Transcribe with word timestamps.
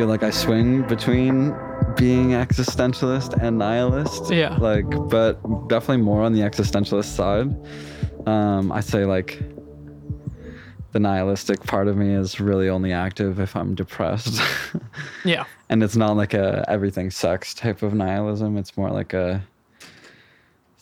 feel 0.00 0.08
like 0.08 0.22
I 0.22 0.30
swing 0.30 0.80
between 0.84 1.54
being 1.94 2.30
existentialist 2.30 3.34
and 3.42 3.58
nihilist. 3.58 4.30
Yeah. 4.32 4.56
Like, 4.56 4.86
but 5.10 5.34
definitely 5.68 6.02
more 6.02 6.22
on 6.22 6.32
the 6.32 6.40
existentialist 6.40 7.04
side. 7.14 7.54
Um, 8.26 8.72
I 8.72 8.80
say 8.80 9.04
like 9.04 9.42
the 10.92 11.00
nihilistic 11.00 11.62
part 11.64 11.86
of 11.86 11.98
me 11.98 12.14
is 12.14 12.40
really 12.40 12.70
only 12.70 12.94
active 12.94 13.40
if 13.40 13.54
I'm 13.54 13.74
depressed. 13.74 14.40
Yeah. 15.26 15.44
and 15.68 15.82
it's 15.82 15.96
not 15.96 16.16
like 16.16 16.32
a 16.32 16.64
everything 16.66 17.10
sucks 17.10 17.52
type 17.52 17.82
of 17.82 17.92
nihilism. 17.92 18.56
It's 18.56 18.78
more 18.78 18.88
like 18.88 19.12
a 19.12 19.42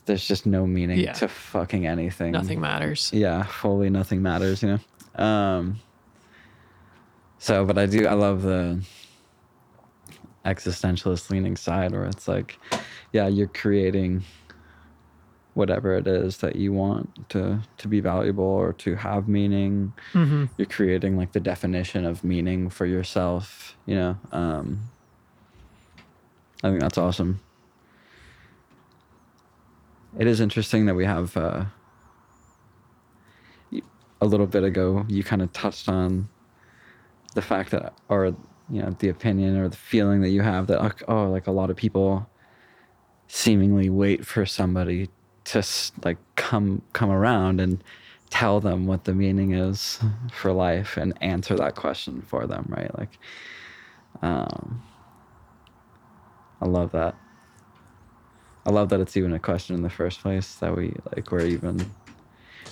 there's 0.06 0.28
just 0.28 0.46
no 0.46 0.64
meaning 0.64 1.00
Yeah. 1.00 1.14
to 1.14 1.26
fucking 1.26 1.88
anything. 1.88 2.30
Nothing 2.30 2.60
matters. 2.60 3.10
Yeah, 3.12 3.42
fully 3.42 3.90
nothing 3.90 4.22
matters, 4.22 4.62
you 4.62 4.78
know. 5.16 5.24
Um 5.24 5.80
so 7.40 7.64
but 7.64 7.78
I 7.78 7.86
do 7.86 8.06
I 8.06 8.12
love 8.14 8.42
the 8.42 8.80
existentialist 10.44 11.30
leaning 11.30 11.56
side 11.56 11.92
where 11.92 12.04
it's 12.04 12.28
like 12.28 12.58
yeah, 13.12 13.26
you're 13.28 13.48
creating 13.48 14.22
whatever 15.54 15.96
it 15.96 16.06
is 16.06 16.36
that 16.38 16.54
you 16.54 16.72
want 16.72 17.28
to 17.30 17.58
to 17.78 17.88
be 17.88 18.00
valuable 18.00 18.44
or 18.44 18.72
to 18.72 18.94
have 18.94 19.28
meaning. 19.28 19.92
Hmm 20.12 20.44
you're 20.56 20.66
creating 20.66 21.16
like 21.16 21.32
the 21.32 21.40
definition 21.40 22.04
of 22.04 22.22
meaning 22.24 22.70
for 22.70 22.86
yourself 22.86 23.76
you 23.86 23.94
know? 23.96 24.16
Um 24.32 24.80
i 26.62 26.68
think 26.68 26.80
that's 26.80 26.98
awesome. 26.98 27.40
It 30.18 30.26
is 30.26 30.40
interesting 30.40 30.86
that 30.86 30.94
we 30.94 31.04
have 31.04 31.36
uh 31.36 31.64
a 34.20 34.26
little 34.26 34.46
bit 34.46 34.64
ago 34.64 35.04
you 35.08 35.22
kind 35.22 35.42
of 35.42 35.52
touched 35.52 35.88
on 35.88 36.28
the 37.34 37.42
fact 37.42 37.70
that 37.70 37.94
or 38.08 38.34
you 38.70 38.82
know 38.82 38.94
the 38.98 39.08
opinion 39.08 39.56
or 39.56 39.68
the 39.68 39.76
feeling 39.76 40.20
that 40.20 40.30
you 40.30 40.42
have 40.42 40.66
that 40.66 40.80
like, 40.80 41.02
oh 41.08 41.28
like 41.30 41.46
a 41.46 41.50
lot 41.50 41.70
of 41.70 41.76
people 41.76 42.28
seemingly 43.28 43.90
wait 43.90 44.24
for 44.26 44.44
somebody 44.46 45.08
to 45.44 45.64
like 46.04 46.18
come 46.36 46.82
come 46.92 47.10
around 47.10 47.60
and 47.60 47.82
tell 48.30 48.60
them 48.60 48.86
what 48.86 49.04
the 49.04 49.14
meaning 49.14 49.52
is 49.52 49.98
for 50.32 50.52
life 50.52 50.96
and 50.96 51.16
answer 51.22 51.56
that 51.56 51.74
question 51.74 52.20
for 52.22 52.46
them 52.46 52.66
right? 52.68 52.96
Like 52.98 53.18
um 54.22 54.82
i 56.60 56.66
love 56.66 56.90
that. 56.92 57.14
I 58.66 58.70
love 58.70 58.90
that 58.90 59.00
it's 59.00 59.16
even 59.16 59.32
a 59.32 59.38
question 59.38 59.74
in 59.76 59.82
the 59.82 59.88
first 59.90 60.20
place 60.20 60.56
that 60.56 60.76
we 60.76 60.92
like 61.14 61.30
we're 61.30 61.46
even 61.46 61.90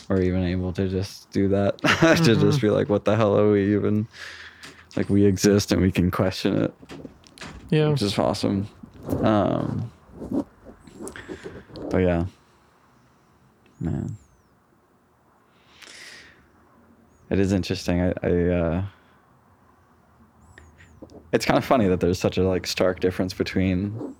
we're 0.09 0.21
even 0.21 0.43
able 0.45 0.73
to 0.75 0.89
just 0.89 1.31
do 1.31 1.49
that. 1.49 1.81
To 2.25 2.37
just 2.37 2.61
be 2.61 2.69
like 2.69 2.89
what 2.89 3.05
the 3.05 3.17
hell 3.17 3.39
are 3.39 3.51
we 3.51 3.75
even 3.75 4.07
like 4.97 5.09
we 5.11 5.25
exist 5.25 5.73
and 5.73 5.81
we 5.83 5.93
can 5.93 6.11
question 6.11 6.57
it 6.57 6.75
Yeah. 7.71 7.89
which 7.91 8.03
is 8.03 8.19
awesome. 8.19 8.67
Um, 9.23 9.91
but 11.91 11.99
yeah, 11.99 12.25
man, 13.81 14.17
it 17.31 17.39
is 17.39 17.53
interesting. 17.53 18.01
I, 18.01 18.12
I 18.23 18.31
uh, 18.49 18.85
it's 21.33 21.45
kind 21.45 21.59
of 21.59 21.65
funny 21.65 21.87
that 21.89 22.01
there's 22.01 22.19
such 22.19 22.39
a 22.39 22.43
like 22.43 22.67
stark 22.67 22.99
difference 23.01 23.33
between 23.35 24.15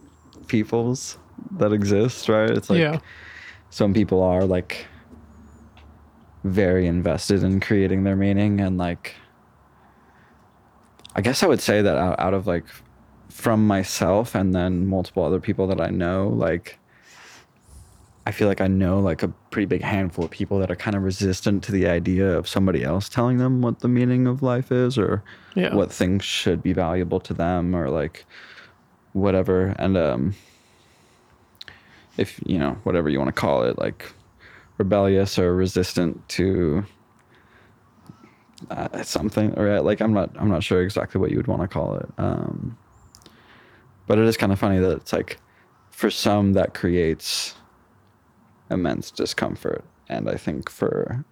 peoples 0.47 1.19
that 1.59 1.73
exist, 1.73 2.29
right? 2.29 2.51
It's 2.51 2.71
like 2.71 2.79
yeah. 2.79 3.01
some 3.71 3.93
people 3.93 4.23
are 4.23 4.45
like 4.45 4.87
very 6.45 6.87
invested 6.87 7.43
in 7.43 7.59
creating 7.59 8.05
their 8.05 8.17
meaning 8.17 8.61
and 8.61 8.79
like 8.79 9.15
i 11.17 11.21
guess 11.21 11.43
i 11.43 11.47
would 11.47 11.61
say 11.61 11.83
that 11.83 11.97
out, 11.99 12.19
out 12.21 12.35
of 12.35 12.47
like 12.47 12.65
from 13.31 13.67
myself 13.67 14.35
and 14.35 14.55
then 14.55 14.87
multiple 14.87 15.25
other 15.25 15.41
people 15.41 15.67
that 15.67 15.81
i 15.81 15.89
know 15.91 16.29
like 16.29 16.79
i 18.27 18.31
feel 18.31 18.47
like 18.49 18.61
i 18.61 18.67
know 18.69 18.99
like 19.01 19.23
a 19.23 19.29
pretty 19.51 19.67
big 19.67 19.83
handful 19.83 20.25
of 20.25 20.31
people 20.31 20.59
that 20.61 20.71
are 20.71 20.77
kind 20.77 20.97
of 20.97 21.03
resistant 21.03 21.63
to 21.65 21.73
the 21.73 21.87
idea 21.87 22.27
of 22.39 22.47
somebody 22.49 22.83
else 22.85 23.09
telling 23.09 23.39
them 23.39 23.61
what 23.63 23.81
the 23.81 23.89
meaning 23.89 24.27
of 24.27 24.43
life 24.43 24.71
is 24.71 24.97
or 24.97 25.23
Yeah. 25.55 25.75
what 25.75 25.91
things 25.93 26.25
should 26.25 26.63
be 26.63 26.73
valuable 26.73 27.21
to 27.21 27.35
them 27.35 27.75
or 27.75 27.89
like 27.91 28.25
whatever 29.13 29.75
and 29.79 29.97
um 29.97 30.35
if 32.17 32.41
you 32.47 32.59
know 32.59 32.77
whatever 32.85 33.09
you 33.09 33.19
want 33.19 33.29
to 33.35 33.41
call 33.41 33.63
it 33.63 33.79
like 33.79 34.13
rebellious 34.79 35.39
or 35.39 35.55
resistant 35.55 36.27
to 36.29 36.85
uh, 38.71 39.03
something 39.03 39.57
or 39.59 39.81
like 39.81 40.01
i'm 40.01 40.13
not 40.13 40.31
i'm 40.39 40.49
not 40.49 40.63
sure 40.63 40.83
exactly 40.83 41.21
what 41.21 41.31
you 41.31 41.37
would 41.37 41.47
want 41.47 41.63
to 41.63 41.69
call 41.69 41.97
it 41.97 42.09
um 42.19 42.77
but 44.07 44.19
it 44.19 44.25
is 44.25 44.37
kind 44.37 44.53
of 44.53 44.59
funny 44.59 44.79
that 44.79 44.93
it's 44.93 45.13
like 45.13 45.39
for 45.91 46.11
some 46.11 46.53
that 46.53 46.75
creates 46.75 47.55
immense 48.71 49.11
discomfort 49.11 49.85
and 50.09 50.29
i 50.29 50.37
think 50.37 50.69
for 50.71 51.25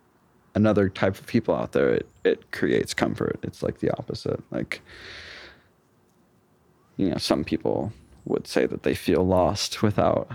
another 0.55 0.89
type 0.89 1.19
of 1.19 1.27
people 1.27 1.55
out 1.55 1.73
there 1.73 1.91
it, 1.91 2.09
it 2.25 2.53
creates 2.53 2.95
comfort. 2.95 3.39
It's 3.43 3.63
like 3.63 3.81
the 3.81 3.91
opposite 3.99 4.41
like 4.51 4.81
you 6.97 7.11
know 7.11 7.19
some 7.19 7.45
people 7.45 7.93
would 8.25 8.47
say 8.47 8.67
that 8.67 8.85
they 8.85 8.95
feel 8.95 9.27
lost 9.27 9.83
without 9.83 10.31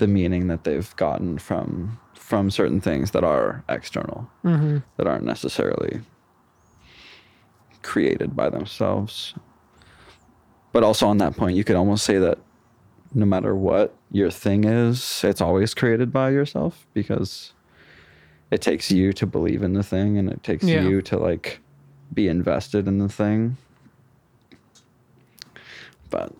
the 0.00 0.08
meaning 0.08 0.48
that 0.48 0.64
they've 0.64 0.94
gotten 0.96 1.38
from 1.38 1.98
from 2.14 2.50
certain 2.50 2.80
things 2.80 3.12
that 3.12 3.22
are 3.24 3.62
external 3.68 4.28
hmm 4.42 4.78
that 4.96 5.06
aren't 5.06 5.24
necessarily 5.24 6.00
created 7.82 8.34
by 8.36 8.50
themselves. 8.50 9.34
But 10.72 10.82
also 10.84 11.06
on 11.06 11.18
that 11.18 11.36
point 11.36 11.56
you 11.56 11.64
could 11.64 11.76
almost 11.76 12.04
say 12.04 12.18
that 12.18 12.38
no 13.14 13.26
matter 13.26 13.54
what 13.54 13.94
your 14.12 14.30
thing 14.30 14.64
is 14.64 15.22
it's 15.24 15.40
always 15.40 15.74
created 15.74 16.12
by 16.12 16.30
yourself 16.30 16.86
because 16.94 17.52
it 18.50 18.60
takes 18.62 18.90
you 18.90 19.12
to 19.12 19.26
believe 19.26 19.62
in 19.62 19.72
the 19.74 19.82
thing 19.82 20.18
and 20.18 20.28
it 20.30 20.42
takes 20.42 20.64
Yeah. 20.64 20.82
you 20.82 21.02
to 21.02 21.16
like 21.18 21.60
be 22.12 22.26
invested 22.28 22.88
in 22.88 22.98
the 22.98 23.08
thing. 23.08 23.56
But 26.10 26.32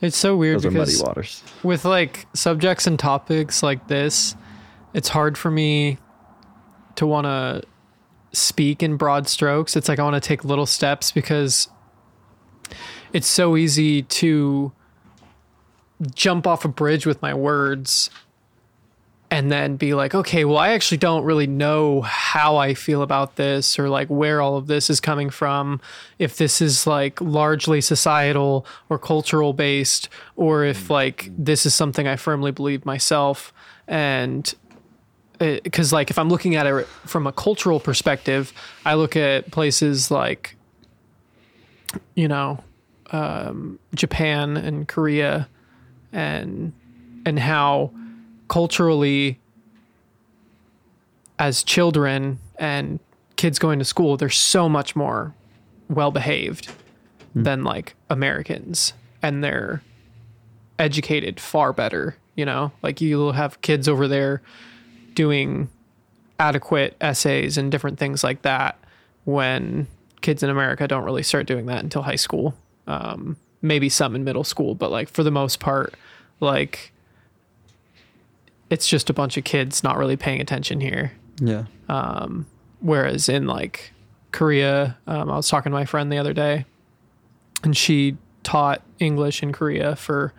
It's 0.00 0.16
so 0.16 0.36
weird 0.36 0.62
those 0.62 0.72
because 0.72 1.02
waters 1.02 1.42
with 1.62 1.84
like 1.84 2.26
subjects 2.34 2.86
and 2.86 2.98
topics 2.98 3.62
like 3.62 3.88
this, 3.88 4.34
it's 4.94 5.08
hard 5.08 5.36
for 5.36 5.50
me 5.50 5.98
to 6.96 7.06
want 7.06 7.26
to 7.26 7.62
speak 8.32 8.82
in 8.82 8.96
broad 8.96 9.28
strokes. 9.28 9.76
It's 9.76 9.88
like 9.88 9.98
I 9.98 10.02
want 10.02 10.14
to 10.22 10.26
take 10.26 10.44
little 10.44 10.66
steps 10.66 11.12
because 11.12 11.68
it's 13.12 13.26
so 13.26 13.56
easy 13.56 14.02
to 14.02 14.72
jump 16.14 16.46
off 16.46 16.64
a 16.64 16.68
bridge 16.68 17.04
with 17.04 17.20
my 17.20 17.34
words 17.34 18.08
and 19.30 19.50
then 19.50 19.76
be 19.76 19.94
like, 19.94 20.14
okay, 20.14 20.44
well, 20.44 20.58
I 20.58 20.70
actually 20.70 20.98
don't 20.98 21.22
really 21.24 21.46
know 21.46 22.00
how 22.02 22.56
I 22.56 22.74
feel 22.74 23.02
about 23.02 23.36
this 23.36 23.78
or 23.78 23.88
like 23.88 24.08
where 24.08 24.40
all 24.40 24.56
of 24.56 24.66
this 24.66 24.90
is 24.90 25.00
coming 25.00 25.30
from. 25.30 25.80
If 26.18 26.36
this 26.36 26.60
is 26.60 26.86
like 26.86 27.20
largely 27.20 27.80
societal 27.80 28.66
or 28.88 28.98
cultural 28.98 29.52
based, 29.52 30.08
or 30.34 30.64
if 30.64 30.90
like 30.90 31.30
this 31.38 31.64
is 31.64 31.74
something 31.74 32.08
I 32.08 32.16
firmly 32.16 32.50
believe 32.50 32.84
myself. 32.84 33.52
And 33.86 34.52
because, 35.38 35.92
like, 35.92 36.10
if 36.10 36.18
I'm 36.18 36.28
looking 36.28 36.56
at 36.56 36.66
it 36.66 36.86
from 37.06 37.26
a 37.26 37.32
cultural 37.32 37.80
perspective, 37.80 38.52
I 38.84 38.94
look 38.94 39.16
at 39.16 39.50
places 39.50 40.10
like, 40.10 40.56
you 42.14 42.28
know, 42.28 42.62
um, 43.10 43.78
Japan 43.94 44.56
and 44.56 44.86
Korea 44.86 45.48
and 46.12 46.72
and 47.24 47.38
how 47.38 47.92
culturally 48.50 49.40
as 51.38 51.62
children 51.62 52.38
and 52.58 53.00
kids 53.36 53.58
going 53.58 53.78
to 53.78 53.84
school 53.86 54.18
they're 54.18 54.28
so 54.28 54.68
much 54.68 54.94
more 54.94 55.34
well 55.88 56.10
behaved 56.10 56.70
than 57.34 57.64
like 57.64 57.94
Americans. 58.10 58.92
And 59.22 59.42
they're 59.42 59.82
educated 60.78 61.40
far 61.40 61.72
better 61.72 62.16
you 62.40 62.46
know? 62.46 62.72
Like 62.82 63.02
you'll 63.02 63.32
have 63.32 63.60
kids 63.60 63.86
over 63.86 64.08
there 64.08 64.40
doing 65.12 65.68
adequate 66.38 66.96
essays 67.02 67.58
and 67.58 67.70
different 67.70 67.98
things 67.98 68.24
like 68.24 68.40
that 68.42 68.78
when 69.24 69.86
kids 70.22 70.42
in 70.42 70.48
America 70.48 70.88
don't 70.88 71.04
really 71.04 71.22
start 71.22 71.46
doing 71.46 71.66
that 71.66 71.82
until 71.82 72.00
high 72.00 72.16
school. 72.16 72.54
Um, 72.86 73.36
maybe 73.60 73.90
some 73.90 74.14
in 74.16 74.24
middle 74.24 74.42
school 74.42 74.74
but 74.74 74.90
like 74.90 75.10
for 75.10 75.22
the 75.22 75.30
most 75.30 75.60
part 75.60 75.94
like 76.40 76.92
it's 78.70 78.86
just 78.86 79.10
a 79.10 79.12
bunch 79.12 79.36
of 79.36 79.44
kids 79.44 79.82
not 79.82 79.98
really 79.98 80.16
paying 80.16 80.40
attention 80.40 80.80
here. 80.80 81.12
yeah 81.40 81.64
Whereas 82.80 83.28
in 83.28 83.46
like 83.46 83.92
Korea, 84.32 84.96
um, 85.06 85.30
I 85.30 85.36
was 85.36 85.48
talking 85.48 85.70
to 85.70 85.76
my 85.76 85.84
friend 85.84 86.10
the 86.10 86.16
other 86.18 86.32
day, 86.32 86.64
and 87.62 87.76
she 87.76 88.16
taught 88.42 88.80
English 88.98 89.42
in 89.42 89.52
Korea 89.52 89.96
for 89.96 90.32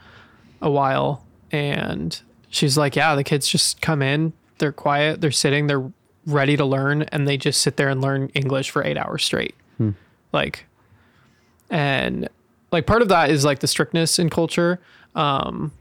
a 0.61 0.71
while, 0.71 1.23
and 1.51 2.19
she's 2.49 2.77
like, 2.77 2.95
"Yeah, 2.95 3.13
the 3.15 3.23
kids 3.23 3.47
just 3.47 3.79
come 3.81 4.01
in, 4.01 4.33
they're 4.57 4.71
quiet, 4.71 5.21
they're 5.21 5.29
sitting, 5.29 5.67
they're 5.67 5.91
ready 6.25 6.57
to 6.57 6.65
learn, 6.65 7.03
and 7.03 7.27
they 7.27 7.37
just 7.37 7.61
sit 7.61 7.77
there 7.77 7.89
and 7.89 8.01
learn 8.01 8.29
English 8.33 8.71
for 8.71 8.83
eight 8.83 8.97
hours 8.97 9.23
straight." 9.23 9.53
Like, 10.33 10.65
and 11.69 12.27
like 12.71 12.87
part 12.87 13.01
of 13.03 13.09
that 13.09 13.29
is 13.29 13.43
like 13.45 13.59
the 13.59 13.67
strictness 13.67 14.17
in 14.17 14.29
culture 14.29 14.79
um 15.15 15.71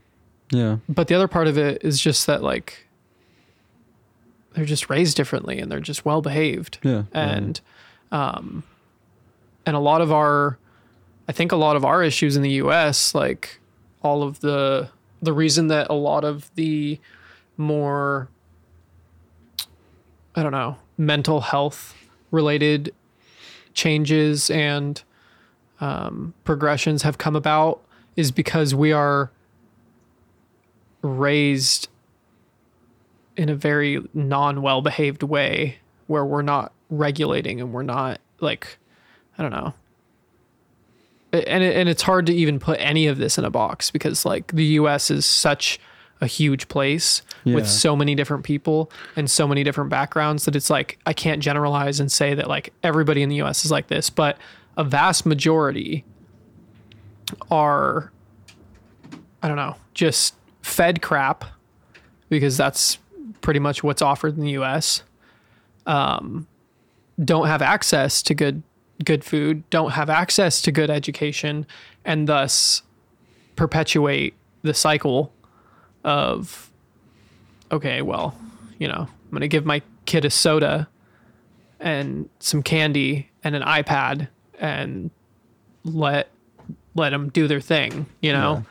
Yeah. 0.51 0.79
but 0.89 1.07
the 1.09 1.15
other 1.15 1.29
part 1.29 1.47
of 1.47 1.57
it 1.59 1.83
is 1.85 2.01
just 2.01 2.27
that 2.27 2.43
like 2.43 2.87
they're 4.55 4.65
just 4.65 4.91
raised 4.91 5.17
differently 5.17 5.59
and 5.61 5.71
they're 5.71 5.81
just 5.81 6.05
well 6.05 6.21
behaved 6.23 6.79
Yeah. 6.83 7.05
and 7.13 7.61
um 8.11 8.65
and 9.65 9.77
a 9.77 9.79
lot 9.81 10.01
of 10.01 10.11
our 10.11 10.59
i 11.29 11.33
think 11.33 11.53
a 11.53 11.57
lot 11.57 11.77
of 11.77 11.85
our 11.85 12.03
issues 12.03 12.37
in 12.37 12.43
the 12.43 12.51
us 12.51 13.15
like 13.15 13.61
all 14.03 14.23
of 14.25 14.41
the 14.41 14.89
the 15.23 15.33
reason 15.33 15.69
that 15.69 15.87
a 15.91 15.95
lot 15.95 16.25
of 16.25 16.51
the 16.57 16.99
more 17.57 18.29
i 20.35 20.43
don't 20.43 20.53
know 20.53 20.77
mental 20.99 21.41
health 21.43 21.95
related 22.31 22.93
changes 23.75 24.51
and 24.51 25.03
um, 25.81 26.35
progressions 26.45 27.03
have 27.03 27.17
come 27.19 27.35
about 27.37 27.81
is 28.17 28.31
because 28.33 28.75
we 28.75 28.93
are 28.93 29.31
raised 31.03 31.89
in 33.37 33.49
a 33.49 33.55
very 33.55 34.03
non 34.15 34.63
well 34.63 34.83
behaved 34.83 35.23
way 35.23 35.77
where 36.07 36.25
we're 36.25 36.43
not 36.43 36.73
regulating 36.91 37.61
and 37.61 37.73
we're 37.73 37.83
not 37.83 38.21
like 38.41 38.79
I 39.39 39.43
don't 39.43 39.53
know. 39.53 39.75
And 41.33 41.63
it, 41.63 41.77
and 41.77 41.89
it's 41.89 42.03
hard 42.03 42.27
to 42.27 42.35
even 42.35 42.59
put 42.59 42.79
any 42.81 43.07
of 43.07 43.19
this 43.19 43.39
in 43.39 43.45
a 43.45 43.51
box 43.51 43.91
because 43.91 44.25
like 44.25 44.53
the 44.53 44.65
US 44.65 45.11
is 45.11 45.25
such 45.25 45.79
a 46.21 46.27
huge 46.27 46.69
place 46.69 47.23
Yeah. 47.45 47.55
with 47.55 47.67
so 47.69 47.97
many 47.97 48.15
different 48.15 48.45
people 48.45 48.91
and 49.17 49.31
so 49.31 49.49
many 49.49 49.63
different 49.65 49.89
backgrounds 49.89 50.45
that 50.45 50.55
it's 50.57 50.69
like 50.69 50.99
I 51.07 51.13
can't 51.15 51.41
generalize 51.41 51.99
and 52.01 52.11
say 52.13 52.35
that 52.35 52.47
like 52.49 52.73
everybody 52.83 53.23
in 53.23 53.29
the 53.31 53.41
US 53.43 53.65
is 53.65 53.71
like 53.71 53.87
this, 53.87 54.11
but 54.11 54.37
a 54.77 54.85
vast 54.85 55.25
majority 55.25 56.05
are 57.51 58.11
I 59.43 59.49
don't 59.49 59.57
know, 59.57 59.77
just 59.95 60.35
fed 60.63 61.03
crap 61.03 61.45
because 62.29 62.57
that's 62.57 62.99
pretty 63.41 63.61
much 63.61 63.83
what's 63.83 64.03
offered 64.03 64.37
in 64.37 64.45
the 64.45 64.53
US. 64.53 65.03
Um, 65.87 66.47
don't 67.23 67.47
have 67.47 67.63
access 67.63 68.23
to 68.23 68.35
good 68.35 68.63
good 69.05 69.25
food, 69.25 69.69
don't 69.71 69.93
have 69.93 70.11
access 70.11 70.61
to 70.63 70.73
good 70.73 70.91
education, 70.91 71.67
and 72.05 72.29
thus 72.29 72.83
perpetuate 73.57 74.35
the 74.63 74.75
cycle 74.75 75.33
of 76.05 76.71
okay, 77.73 78.03
well, 78.03 78.35
you 78.79 78.89
know, 78.89 79.09
I'm 79.09 79.31
gonna 79.33 79.49
give 79.49 79.65
my 79.65 79.83
kid 80.07 80.25
a 80.25 80.31
soda 80.31 80.89
and 81.79 82.29
some 82.41 82.63
candy 82.63 83.31
and 83.43 83.55
an 83.57 83.63
iPad 83.63 84.29
and 84.59 85.11
let 85.85 86.29
let 86.95 87.11
them 87.11 87.31
do 87.31 87.47
their 87.49 87.61
thing, 87.61 88.07
you 88.21 88.33
know. 88.33 88.57
Yeah. 88.57 88.63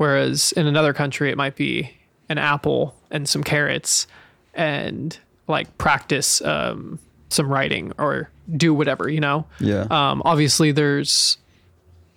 Whereas 0.00 0.52
in 0.52 0.66
another 0.66 0.94
country, 0.94 1.28
it 1.30 1.36
might 1.36 1.56
be 1.56 1.92
an 2.30 2.38
apple 2.38 2.94
and 3.10 3.28
some 3.28 3.44
carrots 3.44 4.06
and 4.54 5.18
like 5.46 5.76
practice 5.76 6.40
um, 6.40 6.98
some 7.28 7.46
writing 7.52 7.92
or 7.98 8.30
do 8.56 8.72
whatever, 8.72 9.10
you 9.10 9.20
know. 9.20 9.44
Yeah. 9.58 9.82
Um, 9.90 10.22
obviously, 10.24 10.72
there's 10.72 11.36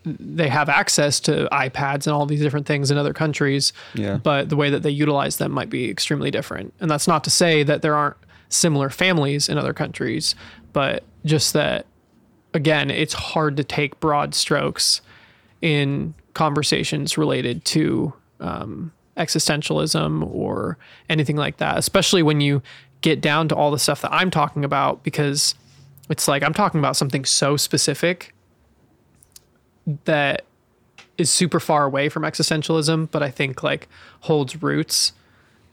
they 0.06 0.48
have 0.48 0.70
access 0.70 1.20
to 1.22 1.50
iPads 1.52 2.08
and 2.08 2.14
all 2.14 2.26
these 2.26 2.40
different 2.40 2.66
things 2.68 2.90
in 2.90 2.98
other 2.98 3.12
countries, 3.12 3.74
Yeah. 3.96 4.16
but 4.16 4.48
the 4.48 4.56
way 4.56 4.70
that 4.70 4.84
they 4.84 4.90
utilize 4.90 5.36
them 5.36 5.52
might 5.52 5.70
be 5.70 5.90
extremely 5.90 6.32
different. 6.32 6.74
And 6.80 6.90
that's 6.90 7.06
not 7.08 7.26
to 7.26 7.30
say 7.30 7.64
that 7.64 7.82
there 7.82 7.96
aren't 7.96 8.16
similar 8.48 8.90
families 8.90 9.50
in 9.50 9.58
other 9.58 9.74
countries, 9.74 10.36
but 10.72 11.04
just 11.26 11.52
that 11.52 11.86
again, 12.54 12.90
it's 12.90 13.14
hard 13.14 13.58
to 13.58 13.64
take 13.66 14.00
broad 14.00 14.34
strokes 14.34 15.02
in 15.62 16.14
conversations 16.34 17.18
related 17.18 17.64
to 17.66 18.14
um, 18.40 18.92
existentialism 19.18 20.26
or 20.34 20.78
anything 21.10 21.36
like 21.36 21.58
that, 21.58 21.78
especially 21.78 22.24
when 22.24 22.42
you 22.42 22.62
get 23.02 23.22
down 23.22 23.48
to 23.50 23.56
all 23.56 23.72
the 23.72 23.80
stuff 23.80 24.02
that 24.02 24.14
I'm 24.14 24.32
talking 24.32 24.64
about, 24.66 25.04
because 25.04 25.56
it's 26.10 26.28
like 26.28 26.44
I'm 26.44 26.54
talking 26.54 26.80
about 26.80 26.96
something 26.96 27.26
so 27.26 27.58
specific 27.58 28.34
that 30.06 30.46
is 31.18 31.30
super 31.30 31.60
far 31.60 31.86
away 31.86 32.10
from 32.10 32.24
existentialism, 32.24 33.10
but 33.12 33.22
I 33.22 33.30
think 33.30 33.64
like 33.64 33.88
holds 34.22 34.62
roots 34.62 35.14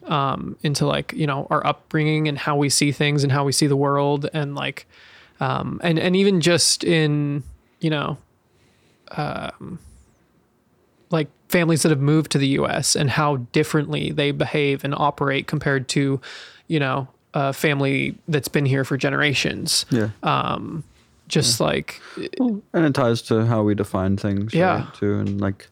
um, 0.05 0.56
into 0.63 0.87
like 0.87 1.13
you 1.13 1.27
know 1.27 1.47
our 1.51 1.67
upbringing 1.67 2.29
and 2.29 2.39
how 2.39 2.56
we 2.56 2.69
see 2.69 2.93
things 2.93 3.23
and 3.23 3.33
how 3.33 3.45
we 3.45 3.53
see 3.53 3.67
the 3.67 3.77
world 3.77 4.29
and 4.33 4.55
like 4.55 4.87
um, 5.41 5.81
and 5.83 5.99
and 5.99 6.17
even 6.17 6.41
just 6.41 6.85
in 6.85 7.43
you 7.81 7.91
know 7.91 8.19
um, 9.13 9.79
like 11.11 11.29
families 11.49 11.83
that 11.83 11.91
have 11.91 12.01
moved 12.01 12.31
to 12.33 12.39
the 12.39 12.47
U.S. 12.49 12.95
and 12.97 13.11
how 13.11 13.37
differently 13.53 14.11
they 14.12 14.31
behave 14.31 14.85
and 14.85 14.95
operate 14.95 15.47
compared 15.47 15.89
to 15.89 16.21
you 16.69 16.79
know 16.81 17.09
a 17.35 17.53
family 17.53 18.17
that's 18.29 18.49
been 18.49 18.67
here 18.67 18.85
for 18.85 18.97
generations. 18.97 19.87
yeah. 19.91 20.11
Um, 20.23 20.83
Just 21.29 21.61
like 21.61 22.01
and 22.17 22.62
it 22.87 22.95
ties 22.95 23.23
to 23.23 23.47
how 23.47 23.62
we 23.62 23.75
define 23.75 24.17
things. 24.17 24.53
Yeah. 24.53 24.85
Right, 24.85 24.95
too, 24.95 25.15
and 25.21 25.41
like, 25.41 25.69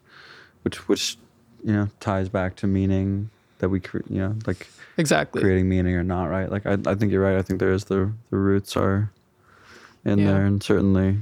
which 0.63 0.87
which, 0.89 1.17
you 1.65 1.73
know, 1.73 1.89
ties 2.01 2.29
back 2.29 2.55
to 2.57 2.67
meaning 2.69 3.31
that 3.59 3.69
we 3.69 3.81
cre- 3.81 4.07
you 4.09 4.21
know 4.21 4.37
like 4.47 4.69
exactly. 4.97 5.41
creating 5.43 5.69
meaning 5.69 5.95
or 5.97 6.05
not. 6.05 6.27
Right. 6.27 6.49
Like 6.51 6.65
I 6.67 6.77
I 6.87 6.95
think 6.95 7.11
you're 7.11 7.23
right. 7.23 7.37
I 7.37 7.43
think 7.43 7.59
there 7.59 7.73
is 7.73 7.85
the 7.85 8.13
the 8.31 8.37
roots 8.37 8.77
are 8.77 9.11
in 10.05 10.19
Yeah. 10.21 10.27
there, 10.33 10.45
and 10.47 10.63
certainly. 10.63 11.19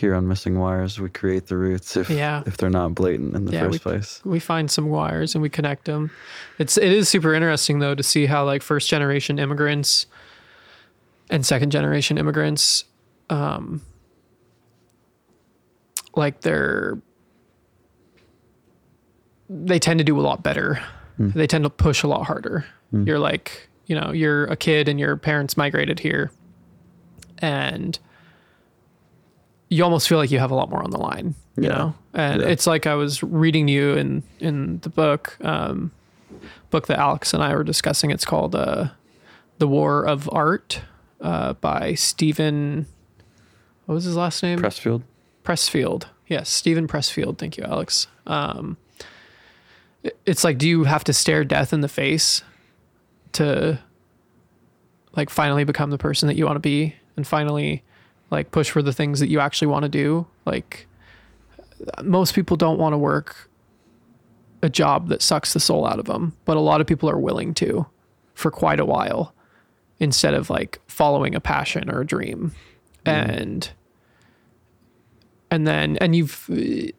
Here 0.00 0.14
on 0.14 0.26
Missing 0.26 0.58
Wires, 0.58 0.98
we 0.98 1.10
create 1.10 1.48
the 1.48 1.58
roots 1.58 1.94
if 1.94 2.08
Yeah. 2.08 2.42
if 2.46 2.56
they're 2.56 2.70
not 2.70 2.94
blatant 2.94 3.34
in 3.36 3.44
the 3.44 3.52
Yeah, 3.52 3.64
first 3.66 3.72
we- 3.72 3.78
place. 3.80 4.20
we 4.24 4.38
find 4.40 4.70
some 4.70 4.86
wires 4.88 5.34
and 5.34 5.42
we 5.42 5.50
connect 5.50 5.84
them. 5.84 6.10
It's 6.58 6.78
it 6.78 6.90
is 6.90 7.06
super 7.06 7.34
interesting 7.34 7.80
though 7.80 7.94
to 7.94 8.02
see 8.02 8.24
how 8.24 8.46
like 8.46 8.62
first 8.62 8.88
generation 8.88 9.38
immigrants 9.38 10.06
and 11.28 11.44
second 11.44 11.70
generation 11.70 12.16
immigrants 12.16 12.84
um 13.28 13.82
like 16.16 16.40
they're 16.40 16.96
they 19.50 19.78
tend 19.78 19.98
to 19.98 20.04
do 20.04 20.18
a 20.18 20.22
lot 20.22 20.42
better. 20.42 20.80
They 21.18 21.46
tend 21.46 21.64
to 21.64 21.70
push 21.70 22.02
a 22.02 22.06
lot 22.08 22.24
harder. 22.24 22.64
You're 22.92 23.18
like, 23.18 23.68
you 23.84 23.94
know, 24.00 24.12
you're 24.12 24.44
a 24.46 24.56
kid 24.56 24.88
and 24.88 24.98
your 24.98 25.18
parents 25.18 25.58
migrated 25.58 25.98
here 26.00 26.30
and 27.40 27.98
you 29.70 29.82
almost 29.84 30.08
feel 30.08 30.18
like 30.18 30.30
you 30.30 30.38
have 30.38 30.50
a 30.50 30.54
lot 30.54 30.68
more 30.68 30.82
on 30.82 30.90
the 30.90 30.98
line, 30.98 31.34
you 31.56 31.62
Yeah. 31.64 31.68
know? 31.70 31.94
And 32.12 32.42
Yeah. 32.42 32.48
it's 32.48 32.66
like 32.66 32.86
I 32.86 32.94
was 32.94 33.22
reading 33.22 33.68
you 33.68 33.94
in 33.94 34.22
in 34.40 34.80
the 34.80 34.88
book, 34.90 35.38
um, 35.42 35.92
book 36.70 36.86
that 36.88 36.98
Alex 36.98 37.32
and 37.32 37.42
I 37.42 37.54
were 37.54 37.64
discussing. 37.64 38.10
It's 38.10 38.24
called 38.24 38.54
uh, 38.54 38.88
"The 39.58 39.68
War 39.68 40.04
of 40.04 40.28
Art" 40.32 40.82
uh, 41.20 41.52
by 41.54 41.94
Steven. 41.94 42.86
What 43.86 43.94
was 43.94 44.04
his 44.04 44.16
last 44.16 44.42
name? 44.42 44.58
Pressfield. 44.58 45.02
Pressfield. 45.44 46.04
Yes, 46.26 46.48
Steven 46.48 46.86
Pressfield. 46.86 47.38
Thank 47.38 47.56
you, 47.56 47.64
Alex. 47.64 48.06
Um, 48.26 48.76
it's 50.24 50.44
like, 50.44 50.58
do 50.58 50.68
you 50.68 50.84
have 50.84 51.04
to 51.04 51.12
stare 51.12 51.44
death 51.44 51.72
in 51.72 51.80
the 51.80 51.88
face 51.88 52.42
to 53.32 53.78
like 55.16 55.28
finally 55.28 55.64
become 55.64 55.90
the 55.90 55.98
person 55.98 56.26
that 56.28 56.36
you 56.36 56.44
want 56.46 56.56
to 56.56 56.60
be 56.60 56.94
and 57.16 57.26
finally 57.26 57.82
like 58.30 58.50
push 58.50 58.70
for 58.70 58.82
the 58.82 58.92
things 58.92 59.20
that 59.20 59.28
you 59.28 59.40
actually 59.40 59.68
want 59.68 59.84
to 59.84 59.88
do? 59.88 60.26
Like, 60.44 60.86
most 62.02 62.34
people 62.34 62.56
don't 62.56 62.78
want 62.78 62.92
to 62.92 62.98
work 62.98 63.50
a 64.62 64.68
job 64.68 65.08
that 65.08 65.22
sucks 65.22 65.52
the 65.52 65.60
soul 65.60 65.86
out 65.86 65.98
of 65.98 66.04
them, 66.04 66.36
but 66.44 66.56
a 66.56 66.60
lot 66.60 66.80
of 66.80 66.86
people 66.86 67.08
are 67.08 67.18
willing 67.18 67.54
to 67.54 67.86
for 68.34 68.50
quite 68.50 68.80
a 68.80 68.84
while 68.84 69.34
instead 69.98 70.34
of 70.34 70.50
like 70.50 70.80
following 70.86 71.34
a 71.34 71.40
passion 71.40 71.90
or 71.90 72.02
a 72.02 72.06
dream. 72.06 72.52
And 73.06 73.70
and 75.50 75.66
then 75.66 75.96
and 75.98 76.14
you've 76.14 76.48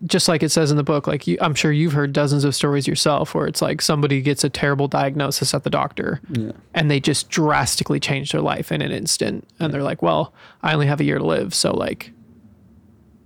just 0.06 0.28
like 0.28 0.44
it 0.44 0.50
says 0.50 0.72
in 0.72 0.78
the 0.78 0.84
book 0.84 1.08
like 1.08 1.26
you, 1.28 1.38
i'm 1.42 1.56
sure 1.56 1.72
you've 1.72 1.94
heard 1.94 2.12
dozens 2.12 2.44
of 2.44 2.54
stories 2.54 2.88
yourself 2.88 3.34
where 3.34 3.48
it's 3.48 3.62
like 3.62 3.82
somebody 3.82 4.22
gets 4.22 4.44
a 4.44 4.50
terrible 4.50 4.88
diagnosis 4.88 5.54
at 5.54 5.64
the 5.64 5.70
doctor 5.70 6.20
Yeah. 6.30 6.52
and 6.74 6.92
they 6.92 7.00
just 7.00 7.30
drastically 7.30 8.00
change 8.00 8.32
their 8.32 8.42
life 8.42 8.72
in 8.72 8.82
an 8.82 8.92
instant. 8.92 9.48
And 9.60 9.74
they're 9.74 9.84
like 9.84 10.02
well 10.02 10.34
i 10.64 10.74
only 10.74 10.88
have 10.88 11.00
a 11.00 11.04
year 11.04 11.18
to 11.18 11.26
live. 11.26 11.54
So 11.54 11.72
like 11.74 12.12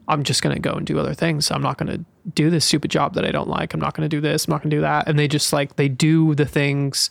i'm 0.08 0.24
just 0.24 0.42
going 0.44 0.56
to 0.56 0.62
go 0.62 0.74
and 0.76 0.86
do 0.86 1.00
other 1.00 1.16
things. 1.16 1.50
I'm 1.50 1.64
not 1.64 1.78
going 1.80 1.92
to 1.92 2.06
do 2.34 2.50
this 2.52 2.66
stupid 2.66 2.92
job 2.92 3.14
that 3.16 3.26
i 3.26 3.32
don't 3.32 3.50
like. 3.50 3.74
I'm 3.74 3.80
not 3.80 3.96
going 3.96 4.08
to 4.10 4.16
do 4.16 4.22
this. 4.22 4.46
I'm 4.46 4.52
not 4.52 4.62
going 4.62 4.70
to 4.70 4.76
do 4.78 4.82
that. 4.82 5.08
And 5.08 5.18
they 5.18 5.28
just 5.28 5.52
like 5.54 5.76
they 5.78 5.90
do 5.90 6.36
the 6.36 6.46
things 6.46 7.10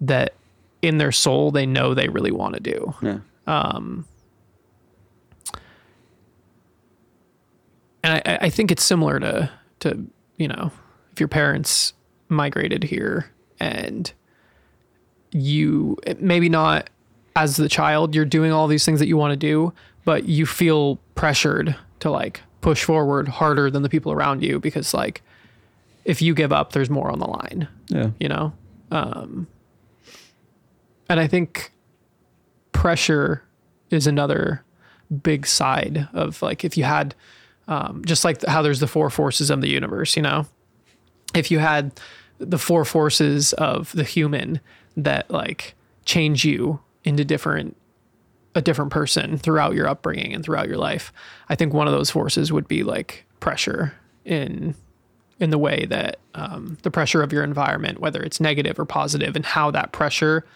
that 0.00 0.34
in 0.82 0.98
their 0.98 1.12
soul 1.12 1.50
they 1.50 1.64
know 1.64 1.94
they 1.94 2.08
really 2.08 2.30
want 2.30 2.54
to 2.54 2.60
do. 2.60 2.94
Yeah. 3.02 3.18
Um, 3.46 4.06
and 8.06 8.22
I, 8.24 8.46
I 8.46 8.50
think 8.50 8.70
it's 8.70 8.84
similar 8.84 9.18
to 9.20 9.50
to 9.80 10.06
you 10.36 10.48
know 10.48 10.70
if 11.12 11.20
your 11.20 11.28
parents 11.28 11.92
migrated 12.28 12.82
here 12.84 13.30
and 13.60 14.12
you 15.32 15.96
maybe 16.18 16.48
not 16.48 16.88
as 17.34 17.56
the 17.56 17.68
child 17.68 18.14
you're 18.14 18.24
doing 18.24 18.52
all 18.52 18.66
these 18.68 18.84
things 18.84 18.98
that 19.00 19.06
you 19.08 19.16
want 19.16 19.32
to 19.32 19.36
do 19.36 19.72
but 20.04 20.24
you 20.24 20.46
feel 20.46 20.96
pressured 21.14 21.76
to 22.00 22.10
like 22.10 22.40
push 22.60 22.84
forward 22.84 23.28
harder 23.28 23.70
than 23.70 23.82
the 23.82 23.88
people 23.88 24.12
around 24.12 24.42
you 24.42 24.58
because 24.58 24.94
like 24.94 25.22
if 26.04 26.22
you 26.22 26.34
give 26.34 26.52
up 26.52 26.72
there's 26.72 26.90
more 26.90 27.10
on 27.10 27.18
the 27.18 27.26
line 27.26 27.68
Yeah. 27.88 28.10
you 28.20 28.28
know 28.28 28.52
um 28.90 29.46
and 31.08 31.20
i 31.20 31.26
think 31.26 31.72
pressure 32.72 33.42
is 33.90 34.06
another 34.06 34.62
big 35.22 35.46
side 35.46 36.08
of 36.12 36.40
like 36.42 36.64
if 36.64 36.76
you 36.76 36.84
had 36.84 37.14
um, 37.68 38.04
just 38.04 38.24
like 38.24 38.44
how 38.44 38.62
there's 38.62 38.80
the 38.80 38.86
four 38.86 39.10
forces 39.10 39.50
of 39.50 39.60
the 39.60 39.68
universe 39.68 40.16
you 40.16 40.22
know? 40.22 40.46
If 41.34 41.50
you 41.50 41.58
had 41.58 41.92
the 42.38 42.58
four 42.58 42.84
forces 42.84 43.52
of 43.54 43.92
the 43.92 44.04
human 44.04 44.60
that 44.96 45.30
like 45.30 45.74
change 46.04 46.44
you 46.44 46.80
into 47.04 47.24
different 47.24 47.76
a 48.54 48.62
different 48.62 48.90
person 48.90 49.36
throughout 49.36 49.74
your 49.74 49.86
upbringing 49.86 50.32
and 50.32 50.42
throughout 50.42 50.66
your 50.66 50.78
life 50.78 51.12
i 51.50 51.54
think 51.54 51.74
one 51.74 51.86
of 51.86 51.92
those 51.92 52.10
forces 52.10 52.50
would 52.50 52.66
be 52.66 52.82
like 52.82 53.26
pressure 53.38 53.94
in 54.24 54.74
in 55.38 55.50
the 55.50 55.58
way 55.58 55.84
that 55.84 56.18
um, 56.34 56.78
the 56.82 56.90
pressure 56.90 57.22
of 57.22 57.32
your 57.32 57.44
environment 57.44 58.00
whether 58.00 58.22
it's 58.22 58.40
negative 58.40 58.78
or 58.78 58.86
positive 58.86 59.36
and 59.36 59.44
how 59.44 59.70
that 59.70 59.92
pressure 59.92 60.46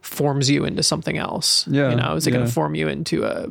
forms 0.00 0.48
you 0.48 0.64
into 0.64 0.82
something 0.82 1.18
else. 1.18 1.66
Yeah, 1.68 1.90
you 1.90 1.96
know 1.96 2.14
is 2.14 2.26
it 2.26 2.30
going 2.30 2.46
to 2.46 2.52
form 2.52 2.74
you 2.74 2.88
into 2.88 3.24
a 3.24 3.48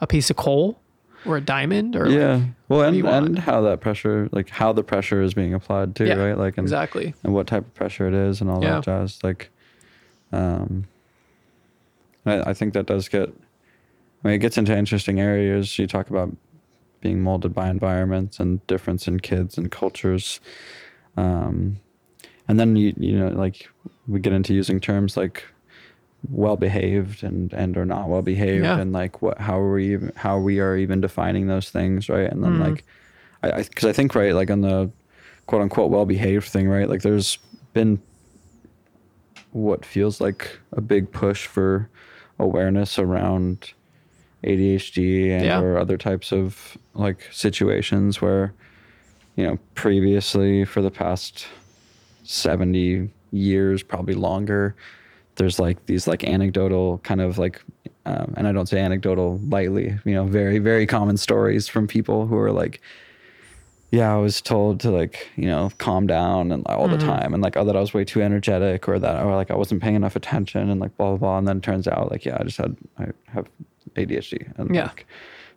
a 0.00 0.06
piece 0.06 0.30
of 0.30 0.36
coal 0.36 0.80
or 1.24 1.36
a 1.36 1.40
diamond 1.40 1.96
or 1.96 2.08
Yeah. 2.08 2.42
Well, 2.68 2.82
and 2.82 3.04
and 3.06 3.38
how 3.38 3.60
that 3.62 3.80
pressure, 3.80 4.28
like 4.32 4.48
how 4.50 4.72
the 4.72 4.82
pressure 4.84 5.22
is 5.22 5.34
being 5.34 5.54
applied 5.54 5.96
too, 5.96 6.06
Yeah, 6.06 6.14
right? 6.14 6.36
Like 6.38 6.58
and, 6.58 6.64
exactly 6.64 7.14
and 7.24 7.32
what 7.34 7.46
type 7.46 7.66
of 7.66 7.74
pressure 7.74 8.06
it 8.06 8.14
is 8.14 8.40
and 8.40 8.50
all 8.50 8.62
Yeah. 8.62 8.76
that 8.76 8.84
jazz. 8.84 9.18
Like, 9.22 9.50
um, 10.32 10.86
I, 12.26 12.50
I 12.50 12.54
think 12.54 12.74
that 12.74 12.86
does 12.86 13.08
get. 13.08 13.28
I 13.28 14.28
mean, 14.28 14.34
it 14.34 14.38
gets 14.38 14.58
into 14.58 14.76
interesting 14.76 15.20
areas. 15.20 15.78
You 15.78 15.86
talk 15.86 16.10
about 16.10 16.34
being 17.00 17.22
molded 17.22 17.54
by 17.54 17.70
environments 17.70 18.40
and 18.40 18.66
difference 18.66 19.06
in 19.06 19.20
kids 19.20 19.56
and 19.56 19.70
cultures, 19.70 20.40
um, 21.16 21.78
and 22.48 22.58
then 22.58 22.76
you 22.76 22.92
you 22.98 23.18
know 23.18 23.28
like 23.28 23.68
we 24.06 24.20
get 24.20 24.32
into 24.32 24.52
using 24.54 24.80
terms 24.80 25.16
like 25.16 25.44
well 26.30 26.56
behaved 26.56 27.22
and 27.22 27.52
and 27.52 27.76
or 27.76 27.84
not 27.84 28.08
well 28.08 28.22
behaved 28.22 28.64
Yeah. 28.64 28.78
and 28.78 28.92
like 28.92 29.22
what 29.22 29.38
how 29.38 29.58
are 29.60 29.72
we 29.72 29.92
even, 29.92 30.12
how 30.16 30.38
we 30.38 30.58
are 30.60 30.76
even 30.76 31.00
defining 31.00 31.46
those 31.46 31.70
things 31.70 32.08
right 32.08 32.30
and 32.30 32.42
then 32.42 32.54
Mhm. 32.54 32.60
like 32.60 32.84
I 33.42 33.62
because 33.62 33.84
I, 33.84 33.92
think 33.92 34.14
right 34.16 34.34
like 34.34 34.50
on 34.50 34.60
the 34.62 34.90
quote 35.46 35.62
unquote 35.62 35.90
well 35.92 36.04
behaved 36.06 36.48
thing 36.48 36.68
right 36.68 36.88
like 36.88 37.02
there's 37.02 37.38
been 37.72 38.00
what 39.52 39.84
feels 39.84 40.20
like 40.20 40.58
a 40.72 40.80
big 40.80 41.10
push 41.12 41.46
for 41.46 41.88
awareness 42.38 42.98
around 42.98 43.72
ADHD 44.44 45.30
and 45.30 45.44
Yeah. 45.44 45.60
or 45.60 45.78
other 45.78 45.96
types 45.96 46.32
of 46.32 46.76
like 46.94 47.28
situations 47.30 48.20
where 48.20 48.52
you 49.36 49.44
know 49.46 49.58
previously 49.74 50.64
for 50.64 50.82
the 50.82 50.90
past 50.90 51.46
70 52.24 53.10
years 53.30 53.82
probably 53.82 54.14
longer 54.14 54.74
there's 55.38 55.58
like 55.58 55.84
these 55.86 56.06
like 56.06 56.22
anecdotal 56.24 56.98
kind 56.98 57.20
of 57.20 57.38
like 57.38 57.62
um, 58.06 58.34
and 58.36 58.46
i 58.46 58.52
don't 58.52 58.68
say 58.68 58.78
anecdotal 58.78 59.38
lightly 59.48 59.96
you 60.04 60.12
know 60.14 60.24
very 60.24 60.58
very 60.58 60.86
common 60.86 61.16
stories 61.16 61.66
from 61.68 61.86
people 61.86 62.26
who 62.26 62.36
are 62.36 62.52
like 62.52 62.80
yeah 63.90 64.12
i 64.14 64.18
was 64.18 64.40
told 64.42 64.80
to 64.80 64.90
like 64.90 65.28
you 65.36 65.46
know 65.46 65.70
calm 65.78 66.06
down 66.06 66.52
and 66.52 66.66
all 66.66 66.86
the 66.88 66.98
time 66.98 67.32
and 67.32 67.42
like 67.42 67.56
oh 67.56 67.64
that 67.64 67.76
i 67.76 67.80
was 67.80 67.94
way 67.94 68.04
too 68.04 68.20
energetic 68.20 68.86
or 68.88 68.98
that 68.98 69.24
or 69.24 69.34
like 69.34 69.50
i 69.50 69.54
wasn't 69.56 69.80
paying 69.82 69.94
enough 69.96 70.14
attention 70.16 70.68
and 70.68 70.80
like 70.80 70.94
blah 70.98 71.08
blah 71.10 71.16
blah 71.16 71.38
and 71.38 71.48
then 71.48 71.56
it 71.58 71.62
turns 71.62 71.88
out 71.88 72.10
like 72.10 72.24
yeah 72.26 72.36
i 72.38 72.44
just 72.44 72.58
had 72.58 72.76
i 72.98 73.06
have 73.28 73.46
adhd 73.94 74.58
and 74.58 74.74
Yeah. 74.74 74.84
like 74.84 75.06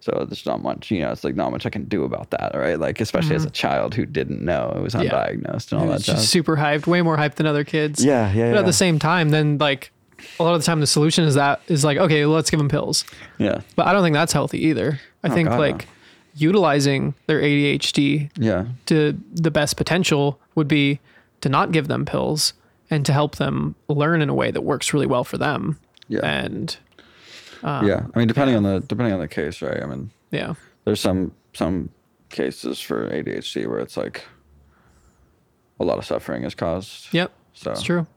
so 0.02 0.26
there's 0.28 0.46
not 0.46 0.62
much 0.62 0.92
you 0.92 1.00
know 1.00 1.12
it's 1.12 1.24
like 1.24 1.36
not 1.36 1.52
much 1.52 1.66
i 1.66 1.70
can 1.70 1.86
do 1.86 2.04
about 2.04 2.30
that 2.32 2.52
right 2.56 2.80
like 2.80 3.00
especially 3.00 3.36
as 3.36 3.46
a 3.46 3.50
child 3.52 3.94
who 3.96 4.06
didn't 4.06 4.42
know 4.44 4.74
it 4.76 4.82
was 4.82 4.94
Mm-hmm. 4.94 5.06
Yeah. 5.06 5.30
undiagnosed 5.32 5.72
and 5.72 5.82
all 5.82 5.88
that 5.88 6.02
just 6.02 6.30
super 6.30 6.58
hyped 6.58 6.88
way 6.88 7.02
more 7.02 7.16
hyped 7.18 7.36
than 7.36 7.46
other 7.48 7.64
kids 7.64 8.04
yeah 8.04 8.32
yeah 8.34 8.50
but 8.50 8.54
yeah. 8.56 8.60
at 8.60 8.66
the 8.66 8.74
same 8.74 9.00
time 9.00 9.30
then 9.30 9.58
like 9.60 9.92
a 10.40 10.44
lot 10.44 10.54
of 10.54 10.62
the 10.62 10.66
time 10.66 10.80
the 10.82 10.88
solution 10.88 11.24
is 11.24 11.36
that 11.36 11.62
is 11.68 11.84
like 11.86 11.98
okay 11.98 12.26
let's 12.26 12.50
give 12.50 12.58
them 12.60 12.70
pills 12.70 13.06
yeah 13.38 13.62
but 13.76 13.88
i 13.88 13.94
don't 13.94 14.04
think 14.04 14.14
that's 14.14 14.34
healthy 14.34 14.60
either 14.68 15.00
i 15.24 15.30
Oh, 15.30 15.34
think 15.34 15.50
God, 15.50 15.56
no. 15.56 15.62
like 15.62 15.88
utilizing 16.36 17.14
their 17.28 17.42
adhd 17.42 18.30
yeah 18.38 18.66
to 18.88 19.18
the 19.34 19.52
best 19.52 19.78
potential 19.78 20.40
would 20.56 20.68
be 20.68 21.00
to 21.42 21.50
not 21.50 21.72
give 21.72 21.88
them 21.88 22.06
pills 22.06 22.54
and 22.90 23.06
to 23.06 23.14
help 23.14 23.36
them 23.38 23.76
learn 23.88 24.22
in 24.22 24.30
a 24.30 24.34
way 24.34 24.52
that 24.52 24.62
works 24.62 24.94
really 24.94 25.06
well 25.08 25.24
for 25.24 25.38
them 25.38 25.78
Yeah. 26.08 26.20
and 26.26 26.76
yeah 27.64 28.06
i 28.14 28.20
mean 28.20 28.28
depending 28.28 28.56
on 28.56 28.64
the 28.64 28.80
depending 28.82 29.14
on 29.14 29.20
the 29.20 29.28
case 29.28 29.62
right? 29.62 29.82
I 29.82 29.86
mean 29.86 30.12
yeah. 30.32 30.54
there's 30.86 31.00
some 31.00 31.34
some 31.54 31.90
cases 32.30 32.80
for 32.80 33.10
adhd 33.10 33.68
where 33.68 33.80
it's 33.80 33.98
like 33.98 34.24
a 35.80 35.84
lot 35.84 35.98
of 35.98 36.06
suffering 36.06 36.44
is 36.44 36.56
caused. 36.56 37.14
Yep 37.14 37.32
so 37.54 37.72
it's 37.72 37.84
true. 37.84 38.08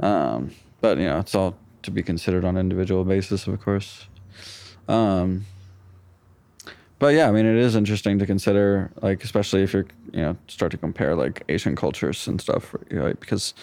um 0.00 0.52
but 0.80 0.98
you 0.98 1.04
know 1.04 1.18
it's 1.18 1.34
all 1.34 1.56
to 1.82 1.90
be 1.90 2.02
considered 2.02 2.44
on 2.44 2.56
an 2.56 2.60
individual 2.60 3.04
basis 3.04 3.46
of 3.46 3.60
course. 3.60 4.06
Um 4.88 5.44
but 6.98 7.14
yeah 7.14 7.28
i 7.28 7.32
mean 7.32 7.46
it 7.46 7.56
is 7.56 7.76
interesting 7.76 8.18
to 8.18 8.26
consider 8.26 8.90
like 9.02 9.22
especially 9.24 9.62
if 9.62 9.72
you're 9.72 9.86
you 10.12 10.20
know 10.20 10.36
start 10.48 10.72
to 10.72 10.78
compare 10.78 11.14
like 11.14 11.44
asian 11.48 11.76
cultures 11.76 12.26
and 12.26 12.40
stuff 12.40 12.74
right? 12.90 13.18
Because 13.20 13.54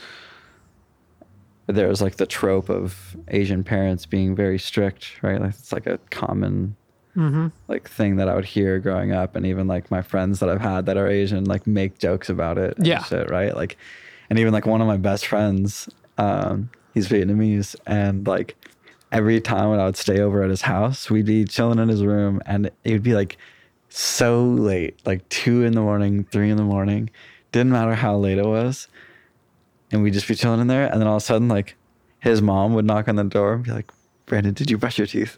there's 1.68 2.02
like 2.02 2.18
the 2.18 2.26
trope 2.26 2.70
of 2.70 3.18
asian 3.30 3.64
parents 3.64 4.06
being 4.06 4.36
very 4.36 4.60
strict 4.60 5.22
right 5.24 5.42
like 5.42 5.50
it's 5.50 5.72
like 5.72 5.88
a 5.88 5.98
common 6.10 6.76
mm-hmm. 7.16 7.48
like 7.68 7.90
thing 7.90 8.18
that 8.18 8.30
I 8.30 8.36
would 8.36 8.46
hear 8.46 8.80
growing 8.80 9.12
up, 9.12 9.36
and 9.36 9.46
even 9.46 9.68
like 9.68 9.90
my 9.90 10.02
friends 10.02 10.40
that 10.40 10.50
I've 10.50 10.62
had 10.62 10.86
that 10.86 10.98
are 10.98 11.08
Asian 11.08 11.46
like 11.46 11.66
make 11.66 11.98
jokes 11.98 12.30
about 12.30 12.58
it. 12.58 12.78
and 12.78 12.86
Yeah. 12.86 13.04
shit, 13.04 13.30
right. 13.30 13.56
Like, 13.56 13.78
and 14.30 14.40
even 14.40 14.54
like 14.54 14.66
one 14.66 14.82
of 14.82 14.88
my 14.88 14.98
best 14.98 15.26
friends, 15.28 15.90
um, 16.18 16.70
he's 16.94 17.08
Vietnamese, 17.08 17.76
and 17.86 18.28
like 18.28 18.56
every 19.12 19.40
time 19.42 19.70
when 19.70 19.80
I 19.80 19.86
would 19.86 19.98
stay 19.98 20.20
over 20.20 20.44
at 20.44 20.50
his 20.50 20.62
house, 20.62 21.10
we'd 21.10 21.26
be 21.26 21.46
chilling 21.46 21.80
in 21.80 21.90
his 21.90 22.04
room, 22.04 22.42
and 22.46 22.70
it 22.84 22.92
would 22.92 23.04
be 23.04 23.16
like 23.16 23.38
so 23.90 24.44
late, 24.44 25.00
like 25.06 25.28
two 25.30 25.64
in 25.64 25.74
the 25.74 25.82
morning, 25.82 26.26
three 26.32 26.50
in 26.50 26.58
the 26.58 26.64
morning, 26.64 27.10
didn't 27.52 27.72
matter 27.72 27.96
how 27.96 28.18
late 28.18 28.38
it 28.38 28.46
was, 28.46 28.88
and 29.96 30.04
we'd 30.04 30.14
just 30.14 30.28
be 30.28 30.36
chilling 30.36 30.62
in 30.62 30.68
there, 30.68 30.86
and 30.86 31.02
then 31.02 31.08
all 31.08 31.16
of 31.16 31.24
a 31.24 31.26
sudden, 31.26 31.48
like 31.48 31.76
his 32.20 32.42
mom 32.42 32.74
would 32.76 32.86
knock 32.86 33.08
on 33.08 33.16
the 33.16 33.24
door 33.24 33.54
and 33.54 33.64
be 33.64 33.72
like, 33.72 33.92
"Brandon, 34.28 34.54
did 34.54 34.70
you 34.70 34.78
brush 34.78 34.98
your 34.98 35.08
teeth?" 35.08 35.38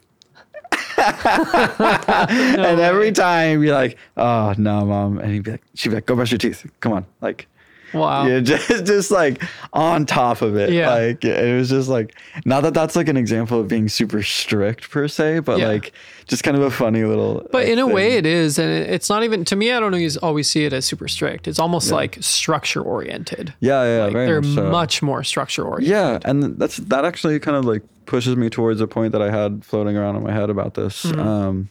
and 0.98 2.80
every 2.80 3.12
time 3.12 3.62
be 3.62 3.72
like, 3.72 3.98
"Oh 4.18 4.54
no, 4.58 4.86
mom," 4.86 5.20
and 5.20 5.32
he'd 5.32 5.44
be 5.44 5.52
like, 5.52 5.64
"She'd 5.76 5.90
be 5.90 5.96
like, 5.96 6.06
go 6.06 6.16
brush 6.16 6.32
your 6.32 6.40
teeth. 6.40 6.70
Come 6.82 6.92
on, 6.94 7.06
like." 7.22 7.48
Wow 7.94 8.26
Yeah, 8.28 8.40
just 8.52 8.86
just 8.86 9.12
like 9.12 9.44
on 9.74 10.06
top 10.06 10.42
of 10.42 10.56
it. 10.58 10.72
Yeah. 10.72 10.94
Like 10.94 11.24
it 11.26 11.56
was 11.58 11.70
just 11.70 11.90
like 11.90 12.16
not 12.46 12.62
that 12.64 12.74
that's 12.74 12.96
like 12.96 13.08
an 13.08 13.18
example 13.18 13.60
of 13.60 13.68
being 13.68 13.88
super 13.90 14.22
strict 14.24 14.90
per 14.90 15.08
se, 15.08 15.40
but 15.40 15.60
Yeah. 15.60 15.68
like 15.68 15.94
just 16.28 16.44
kind 16.44 16.58
of 16.58 16.64
a 16.64 16.70
funny 16.72 17.04
little. 17.06 17.48
But 17.52 17.68
uh, 17.68 17.72
in 17.72 17.80
a 17.80 17.86
thing. 17.86 17.94
way, 17.96 18.14
it 18.18 18.26
is, 18.26 18.60
and 18.60 18.70
it's 18.70 19.10
not 19.10 19.24
even 19.24 19.46
to 19.46 19.56
me. 19.56 19.72
I 19.72 19.80
don't 19.80 19.94
always 19.94 20.18
always 20.18 20.50
see 20.52 20.66
it 20.66 20.74
as 20.74 20.84
super 20.86 21.08
strict. 21.08 21.48
It's 21.48 21.60
almost 21.60 21.90
like 21.92 22.18
structure 22.22 22.82
oriented. 22.82 23.54
Yeah, 23.62 23.84
yeah, 23.84 24.04
Like, 24.06 24.14
very 24.14 24.26
they're 24.28 24.42
much 24.42 24.56
so. 24.56 24.70
much 24.70 25.02
more 25.02 25.24
structure 25.24 25.64
oriented. 25.64 25.90
Yeah, 25.90 26.20
and 26.26 26.58
that's 26.60 26.78
that 26.78 27.06
actually 27.06 27.40
kind 27.40 27.56
of 27.56 27.64
like 27.66 27.82
pushes 28.06 28.36
me 28.36 28.50
towards 28.50 28.82
a 28.82 28.88
point 28.88 29.12
that 29.14 29.22
I 29.22 29.30
had 29.32 29.64
floating 29.64 29.96
around 29.96 30.18
in 30.18 30.24
my 30.24 30.34
head 30.34 30.50
about 30.50 30.74
this. 30.74 31.06
Mm-hmm. 31.06 31.20
Um, 31.20 31.70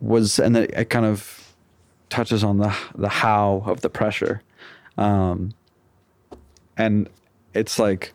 was 0.00 0.38
and 0.38 0.56
it, 0.56 0.70
it 0.76 0.90
kind 0.90 1.06
of 1.06 1.52
touches 2.10 2.42
on 2.44 2.58
the 2.58 2.74
the 2.96 3.08
how 3.08 3.62
of 3.66 3.80
the 3.82 3.90
pressure, 3.90 4.42
um, 4.98 5.52
and 6.76 7.08
it's 7.54 7.78
like 7.78 8.12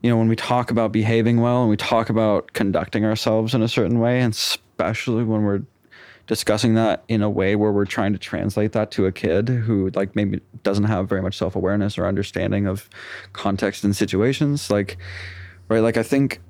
you 0.00 0.10
know 0.10 0.16
when 0.16 0.28
we 0.28 0.36
talk 0.36 0.70
about 0.70 0.92
behaving 0.92 1.40
well 1.40 1.62
and 1.62 1.70
we 1.70 1.76
talk 1.76 2.08
about 2.08 2.52
conducting 2.52 3.04
ourselves 3.04 3.54
in 3.54 3.62
a 3.62 3.68
certain 3.68 3.98
way, 3.98 4.20
and 4.20 4.32
especially 4.32 5.24
when 5.24 5.42
we're 5.42 5.62
discussing 6.26 6.74
that 6.74 7.04
in 7.08 7.22
a 7.22 7.28
way 7.28 7.54
where 7.54 7.70
we're 7.70 7.84
trying 7.84 8.12
to 8.12 8.18
translate 8.18 8.72
that 8.72 8.90
to 8.90 9.06
a 9.06 9.12
kid 9.12 9.48
who 9.48 9.90
like 9.94 10.16
maybe 10.16 10.40
doesn't 10.62 10.84
have 10.84 11.08
very 11.08 11.20
much 11.20 11.36
self-awareness 11.36 11.98
or 11.98 12.06
understanding 12.06 12.66
of 12.66 12.88
context 13.34 13.84
and 13.84 13.94
situations 13.94 14.70
like 14.70 14.96
right 15.68 15.80
like 15.80 15.98
i 15.98 16.02
think 16.02 16.40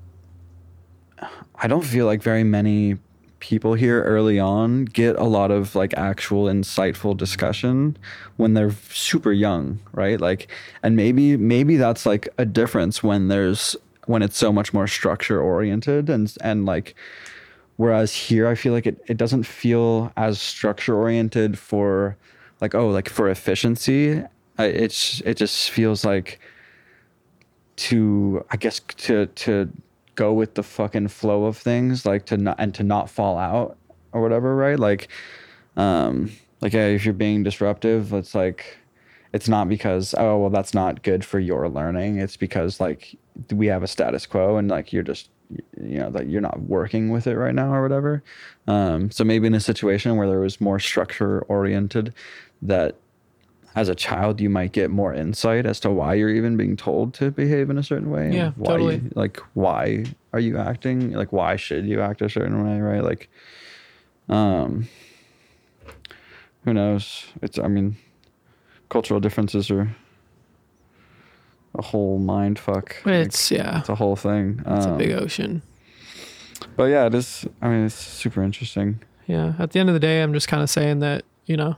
i 1.55 1.67
don't 1.67 1.83
feel 1.83 2.05
like 2.05 2.23
very 2.23 2.43
many 2.43 2.97
people 3.45 3.75
here 3.75 4.01
early 4.03 4.39
on 4.39 4.85
get 4.85 5.15
a 5.17 5.23
lot 5.23 5.51
of 5.51 5.75
like 5.75 5.93
actual 5.95 6.45
insightful 6.45 7.15
discussion 7.15 7.95
when 8.37 8.55
they're 8.55 8.71
super 8.89 9.31
young 9.31 9.79
right? 9.93 10.19
Like 10.19 10.47
and 10.81 10.95
maybe 10.95 11.37
maybe 11.37 11.77
that's 11.77 12.07
like 12.07 12.27
a 12.39 12.45
difference 12.45 13.03
when 13.03 13.27
there's 13.27 13.75
when 14.07 14.23
it's 14.23 14.35
so 14.35 14.51
much 14.51 14.73
more 14.73 14.87
structure 14.87 15.39
oriented 15.39 16.09
and 16.09 16.33
and 16.41 16.65
like 16.65 16.95
whereas 17.77 18.13
here 18.13 18.47
i 18.47 18.55
feel 18.55 18.73
like 18.73 18.87
it, 18.87 18.99
it 19.07 19.17
doesn't 19.17 19.43
feel 19.43 20.11
as 20.17 20.39
structure 20.39 20.95
oriented 20.95 21.57
for 21.57 22.17
like 22.61 22.73
oh 22.73 22.89
like 22.89 23.09
for 23.09 23.29
efficiency. 23.29 24.23
It's 24.57 25.21
it 25.25 25.35
just 25.35 25.69
feels 25.69 26.05
like 26.05 26.39
to 27.75 28.43
i 28.51 28.55
guess 28.57 28.79
to 28.79 29.25
to 29.27 29.69
go 30.15 30.33
with 30.33 30.55
the 30.55 30.63
fucking 30.63 31.09
flow 31.09 31.45
of 31.45 31.57
things 31.57 32.05
like 32.05 32.25
to 32.27 32.37
not 32.37 32.55
and 32.59 32.73
to 32.75 32.83
not 32.83 33.09
fall 33.09 33.37
out 33.37 33.77
or 34.11 34.21
whatever, 34.21 34.55
right? 34.55 34.79
Like, 34.79 35.09
um, 35.77 36.31
like 36.61 36.73
yeah, 36.73 36.87
if 36.87 37.05
you're 37.05 37.13
being 37.13 37.43
disruptive, 37.43 38.13
it's 38.13 38.33
like, 38.33 38.77
it's 39.33 39.49
not 39.49 39.67
because 39.67 40.15
oh 40.17 40.37
well 40.37 40.49
that's 40.49 40.73
not 40.73 41.03
good 41.03 41.25
for 41.25 41.39
your 41.39 41.67
learning. 41.67 42.19
It's 42.19 42.37
because 42.37 42.79
like 42.79 43.17
we 43.51 43.67
have 43.67 43.83
a 43.83 43.87
status 43.87 44.25
quo 44.25 44.55
and 44.57 44.69
like 44.69 44.93
you're 44.93 45.03
just 45.03 45.29
you 45.79 45.99
know 45.99 46.09
that 46.09 46.29
you're 46.29 46.41
not 46.41 46.61
working 46.61 47.09
with 47.09 47.27
it 47.27 47.35
right 47.35 47.53
now 47.53 47.73
or 47.73 47.81
whatever. 47.83 48.23
Um, 48.67 49.11
so 49.11 49.23
maybe 49.23 49.47
in 49.47 49.53
a 49.53 49.59
situation 49.59 50.15
where 50.15 50.27
there 50.27 50.39
was 50.39 50.61
more 50.61 50.79
structure 50.79 51.41
oriented, 51.41 52.13
that 52.61 52.95
as 53.75 53.89
a 53.89 53.95
child 53.95 54.39
you 54.39 54.49
might 54.49 54.71
get 54.71 54.89
more 54.89 55.13
insight 55.13 55.65
as 55.65 55.79
to 55.81 55.89
why 55.91 56.13
you're 56.13 56.29
even 56.29 56.55
being 56.55 56.77
told 56.77 57.13
to 57.15 57.29
behave 57.31 57.69
in 57.69 57.77
a 57.77 57.83
certain 57.83 58.09
way. 58.09 58.31
Yeah, 58.33 58.51
why 58.55 58.71
totally. 58.71 58.95
You, 58.95 59.11
like 59.15 59.39
why 59.53 60.05
are 60.33 60.39
you 60.39 60.57
acting? 60.57 61.11
Like 61.11 61.31
why 61.33 61.55
should 61.57 61.85
you 61.85 62.01
act 62.01 62.21
a 62.21 62.29
certain 62.29 62.63
way? 62.63 62.79
Right? 62.79 63.03
Like, 63.03 63.29
um, 64.29 64.87
who 66.63 66.73
knows? 66.73 67.25
It's 67.41 67.59
I 67.59 67.67
mean, 67.67 67.97
cultural 68.89 69.19
differences 69.19 69.69
are 69.69 69.95
a 71.77 71.81
whole 71.81 72.17
mind 72.19 72.57
fuck. 72.57 72.95
Like, 73.05 73.25
It's 73.27 73.51
yeah, 73.51 73.79
it's 73.79 73.89
a 73.89 73.95
whole 73.95 74.15
thing. 74.15 74.61
it's 74.65 74.85
a 74.85 74.91
Um, 74.91 74.97
big 74.97 75.11
ocean. 75.11 75.61
but 76.77 76.85
yeah, 76.85 77.05
it 77.07 77.13
is. 77.13 77.45
I 77.61 77.67
mean, 77.67 77.85
it's 77.85 77.95
super 77.95 78.41
interesting. 78.41 78.99
Yeah. 79.27 79.53
At 79.59 79.71
the 79.71 79.79
end 79.79 79.89
of 79.89 79.93
the 79.93 79.99
day, 79.99 80.21
I'm 80.21 80.33
just 80.33 80.47
kind 80.47 80.63
of 80.63 80.69
saying 80.69 80.99
that 80.99 81.23
you 81.45 81.57
know, 81.57 81.75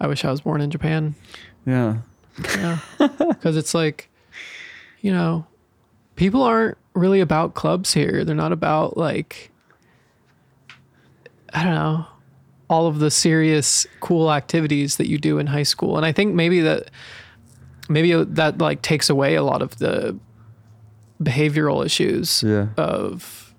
I 0.00 0.06
wish 0.06 0.24
I 0.24 0.30
was 0.30 0.40
born 0.42 0.60
in 0.60 0.70
Japan. 0.70 1.14
Yeah. 1.66 1.98
Yeah. 2.56 2.78
Because 3.18 3.56
it's 3.56 3.74
like, 3.74 4.08
you 5.00 5.12
know, 5.12 5.46
people 6.16 6.42
aren't 6.42 6.76
really 6.94 7.20
about 7.20 7.54
clubs 7.54 7.94
here. 7.94 8.24
They're 8.24 8.34
not 8.34 8.52
about 8.52 8.96
like, 8.96 9.50
I 11.52 11.64
don't 11.64 11.74
know, 11.74 12.06
all 12.68 12.86
of 12.86 12.98
the 12.98 13.10
serious, 13.10 13.86
cool 14.00 14.32
activities 14.32 14.96
that 14.96 15.08
you 15.08 15.18
do 15.18 15.38
in 15.38 15.46
high 15.46 15.62
school. 15.62 15.96
And 15.96 16.04
I 16.04 16.12
think 16.12 16.34
maybe 16.34 16.60
that, 16.60 16.90
maybe 17.88 18.12
that 18.12 18.58
like 18.58 18.82
takes 18.82 19.08
away 19.08 19.34
a 19.36 19.42
lot 19.42 19.62
of 19.62 19.78
the 19.78 20.18
behavioral 21.22 21.84
issues 21.84 22.42
Yeah. 22.42 22.68
of, 22.76 23.54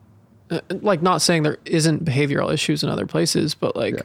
uh, 0.51 0.61
like, 0.81 1.01
not 1.01 1.21
saying 1.21 1.43
there 1.43 1.57
isn't 1.65 2.05
behavioral 2.05 2.53
issues 2.53 2.83
in 2.83 2.89
other 2.89 3.05
places, 3.05 3.55
but 3.55 3.75
like, 3.75 3.95
Yeah. 3.95 4.01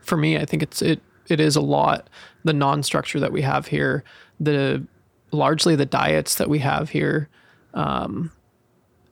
for 0.00 0.16
me, 0.16 0.36
I 0.36 0.44
think 0.44 0.62
it's 0.62 0.82
it 0.82 1.00
it 1.30 1.40
is 1.40 1.56
a 1.56 1.60
lot 1.60 2.08
the 2.44 2.52
non-structure 2.52 3.18
that 3.20 3.32
we 3.32 3.42
have 3.42 3.66
here, 3.66 4.04
the 4.38 4.82
largely 5.32 5.74
the 5.76 5.86
diets 5.86 6.36
that 6.36 6.48
we 6.48 6.58
have 6.60 6.90
here, 6.90 7.28
um, 7.74 8.30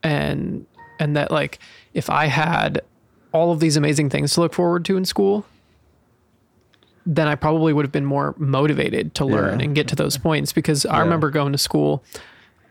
and 0.02 0.66
and 1.00 1.16
that 1.16 1.30
like 1.30 1.58
if 1.94 2.08
I 2.10 2.26
had 2.26 2.80
all 3.32 3.50
of 3.50 3.58
these 3.60 3.76
amazing 3.76 4.10
things 4.10 4.32
to 4.34 4.40
look 4.40 4.54
forward 4.54 4.84
to 4.84 4.96
in 4.96 5.04
school, 5.04 5.44
then 7.06 7.26
I 7.28 7.34
probably 7.34 7.72
would 7.72 7.84
have 7.84 7.92
been 7.92 8.04
more 8.04 8.34
motivated 8.38 9.14
to 9.16 9.24
learn 9.24 9.58
Yeah. 9.60 9.66
and 9.66 9.74
get 9.74 9.88
to 9.88 9.96
those 9.96 10.16
points 10.16 10.52
because 10.52 10.86
I 10.86 10.96
Yeah. 10.96 11.00
remember 11.02 11.30
going 11.30 11.52
to 11.52 11.58
school, 11.58 12.02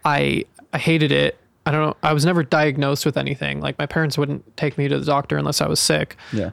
I 0.06 0.46
I 0.74 0.80
hated 0.80 1.12
it. 1.12 1.38
I 1.66 1.72
don't 1.72 1.82
know. 1.82 1.96
I 2.02 2.14
was 2.14 2.26
never 2.26 2.44
diagnosed 2.44 3.06
with 3.06 3.16
anything. 3.16 3.62
Like 3.62 3.78
my 3.78 3.86
parents 3.86 4.18
wouldn't 4.18 4.58
take 4.58 4.78
me 4.78 4.88
to 4.88 4.98
the 5.00 5.06
doctor 5.06 5.38
unless 5.38 5.62
I 5.62 5.68
was 5.68 5.80
sick 5.80 6.18
Yeah. 6.32 6.50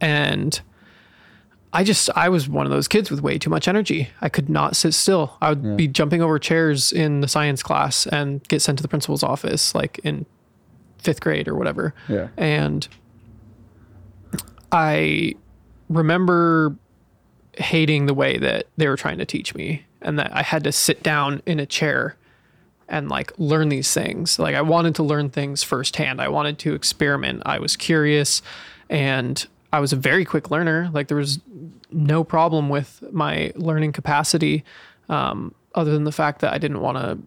And 0.00 0.60
I 1.72 1.84
just 1.84 2.10
I 2.16 2.28
was 2.28 2.48
one 2.48 2.66
of 2.66 2.72
those 2.72 2.88
kids 2.88 3.10
with 3.10 3.20
way 3.22 3.38
too 3.38 3.50
much 3.50 3.68
energy. 3.68 4.08
I 4.20 4.28
could 4.28 4.48
not 4.48 4.74
sit 4.74 4.92
still. 4.94 5.36
I 5.40 5.50
would 5.50 5.62
Yeah. 5.64 5.74
be 5.74 5.86
jumping 5.88 6.20
over 6.22 6.38
chairs 6.38 6.90
in 6.92 7.20
the 7.20 7.28
science 7.28 7.62
class 7.62 8.06
and 8.06 8.42
get 8.48 8.60
sent 8.62 8.78
to 8.78 8.82
the 8.82 8.88
principal's 8.88 9.22
office 9.22 9.74
like 9.74 10.00
in 10.02 10.26
5th 11.02 11.20
grade 11.20 11.46
or 11.48 11.54
whatever. 11.54 11.94
yeah. 12.08 12.28
And 12.36 12.88
I 14.72 15.34
remember 15.88 16.76
hating 17.56 18.06
the 18.06 18.14
way 18.14 18.38
that 18.38 18.66
they 18.76 18.88
were 18.88 18.96
trying 18.96 19.18
to 19.18 19.24
teach 19.26 19.54
me 19.54 19.84
and 20.02 20.18
that 20.18 20.34
I 20.34 20.42
had 20.42 20.64
to 20.64 20.72
sit 20.72 21.02
down 21.02 21.42
in 21.46 21.58
a 21.60 21.66
chair 21.66 22.16
and 22.88 23.08
like 23.08 23.32
learn 23.38 23.68
these 23.68 23.92
things. 23.92 24.38
Like 24.38 24.54
I 24.54 24.62
wanted 24.62 24.94
to 24.96 25.02
learn 25.02 25.30
things 25.30 25.62
firsthand. 25.62 26.20
I 26.20 26.28
wanted 26.28 26.58
to 26.60 26.74
experiment. 26.74 27.42
I 27.44 27.58
was 27.58 27.76
curious 27.76 28.42
and 28.88 29.46
I 29.72 29.80
was 29.80 29.92
a 29.92 29.96
very 29.96 30.24
quick 30.24 30.50
learner. 30.50 30.90
Like 30.92 31.08
there 31.08 31.16
was 31.16 31.40
no 31.90 32.24
problem 32.24 32.68
with 32.68 33.02
my 33.12 33.52
learning 33.56 33.92
capacity 33.92 34.64
um, 35.08 35.54
other 35.74 35.92
than 35.92 36.04
the 36.04 36.12
fact 36.12 36.40
that 36.40 36.52
I 36.52 36.58
didn't 36.58 36.80
want 36.80 36.98
to 36.98 37.18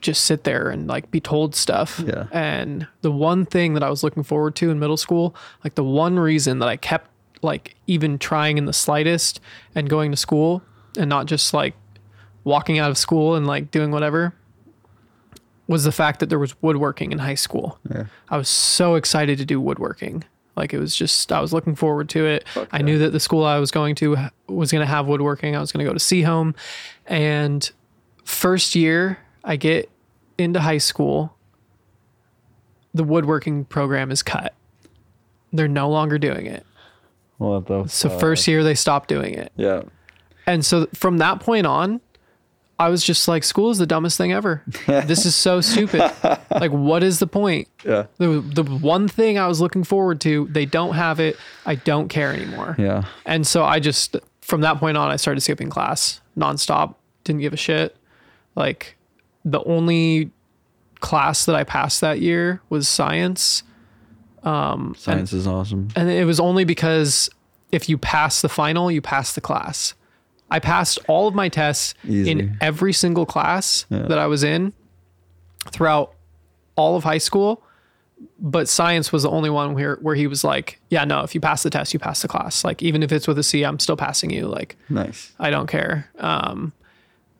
just 0.00 0.24
sit 0.24 0.44
there 0.44 0.68
and 0.68 0.88
like 0.88 1.10
be 1.10 1.20
told 1.20 1.54
stuff. 1.54 2.02
Yeah. 2.04 2.26
And 2.32 2.86
the 3.02 3.12
one 3.12 3.46
thing 3.46 3.74
that 3.74 3.82
I 3.82 3.90
was 3.90 4.02
looking 4.02 4.24
forward 4.24 4.56
to 4.56 4.70
in 4.70 4.78
middle 4.78 4.96
school, 4.96 5.34
like 5.64 5.76
the 5.76 5.84
one 5.84 6.18
reason 6.18 6.58
that 6.58 6.68
I 6.68 6.76
kept 6.76 7.08
like 7.40 7.76
even 7.86 8.18
trying 8.18 8.58
in 8.58 8.66
the 8.66 8.72
slightest 8.72 9.40
and 9.74 9.88
going 9.88 10.10
to 10.10 10.16
school 10.16 10.62
and 10.96 11.08
not 11.08 11.26
just 11.26 11.54
like 11.54 11.74
walking 12.44 12.78
out 12.78 12.90
of 12.90 12.98
school 12.98 13.34
and 13.34 13.46
like 13.46 13.70
doing 13.70 13.90
whatever 13.90 14.34
was 15.68 15.84
the 15.84 15.92
fact 15.92 16.20
that 16.20 16.28
there 16.28 16.38
was 16.38 16.60
woodworking 16.60 17.12
in 17.12 17.18
high 17.18 17.36
school. 17.36 17.78
Yeah. 17.88 18.06
I 18.28 18.36
was 18.36 18.48
so 18.48 18.96
excited 18.96 19.38
to 19.38 19.44
do 19.44 19.60
woodworking. 19.60 20.24
Like 20.56 20.74
it 20.74 20.78
was 20.78 20.94
just 20.94 21.32
I 21.32 21.40
was 21.40 21.52
looking 21.52 21.74
forward 21.74 22.08
to 22.10 22.26
it. 22.26 22.46
Fuck 22.48 22.68
I 22.72 22.82
knew 22.82 22.98
that 22.98 23.10
the 23.10 23.20
school 23.20 23.44
I 23.44 23.58
was 23.58 23.70
going 23.70 23.94
to 23.96 24.16
was 24.46 24.70
going 24.70 24.80
to 24.80 24.86
have 24.86 25.06
woodworking. 25.06 25.56
I 25.56 25.60
was 25.60 25.72
going 25.72 25.84
to 25.84 25.90
go 25.90 25.94
to 25.94 26.00
Sehome, 26.00 26.54
and 27.06 27.70
first 28.24 28.74
year 28.74 29.18
I 29.44 29.56
get 29.56 29.90
into 30.38 30.60
high 30.60 30.78
school 30.78 31.36
the 32.94 33.04
woodworking 33.04 33.64
program 33.64 34.10
is 34.10 34.22
cut. 34.22 34.54
They're 35.52 35.68
no 35.68 35.88
longer 35.88 36.18
doing 36.18 36.46
it. 36.46 36.66
What 37.38 37.66
the? 37.66 37.86
So 37.86 38.08
fuck? 38.08 38.20
first 38.20 38.46
year 38.46 38.62
they 38.62 38.74
stopped 38.74 39.08
doing 39.08 39.34
it. 39.34 39.52
Yeah. 39.56 39.82
And 40.46 40.64
so 40.64 40.86
from 40.94 41.18
that 41.18 41.40
point 41.40 41.66
on, 41.66 42.00
I 42.82 42.88
was 42.88 43.04
just 43.04 43.28
like, 43.28 43.44
school 43.44 43.70
is 43.70 43.78
the 43.78 43.86
dumbest 43.86 44.18
thing 44.18 44.32
ever. 44.32 44.62
this 44.86 45.24
is 45.24 45.36
so 45.36 45.60
stupid. 45.60 46.12
like, 46.50 46.72
what 46.72 47.04
is 47.04 47.20
the 47.20 47.28
point? 47.28 47.68
Yeah. 47.84 48.06
The, 48.18 48.40
the 48.40 48.64
one 48.64 49.06
thing 49.06 49.38
I 49.38 49.46
was 49.46 49.60
looking 49.60 49.84
forward 49.84 50.20
to, 50.22 50.48
they 50.50 50.66
don't 50.66 50.94
have 50.94 51.20
it. 51.20 51.36
I 51.64 51.76
don't 51.76 52.08
care 52.08 52.32
anymore. 52.32 52.74
Yeah. 52.78 53.04
And 53.24 53.46
so 53.46 53.62
I 53.64 53.78
just, 53.78 54.16
from 54.40 54.62
that 54.62 54.78
point 54.78 54.96
on, 54.96 55.10
I 55.10 55.16
started 55.16 55.40
skipping 55.42 55.70
class 55.70 56.20
nonstop. 56.36 56.96
Didn't 57.22 57.40
give 57.40 57.52
a 57.52 57.56
shit. 57.56 57.96
Like, 58.56 58.96
the 59.44 59.62
only 59.62 60.32
class 60.98 61.44
that 61.44 61.54
I 61.54 61.62
passed 61.62 62.00
that 62.00 62.20
year 62.20 62.60
was 62.68 62.88
science. 62.88 63.62
Um, 64.42 64.96
science 64.98 65.32
is 65.32 65.46
awesome. 65.46 65.88
And 65.94 66.10
it 66.10 66.24
was 66.24 66.40
only 66.40 66.64
because 66.64 67.30
if 67.70 67.88
you 67.88 67.96
pass 67.96 68.42
the 68.42 68.48
final, 68.48 68.90
you 68.90 69.00
pass 69.00 69.34
the 69.34 69.40
class. 69.40 69.94
I 70.52 70.58
passed 70.60 70.98
all 71.08 71.26
of 71.26 71.34
my 71.34 71.48
tests 71.48 71.94
Easy. 72.06 72.30
in 72.30 72.56
every 72.60 72.92
single 72.92 73.26
class 73.26 73.86
Yeah. 73.90 74.02
that 74.02 74.18
I 74.18 74.26
was 74.26 74.44
in 74.44 74.72
throughout 75.70 76.14
all 76.76 76.96
of 76.96 77.04
high 77.04 77.18
school. 77.18 77.62
But 78.38 78.68
science 78.68 79.10
was 79.12 79.24
the 79.24 79.30
only 79.30 79.50
one 79.50 79.74
where, 79.74 79.96
where 79.96 80.14
he 80.14 80.26
was 80.28 80.44
like, 80.44 80.80
yeah, 80.90 81.04
no, 81.04 81.22
if 81.22 81.34
you 81.34 81.40
pass 81.40 81.62
the 81.64 81.70
test, 81.70 81.92
you 81.92 81.98
pass 81.98 82.22
the 82.22 82.28
class. 82.28 82.64
Like, 82.64 82.80
even 82.82 83.02
if 83.02 83.10
it's 83.10 83.26
with 83.26 83.36
a 83.38 83.42
C, 83.42 83.64
I'm 83.64 83.78
still 83.80 83.96
passing 83.96 84.30
you. 84.30 84.46
Like, 84.46 84.76
Nice. 84.88 85.32
I 85.40 85.50
don't 85.50 85.66
care. 85.66 86.08
Um, 86.20 86.72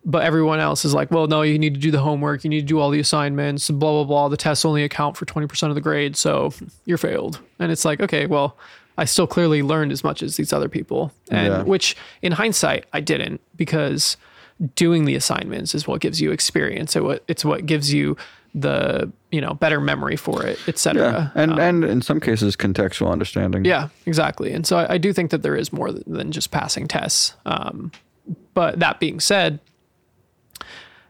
but 0.05 0.25
everyone 0.25 0.59
else 0.59 0.85
is 0.85 0.93
like, 0.93 1.13
well, 1.13 1.29
no, 1.29 1.43
you 1.43 1.57
need 1.59 1.75
to 1.75 1.81
do 1.81 1.93
the 1.93 2.01
homework. 2.01 2.43
You 2.43 2.51
need 2.51 2.63
to 2.63 2.67
do 2.67 2.81
all 2.81 2.91
the 2.91 2.99
assignments, 2.99 3.71
blah, 3.71 3.93
blah, 3.93 4.05
blah. 4.05 4.29
The 4.29 4.37
tests 4.37 4.65
only 4.65 4.83
account 4.83 5.17
for 5.17 5.25
20% 5.27 5.69
of 5.69 5.77
the 5.77 5.81
grade. 5.81 6.17
So 6.17 6.53
you're 6.85 6.99
failed. 6.99 7.39
And 7.61 7.71
it's 7.71 7.85
like, 7.85 8.01
okay, 8.01 8.27
well, 8.27 8.57
I 8.99 9.05
still 9.05 9.27
clearly 9.27 9.63
learned 9.63 9.93
as 9.93 10.05
much 10.05 10.23
as 10.23 10.37
these 10.37 10.53
other 10.53 10.69
people. 10.69 11.13
And 11.31 11.47
Yeah. 11.53 11.63
which 11.63 11.97
in 12.21 12.33
hindsight, 12.33 12.85
I 12.93 13.01
didn't 13.01 13.41
because 13.57 14.17
doing 14.77 15.07
the 15.07 15.15
assignments 15.15 15.75
is 15.75 15.87
what 15.89 16.01
gives 16.01 16.21
you 16.21 16.31
experience. 16.31 16.95
It 16.97 17.03
what 17.03 17.25
it's 17.29 17.45
what 17.45 17.67
gives 17.67 17.93
you 17.93 18.17
the, 18.55 19.11
you 19.31 19.41
know, 19.41 19.55
better 19.55 19.81
memory 19.81 20.15
for 20.17 20.45
it, 20.45 20.59
etc. 20.69 21.03
Yeah. 21.03 21.11
cetera. 21.29 21.33
And 21.35 21.59
and 21.59 21.85
in 21.85 22.03
some 22.03 22.21
cases, 22.21 22.55
contextual 22.55 23.11
understanding. 23.11 23.65
Yeah, 23.65 23.89
exactly. 24.05 24.53
And 24.53 24.67
so 24.67 24.77
I, 24.77 24.95
I 24.95 24.99
do 24.99 25.13
think 25.15 25.31
that 25.31 25.43
there 25.43 25.57
is 25.57 25.73
more 25.73 25.91
than 25.91 26.33
just 26.33 26.51
passing 26.51 26.87
tests. 26.87 27.35
Um, 27.47 27.91
but 28.55 28.79
that 28.79 29.01
being 29.01 29.21
said, 29.21 29.59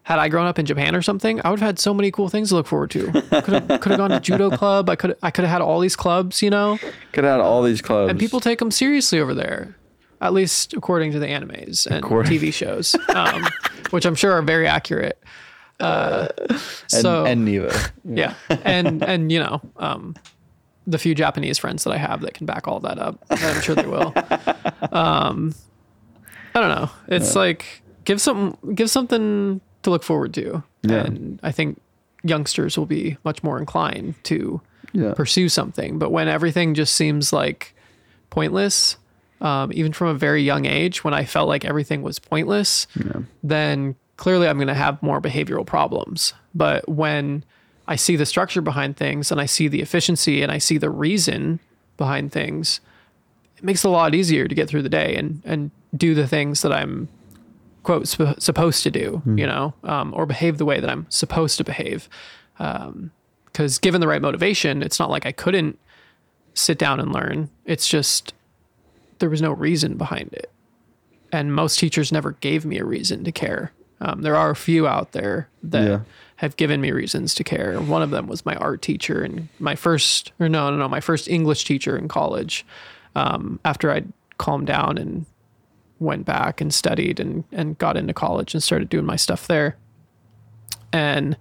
had 0.04 0.18
I 0.18 0.28
grown 0.28 0.46
up 0.46 0.58
in 0.58 0.66
Japan 0.66 0.96
or 0.96 1.02
something, 1.02 1.40
I 1.44 1.50
would 1.50 1.60
have 1.60 1.66
had 1.66 1.78
so 1.78 1.94
many 1.94 2.10
cool 2.10 2.28
things 2.28 2.48
to 2.48 2.56
look 2.56 2.66
forward 2.66 2.90
to. 2.90 3.12
Could 3.12 3.22
have 3.22 3.68
could 3.80 3.92
have 3.92 3.98
gone 3.98 4.10
to 4.10 4.20
judo 4.20 4.50
club. 4.50 4.90
I 4.90 4.96
could 4.96 5.16
I 5.22 5.30
could 5.30 5.44
have 5.44 5.52
had 5.52 5.60
all 5.62 5.78
these 5.80 5.94
clubs, 5.96 6.42
you 6.42 6.50
know. 6.50 6.78
Could 7.12 7.24
have 7.24 7.34
had 7.34 7.40
all 7.40 7.62
these 7.62 7.80
clubs. 7.80 8.10
And 8.10 8.18
people 8.18 8.40
take 8.40 8.58
them 8.58 8.70
seriously 8.70 9.20
over 9.20 9.32
there, 9.34 9.76
at 10.20 10.32
least 10.32 10.72
according 10.74 11.12
to 11.12 11.18
the 11.20 11.26
animes 11.26 11.86
and 11.86 12.04
According- 12.04 12.32
TV 12.32 12.52
shows, 12.52 12.96
um, 13.14 13.46
which 13.90 14.04
I'm 14.04 14.14
sure 14.16 14.32
are 14.32 14.42
very 14.42 14.66
accurate. 14.66 15.22
Uh, 15.80 16.28
and, 16.48 16.60
so 16.88 17.24
and 17.24 17.44
Neva. 17.44 17.72
yeah 18.04 18.34
and 18.48 19.02
and 19.02 19.32
you 19.32 19.40
know 19.40 19.60
um 19.78 20.14
the 20.86 20.96
few 20.98 21.12
japanese 21.12 21.58
friends 21.58 21.82
that 21.82 21.90
i 21.92 21.96
have 21.96 22.20
that 22.20 22.34
can 22.34 22.46
back 22.46 22.68
all 22.68 22.78
that 22.78 23.00
up 23.00 23.18
i'm 23.30 23.60
sure 23.62 23.74
they 23.74 23.86
will 23.86 24.12
um 24.92 25.52
i 26.54 26.60
don't 26.60 26.68
know 26.68 26.88
it's 27.08 27.34
like 27.34 27.82
give 28.04 28.20
some 28.20 28.56
give 28.76 28.90
something 28.90 29.60
to 29.82 29.90
look 29.90 30.02
forward 30.02 30.32
to 30.34 30.62
Yeah. 30.82 31.04
and 31.04 31.38
i 31.42 31.52
think 31.52 31.80
youngsters 32.24 32.78
will 32.78 32.86
be 32.86 33.16
much 33.24 33.42
more 33.42 33.58
inclined 33.58 34.14
to 34.24 34.60
Yeah. 34.92 35.12
pursue 35.14 35.48
something. 35.48 35.98
But 35.98 36.10
when 36.12 36.28
everything 36.28 36.74
just 36.74 36.94
seems 36.94 37.32
like 37.32 37.74
pointless, 38.30 38.96
um, 39.40 39.72
even 39.74 39.92
from 39.92 40.08
a 40.08 40.14
very 40.14 40.42
young 40.42 40.66
age, 40.66 41.02
when 41.02 41.14
I 41.14 41.24
felt 41.24 41.48
like 41.48 41.64
everything 41.64 42.02
was 42.02 42.18
pointless, 42.18 42.86
then 43.42 43.96
clearly 44.18 44.46
I'm 44.48 44.56
going 44.58 44.68
to 44.68 44.74
have 44.74 45.02
more 45.02 45.20
behavioral 45.20 45.66
problems. 45.66 46.34
But 46.54 46.88
when 46.88 47.42
I 47.88 47.96
see 47.96 48.16
the 48.16 48.26
structure 48.26 48.60
behind 48.60 48.96
things 48.96 49.32
and 49.32 49.40
I 49.40 49.46
see 49.46 49.66
the 49.66 49.80
efficiency 49.80 50.42
and 50.42 50.52
I 50.52 50.58
see 50.58 50.78
the 50.78 50.90
reason 50.90 51.58
behind 51.96 52.30
things, 52.30 52.80
it 53.56 53.64
makes 53.64 53.84
it 53.84 53.88
a 53.88 53.90
lot 53.90 54.14
easier 54.14 54.46
to 54.46 54.54
get 54.54 54.68
through 54.68 54.82
the 54.82 54.88
day 54.88 55.16
and, 55.16 55.40
and 55.44 55.70
do 55.96 56.14
the 56.14 56.28
things 56.28 56.62
that 56.62 56.72
I'm 56.72 57.08
quote 57.82 58.06
sp- 58.08 58.38
supposed 58.38 58.82
to 58.84 58.90
do, 58.90 59.22
you 59.26 59.46
know, 59.46 59.74
um, 59.84 60.12
or 60.16 60.26
behave 60.26 60.58
the 60.58 60.64
way 60.64 60.80
that 60.80 60.88
I'm 60.90 61.06
supposed 61.08 61.58
to 61.58 61.64
behave. 61.64 62.08
Because 62.58 63.78
given 63.78 64.00
the 64.00 64.06
right 64.08 64.22
motivation, 64.22 64.82
it's 64.82 64.98
not 64.98 65.10
like 65.10 65.26
I 65.26 65.32
couldn't 65.32 65.78
sit 66.54 66.78
down 66.78 67.00
and 67.00 67.12
learn. 67.12 67.50
It's 67.64 67.88
just 67.88 68.34
there 69.18 69.30
was 69.30 69.42
no 69.42 69.52
reason 69.52 69.96
behind 69.96 70.32
it, 70.32 70.50
and 71.30 71.54
most 71.54 71.78
teachers 71.78 72.12
never 72.12 72.32
gave 72.32 72.64
me 72.64 72.78
a 72.78 72.84
reason 72.84 73.24
to 73.24 73.32
care. 73.32 73.72
Um, 74.00 74.22
there 74.22 74.36
are 74.36 74.50
a 74.50 74.56
few 74.56 74.86
out 74.88 75.12
there 75.12 75.48
that 75.62 75.86
Yeah. 75.88 76.00
have 76.36 76.56
given 76.56 76.80
me 76.80 76.90
reasons 76.90 77.34
to 77.36 77.44
care. 77.44 77.80
One 77.80 78.02
of 78.02 78.10
them 78.10 78.26
was 78.26 78.44
my 78.44 78.56
art 78.56 78.82
teacher 78.82 79.22
and 79.22 79.48
my 79.60 79.76
first, 79.76 80.32
or 80.40 80.48
no, 80.48 80.70
no, 80.70 80.76
no, 80.76 80.88
my 80.88 80.98
first 81.00 81.28
English 81.28 81.64
teacher 81.64 81.96
in 81.96 82.08
college. 82.08 82.66
Um, 83.14 83.60
after 83.64 83.90
I'd 83.92 84.12
calmed 84.38 84.66
down 84.66 84.98
and 84.98 85.24
went 86.02 86.26
back 86.26 86.60
and 86.60 86.74
studied 86.74 87.20
and, 87.20 87.44
and 87.52 87.78
got 87.78 87.96
into 87.96 88.12
college 88.12 88.54
and 88.54 88.62
started 88.62 88.88
doing 88.88 89.06
my 89.06 89.16
stuff 89.16 89.46
there. 89.46 89.76
And 90.92 91.36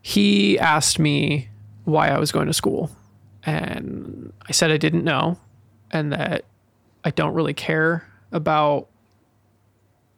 he 0.00 0.58
asked 0.58 0.98
me 0.98 1.48
why 1.84 2.08
I 2.08 2.18
was 2.18 2.32
going 2.32 2.46
to 2.46 2.54
school. 2.54 2.90
And 3.44 4.32
I 4.48 4.52
said 4.52 4.70
I 4.70 4.76
didn't 4.76 5.04
know 5.04 5.38
and 5.90 6.12
that 6.12 6.44
I 7.04 7.10
don't 7.10 7.34
really 7.34 7.54
care 7.54 8.08
about 8.30 8.88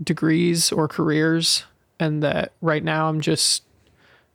degrees 0.03 0.71
or 0.71 0.87
careers. 0.87 1.65
And 1.99 2.23
that 2.23 2.53
right 2.61 2.85
now 2.85 3.09
I'm 3.09 3.21
just 3.21 3.63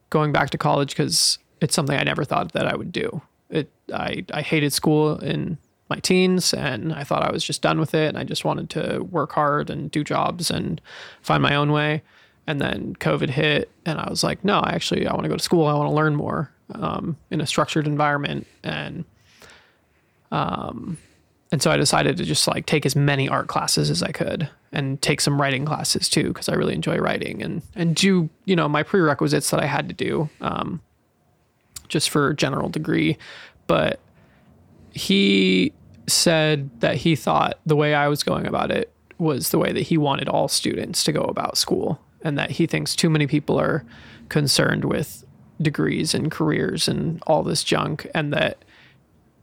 going 0.10 0.32
back 0.32 0.50
to 0.52 0.58
college 0.58 0.90
because 0.90 1.38
it's 1.62 1.76
something 1.76 1.98
I 1.98 2.04
never 2.04 2.24
thought 2.24 2.54
that 2.54 2.66
I 2.66 2.76
would 2.76 2.92
do. 2.92 3.22
It 3.50 3.70
I, 3.94 4.26
I 4.34 4.42
hated 4.42 4.74
school 4.74 5.18
in 5.18 5.58
my 5.90 5.98
teens 5.98 6.54
and 6.54 6.94
I 6.94 7.04
thought 7.04 7.24
I 7.24 7.32
was 7.32 7.44
just 7.44 7.62
done 7.62 7.80
with 7.80 7.94
it 7.94 8.10
and 8.10 8.18
I 8.18 8.24
just 8.24 8.46
wanted 8.46 8.70
to 8.72 9.00
work 9.04 9.32
hard 9.32 9.70
and 9.70 9.90
do 9.90 10.04
jobs 10.04 10.52
and 10.52 10.80
find 11.22 11.42
my 11.42 11.56
own 11.56 11.72
way. 11.72 12.04
And 12.48 12.62
then 12.62 12.96
COVID 13.00 13.30
hit 13.30 13.70
and 13.86 14.00
I 14.00 14.10
was 14.10 14.24
like, 14.24 14.44
no, 14.44 14.60
I 14.60 14.72
actually 14.72 15.08
I 15.08 15.14
want 15.14 15.24
to 15.24 15.30
go 15.30 15.38
to 15.38 15.44
school. 15.44 15.68
I 15.68 15.74
want 15.74 15.90
to 15.90 15.96
learn 15.96 16.16
more 16.16 16.52
um, 16.76 17.18
in 17.32 17.42
a 17.42 17.48
structured 17.48 17.88
environment 17.88 18.48
and 18.64 19.06
um 20.32 20.98
and 21.52 21.64
so 21.64 21.72
I 21.72 21.78
decided 21.78 22.18
to 22.18 22.26
just 22.26 22.48
like 22.48 22.68
take 22.68 22.86
as 22.86 22.96
many 22.96 23.28
art 23.28 23.48
classes 23.48 23.90
as 23.90 24.04
I 24.04 24.12
could 24.12 24.48
and 24.72 25.02
take 25.02 25.20
some 25.20 25.42
writing 25.42 25.66
classes 25.66 26.08
too 26.08 26.28
because 26.28 26.48
I 26.48 26.54
really 26.54 26.76
enjoy 26.76 26.98
writing 26.98 27.42
and 27.42 27.64
and 27.76 27.96
do 27.96 28.30
you 28.46 28.56
know 28.56 28.70
my 28.70 28.84
prerequisites 28.84 29.50
that 29.50 29.60
I 29.60 29.66
had 29.66 29.88
to 29.90 29.96
do 29.96 30.30
um, 30.42 30.80
just 31.90 32.10
for 32.12 32.34
general 32.34 32.70
degree, 32.70 33.18
but 33.68 34.00
he 34.94 35.74
said 36.08 36.70
that 36.82 36.96
he 36.96 37.16
thought 37.16 37.60
the 37.66 37.76
way 37.76 37.94
I 37.94 38.08
was 38.08 38.24
going 38.24 38.46
about 38.46 38.72
it 38.72 38.92
was 39.18 39.50
the 39.50 39.60
way 39.60 39.72
that 39.72 39.82
he 39.82 39.98
wanted 39.98 40.28
all 40.30 40.48
students 40.48 41.04
to 41.04 41.12
go 41.12 41.22
about 41.22 41.58
school 41.58 42.02
and 42.22 42.38
that 42.38 42.52
he 42.52 42.66
thinks 42.66 42.96
too 42.96 43.10
many 43.10 43.28
people 43.28 43.60
are 43.60 43.86
concerned 44.30 44.86
with 44.86 45.26
degrees 45.62 46.14
and 46.14 46.32
careers 46.32 46.88
and 46.88 47.22
all 47.28 47.44
this 47.44 47.64
junk 47.64 48.08
and 48.16 48.34
that 48.34 48.64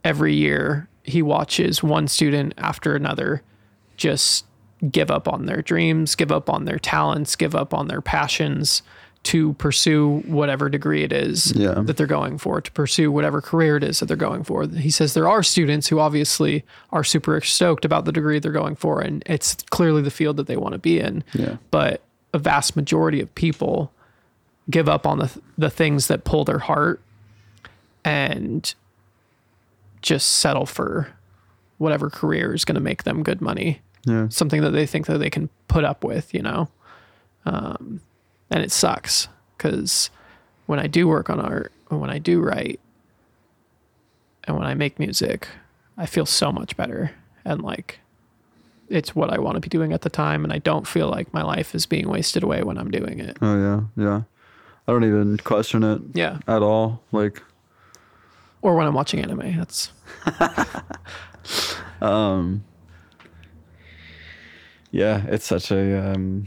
every 0.03 0.35
year 0.35 0.89
he 1.05 1.23
watches 1.23 1.83
one 1.83 2.09
student 2.09 2.55
after 2.59 2.95
another 2.95 3.43
just 3.97 4.47
give 4.91 5.11
up 5.11 5.29
on 5.29 5.47
their 5.47 5.63
dreams, 5.63 6.15
give 6.15 6.33
up 6.33 6.51
on 6.51 6.65
their 6.65 6.79
talents, 6.79 7.37
give 7.37 7.55
up 7.55 7.73
on 7.73 7.89
their 7.89 8.01
passions 8.01 8.83
to 9.27 9.53
pursue 9.55 10.23
whatever 10.27 10.69
degree 10.69 11.03
it 11.03 11.13
is 11.13 11.53
Yeah. 11.57 11.75
that 11.83 11.97
they're 11.97 12.07
going 12.07 12.39
for, 12.39 12.61
to 12.61 12.71
pursue 12.73 13.11
whatever 13.11 13.41
career 13.41 13.77
it 13.77 13.83
is 13.85 13.99
that 14.01 14.07
they're 14.07 14.17
going 14.17 14.45
for. 14.45 14.67
He 14.69 14.91
says 14.91 15.15
there 15.15 15.29
are 15.29 15.43
students 15.43 15.89
who 15.89 15.99
obviously 15.99 16.65
are 16.91 17.03
super 17.05 17.41
stoked 17.41 17.85
about 17.85 18.05
the 18.05 18.13
degree 18.13 18.39
they're 18.39 18.53
going 18.53 18.77
for, 18.77 19.01
and 19.01 19.23
it's 19.27 19.57
clearly 19.71 20.01
the 20.03 20.11
field 20.11 20.37
that 20.37 20.47
they 20.47 20.57
want 20.57 20.73
to 20.73 20.79
be 20.79 21.01
in. 21.01 21.25
Yeah. 21.35 21.57
But 21.71 22.03
a 22.33 22.39
vast 22.39 22.77
majority 22.77 23.21
of 23.21 23.35
people 23.35 23.93
give 24.71 24.89
up 24.89 25.07
on 25.07 25.19
the 25.19 25.31
the 25.59 25.71
things 25.71 26.07
that 26.09 26.25
pull 26.25 26.45
their 26.45 26.59
heart 26.59 27.01
and 28.05 28.75
just 30.03 30.31
settle 30.33 30.67
for 30.67 31.09
whatever 31.79 32.11
career 32.11 32.55
is 32.55 32.65
going 32.65 32.75
to 32.75 32.81
make 32.81 33.03
them 33.05 33.23
good 33.23 33.41
money 33.41 33.81
Yeah. 34.05 34.29
something 34.29 34.61
that 34.63 34.71
they 34.71 34.87
think 34.87 35.07
that 35.07 35.19
they 35.19 35.31
can 35.31 35.49
put 35.69 35.85
up 35.85 36.05
with 36.05 36.33
you 36.35 36.43
know 36.43 36.69
um, 37.45 38.01
and 38.51 38.63
it 38.63 38.71
sucks 38.73 39.29
because 39.57 40.11
when 40.67 40.79
i 40.79 40.87
do 40.87 41.07
work 41.09 41.29
on 41.31 41.41
art 41.41 41.73
and 41.91 42.01
when 42.01 42.11
i 42.11 42.19
do 42.19 42.41
write 42.41 42.81
and 44.45 44.57
when 44.57 44.67
i 44.67 44.75
make 44.75 44.99
music 44.99 45.49
i 45.97 46.07
feel 46.07 46.27
so 46.27 46.51
much 46.53 46.77
better 46.77 47.13
and 47.45 47.63
like 47.63 48.01
it's 48.89 49.15
what 49.17 49.31
i 49.31 49.39
want 49.39 49.55
to 49.57 49.61
be 49.61 49.69
doing 49.69 49.93
at 49.93 50.03
the 50.03 50.11
time 50.11 50.45
and 50.45 50.53
i 50.53 50.59
don't 50.59 50.87
feel 50.87 51.09
like 51.09 51.33
my 51.35 51.43
life 51.43 51.75
is 51.75 51.87
being 51.87 52.09
wasted 52.09 52.43
away 52.43 52.63
when 52.63 52.79
i'm 52.79 52.91
doing 52.91 53.19
it 53.19 53.37
Oh 53.43 53.57
yeah. 53.97 54.05
Yeah. 54.05 54.23
I 54.89 54.93
don't 54.93 55.05
even 55.05 55.37
question 55.39 55.83
it 55.83 56.01
yeah 56.15 56.39
at 56.47 56.63
all. 56.63 57.03
Like 57.11 57.43
or 58.63 58.77
when 58.77 58.87
i'm 58.87 58.95
watching 58.95 59.21
anime 59.21 59.57
that's 59.57 59.91
um 62.01 62.63
yeah 64.93 65.25
it's 65.29 65.45
such 65.45 65.71
a 65.73 66.13
um 66.13 66.47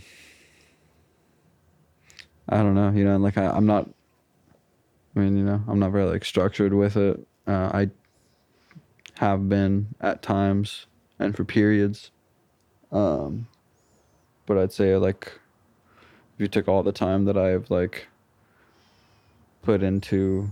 i 2.49 2.57
don't 2.57 2.75
know 2.75 2.91
you 2.91 3.03
know 3.03 3.17
like 3.17 3.37
I, 3.37 3.47
i'm 3.47 3.65
not 3.65 3.89
i 5.15 5.19
mean 5.19 5.37
you 5.37 5.43
know 5.43 5.61
i'm 5.67 5.79
not 5.79 5.91
very 5.91 6.05
like 6.05 6.25
structured 6.25 6.73
with 6.73 6.97
it 6.97 7.19
uh, 7.47 7.71
i 7.73 7.89
have 9.15 9.49
been 9.49 9.87
at 10.01 10.21
times 10.21 10.85
and 11.19 11.35
for 11.35 11.43
periods 11.43 12.11
um 12.91 13.47
but 14.45 14.57
i'd 14.57 14.71
say 14.71 14.95
like 14.95 15.31
if 16.35 16.41
you 16.41 16.47
took 16.47 16.67
all 16.67 16.83
the 16.83 16.91
time 16.91 17.25
that 17.25 17.37
i've 17.37 17.69
like 17.69 18.07
put 19.61 19.83
into 19.83 20.51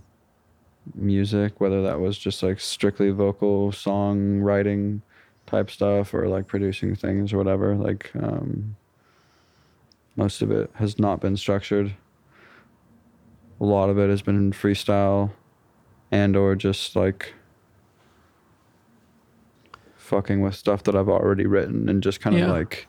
music, 0.95 1.59
whether 1.59 1.81
that 1.83 1.99
was 1.99 2.17
just 2.17 2.43
like 2.43 2.59
strictly 2.59 3.09
vocal 3.09 3.71
songwriting 3.71 5.01
type 5.45 5.71
stuff 5.71 6.13
or 6.13 6.27
like 6.27 6.47
producing 6.47 6.95
things 6.95 7.33
or 7.33 7.37
whatever. 7.37 7.75
Like 7.75 8.11
um, 8.15 8.75
most 10.17 10.41
of 10.41 10.51
it 10.51 10.69
has 10.73 10.99
not 10.99 11.21
been 11.21 11.37
structured. 11.37 11.93
A 13.61 13.65
lot 13.65 13.89
of 13.89 13.97
it 13.97 14.09
has 14.09 14.21
been 14.21 14.51
freestyle 14.51 15.31
and 16.11 16.35
or 16.35 16.55
just 16.55 16.95
like 16.95 17.33
fucking 19.95 20.41
with 20.41 20.55
stuff 20.55 20.83
that 20.83 20.95
I've 20.95 21.09
already 21.09 21.45
written 21.45 21.87
and 21.87 22.01
just 22.01 22.19
kind 22.19 22.35
of 22.35 22.41
Yeah. 22.41 22.51
like 22.51 22.87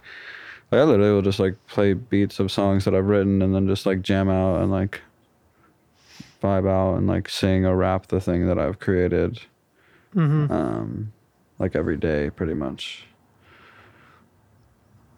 like 0.70 0.80
I 0.80 0.84
literally 0.84 1.12
will 1.12 1.22
just 1.22 1.40
like 1.40 1.56
play 1.66 1.94
beats 1.94 2.38
of 2.40 2.50
songs 2.52 2.84
that 2.84 2.94
I've 2.94 3.06
written 3.06 3.42
and 3.42 3.54
then 3.54 3.66
just 3.66 3.86
like 3.86 4.02
jam 4.02 4.28
out 4.28 4.60
and 4.60 4.70
like 4.70 5.00
vibe 6.42 6.68
out 6.68 6.96
and 6.96 7.06
like 7.06 7.28
sing 7.28 7.66
or 7.66 7.76
rap 7.76 8.06
the 8.08 8.20
thing 8.20 8.46
that 8.46 8.58
I've 8.58 8.78
created 8.78 9.40
mm-hmm. 10.14 10.52
um 10.52 11.12
like 11.58 11.74
every 11.74 11.96
day 11.96 12.30
pretty 12.30 12.54
much 12.54 13.06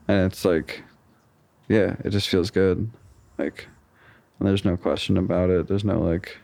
and 0.09 0.25
it's 0.25 0.45
like 0.45 0.83
yeah 1.71 1.95
it 2.05 2.11
just 2.11 2.29
feels 2.29 2.51
good. 2.51 2.91
Like 3.39 3.69
and 4.39 4.49
there's 4.49 4.65
no 4.65 4.77
question 4.77 5.17
about 5.17 5.51
it. 5.51 5.69
There's 5.69 5.85
no 5.85 6.01
like 6.01 6.37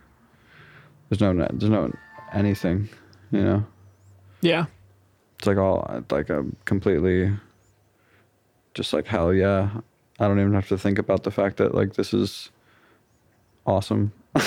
there's 1.09 1.21
no 1.21 1.35
there's 1.35 1.71
no 1.71 1.93
anything 2.33 2.89
you 3.33 3.43
know? 3.43 3.67
Yeah. 4.41 4.67
It's 5.39 5.47
like 5.47 5.59
all 5.59 6.05
like 6.11 6.31
i'm 6.31 6.57
completely 6.65 7.33
just 8.75 8.93
like 8.93 9.07
hell 9.07 9.35
yeah. 9.35 9.71
I 10.21 10.29
don't 10.29 10.39
even 10.41 10.55
have 10.55 10.69
to 10.69 10.79
think 10.79 10.99
about 10.99 11.25
the 11.25 11.31
fact 11.31 11.57
that 11.59 11.75
like 11.75 11.95
this 11.95 12.15
is 12.15 12.51
awesome. 13.67 14.13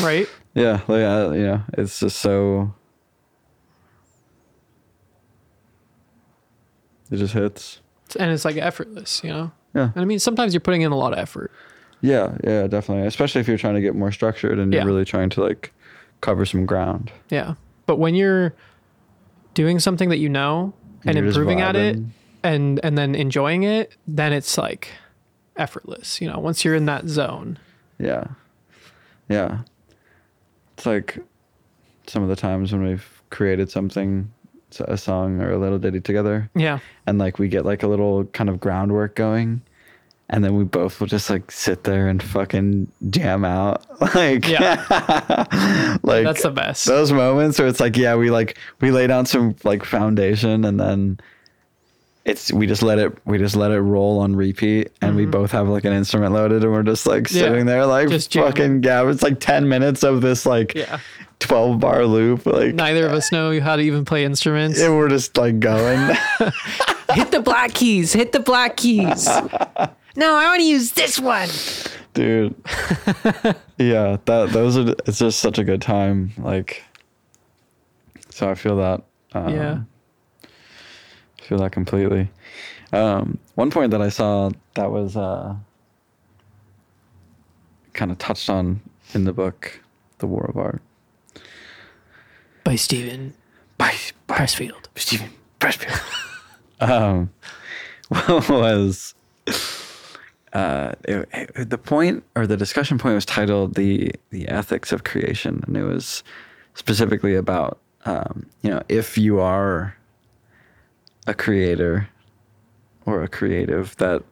Right. 0.00 0.28
Yeah 0.54 0.82
like 0.88 1.02
uh, 1.02 1.30
you 1.32 1.46
know 1.46 1.62
it's 1.78 2.00
just 2.00 2.18
so 2.18 2.74
it 7.10 7.16
just 7.16 7.32
hits. 7.34 7.80
And 8.18 8.30
it's 8.30 8.44
like 8.44 8.56
effortless 8.56 9.22
you 9.24 9.30
know 9.30 9.52
yeah 9.74 9.90
and 9.94 10.02
i 10.02 10.04
mean 10.04 10.18
sometimes 10.18 10.52
you're 10.54 10.60
putting 10.60 10.82
in 10.82 10.92
a 10.92 10.96
lot 10.96 11.12
of 11.12 11.18
effort 11.18 11.50
yeah 12.00 12.36
yeah 12.44 12.66
definitely 12.66 13.06
especially 13.06 13.40
if 13.40 13.48
you're 13.48 13.56
trying 13.58 13.74
to 13.74 13.80
get 13.80 13.94
more 13.94 14.10
structured 14.12 14.58
and 14.58 14.72
you're 14.72 14.82
Yeah. 14.82 14.86
really 14.86 15.04
trying 15.04 15.30
to 15.30 15.42
like 15.42 15.72
cover 16.20 16.44
some 16.44 16.66
ground 16.66 17.10
Yeah. 17.30 17.54
But 17.86 17.96
when 17.98 18.14
you're 18.14 18.54
doing 19.54 19.80
something 19.80 20.08
that 20.10 20.18
you 20.18 20.28
know 20.28 20.72
and 21.04 21.16
you're 21.16 21.26
just 21.26 21.36
improving 21.36 21.60
at 21.60 21.74
it 21.76 21.96
vibing. 21.96 22.08
and 22.44 22.80
and 22.84 22.96
then 22.96 23.14
enjoying 23.16 23.64
it, 23.64 23.96
then 24.06 24.32
it's 24.32 24.56
like 24.56 24.88
effortless, 25.56 26.20
you 26.20 26.28
know, 26.30 26.38
once 26.38 26.64
you're 26.64 26.74
in 26.76 26.86
that 26.86 27.08
zone. 27.08 27.58
Yeah. 27.98 28.24
Yeah. 29.28 29.62
It's 30.76 30.86
like 30.86 31.18
some 32.06 32.22
of 32.22 32.28
the 32.28 32.36
times 32.36 32.72
when 32.72 32.84
we've 32.84 33.22
created 33.30 33.70
something, 33.70 34.30
a 34.80 34.96
song 34.96 35.40
or 35.40 35.52
a 35.52 35.58
little 35.58 35.78
ditty 35.78 36.00
together, 36.00 36.50
Yeah. 36.54 36.78
and 37.06 37.18
like 37.18 37.38
we 37.38 37.48
get 37.48 37.64
like 37.64 37.82
a 37.82 37.88
little 37.88 38.24
kind 38.26 38.48
of 38.50 38.60
groundwork 38.60 39.14
going. 39.14 39.62
And 40.30 40.42
then 40.42 40.56
we 40.56 40.64
both 40.64 40.98
will 40.98 41.08
just 41.08 41.28
like 41.28 41.50
sit 41.50 41.84
there 41.84 42.08
and 42.08 42.22
fucking 42.22 42.90
jam 43.10 43.44
out. 43.44 43.84
Like, 44.14 44.48
Yeah. 44.48 44.82
like 46.02 46.24
That's 46.24 46.42
the 46.42 46.50
best. 46.54 46.86
those 46.86 47.12
moments 47.12 47.58
where 47.58 47.68
it's 47.68 47.80
like 47.80 47.96
yeah 47.98 48.14
we 48.14 48.30
like 48.30 48.56
we 48.80 48.90
lay 48.90 49.06
down 49.06 49.26
some 49.26 49.54
like 49.64 49.84
foundation 49.84 50.64
and 50.64 50.80
then 50.80 51.20
it's 52.24 52.52
we 52.52 52.66
just 52.66 52.82
let 52.82 52.98
it 52.98 53.16
we 53.26 53.36
just 53.38 53.56
let 53.56 53.70
it 53.72 53.80
roll 53.80 54.20
on 54.20 54.36
repeat 54.36 54.92
and 55.00 55.16
we 55.16 55.26
both 55.26 55.50
have 55.50 55.68
like 55.68 55.84
an 55.84 55.92
instrument 55.92 56.32
loaded 56.32 56.62
and 56.62 56.72
we're 56.72 56.82
just 56.84 57.06
like 57.06 57.24
Mm-hmm. 57.24 57.36
Yeah. 57.36 57.42
sitting 57.42 57.66
there 57.66 57.84
like 57.86 58.08
Just 58.08 58.30
jamming. 58.30 58.50
fucking 58.52 58.82
yeah 58.84 59.08
it's 59.10 59.22
like 59.22 59.40
10 59.40 59.68
minutes 59.68 60.02
of 60.04 60.20
this 60.20 60.46
like 60.46 60.74
Yeah. 60.74 61.00
12 61.40 61.80
bar 61.80 62.06
loop 62.06 62.46
like 62.46 62.74
Neither 62.74 63.06
of 63.06 63.12
us 63.12 63.32
know 63.32 63.60
how 63.60 63.74
to 63.74 63.82
even 63.82 64.04
play 64.04 64.24
instruments. 64.24 64.80
and 64.80 64.96
we're 64.96 65.08
just 65.08 65.36
like 65.36 65.58
going 65.58 65.98
hit 67.12 67.30
the 67.32 67.40
black 67.44 67.74
keys. 67.74 68.12
Hit 68.12 68.30
the 68.32 68.38
black 68.40 68.76
keys. 68.76 69.26
no, 70.16 70.36
I 70.36 70.44
want 70.46 70.60
to 70.60 70.66
use 70.66 70.92
this 70.92 71.18
one. 71.18 71.48
dude 72.14 72.54
yeah 73.78 74.16
that 74.26 74.50
those 74.52 74.76
are 74.78 74.94
it's 75.06 75.18
just 75.18 75.40
such 75.40 75.58
a 75.58 75.64
good 75.64 75.80
time 75.82 76.30
like 76.38 76.84
so 78.30 78.48
i 78.50 78.54
feel 78.54 78.76
that 78.76 79.02
um, 79.34 79.48
yeah. 79.48 79.78
Feel 81.52 81.58
that 81.60 81.72
completely. 81.72 82.30
Um, 82.94 83.38
one 83.56 83.70
point 83.70 83.90
that 83.90 84.00
I 84.00 84.08
saw 84.08 84.48
that 84.72 84.90
was 84.90 85.18
uh, 85.18 85.54
kind 87.92 88.10
of 88.10 88.16
touched 88.16 88.48
on 88.48 88.80
in 89.12 89.24
the 89.24 89.34
book, 89.34 89.82
The 90.16 90.26
War 90.26 90.46
of 90.48 90.56
Art, 90.56 90.80
By 92.64 92.76
Steven 92.76 93.34
by, 93.76 93.94
by 94.26 94.36
Pressfield. 94.38 94.86
Steven 94.96 95.28
Pressfield, 95.60 96.00
um, 96.80 97.30
was 98.48 99.14
uh, 100.54 100.92
it, 101.04 101.28
it- 101.34 101.68
the 101.68 101.76
point 101.76 102.24
or 102.34 102.46
the 102.46 102.56
discussion 102.56 102.96
point 102.96 103.14
was 103.14 103.26
titled 103.26 103.74
the 103.74 104.10
the 104.30 104.48
ethics 104.48 104.90
of 104.90 105.04
creation, 105.04 105.62
and 105.66 105.76
it 105.76 105.84
was 105.84 106.24
specifically 106.72 107.34
about 107.34 107.78
um, 108.06 108.46
you 108.62 108.70
know 108.70 108.82
if 108.88 109.18
you 109.18 109.38
are 109.38 109.94
a 111.26 111.34
creator 111.34 112.08
or 113.06 113.22
a 113.22 113.28
creative 113.28 113.96
that 113.96 114.22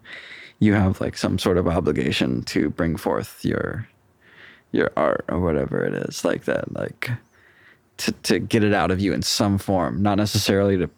you 0.58 0.74
have 0.74 1.00
like 1.00 1.16
some 1.16 1.38
sort 1.38 1.56
of 1.58 1.66
obligation 1.68 2.42
to 2.44 2.70
bring 2.70 2.96
forth 2.96 3.44
your 3.44 3.88
your 4.72 4.90
art 4.96 5.24
or 5.28 5.40
whatever 5.40 5.84
it 5.84 5.94
is 5.94 6.24
like 6.24 6.44
that 6.44 6.72
like 6.74 7.10
to 7.96 8.12
to 8.22 8.38
get 8.38 8.62
it 8.62 8.72
out 8.72 8.90
of 8.90 9.00
you 9.00 9.12
in 9.12 9.22
some 9.22 9.58
form 9.58 10.02
not 10.02 10.16
necessarily 10.16 10.76
to 10.76 10.88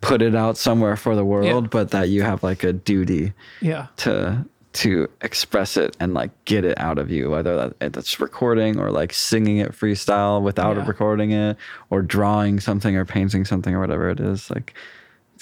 put 0.00 0.20
it 0.22 0.34
out 0.34 0.56
somewhere 0.56 0.96
for 0.96 1.14
the 1.16 1.24
world 1.24 1.64
Yeah. 1.64 1.68
but 1.70 1.90
that 1.90 2.08
you 2.08 2.22
have 2.22 2.42
like 2.42 2.64
a 2.64 2.72
duty 2.72 3.32
Yeah. 3.60 3.86
to 3.98 4.44
to 4.74 5.08
express 5.20 5.76
it 5.76 5.94
and 6.00 6.14
like 6.14 6.30
get 6.46 6.64
it 6.64 6.78
out 6.78 6.98
of 6.98 7.10
you 7.10 7.28
whether 7.30 7.56
that 7.78 7.92
that's 7.92 8.18
recording 8.20 8.78
or 8.78 8.90
like 8.90 9.12
singing 9.12 9.58
it 9.58 9.72
freestyle 9.72 10.40
without 10.42 10.76
Yeah. 10.76 10.86
recording 10.86 11.30
it 11.32 11.56
or 11.90 12.02
drawing 12.02 12.58
something 12.60 12.96
or 12.96 13.04
painting 13.04 13.44
something 13.44 13.74
or 13.74 13.80
whatever 13.80 14.08
it 14.10 14.18
is 14.20 14.50
like 14.50 14.74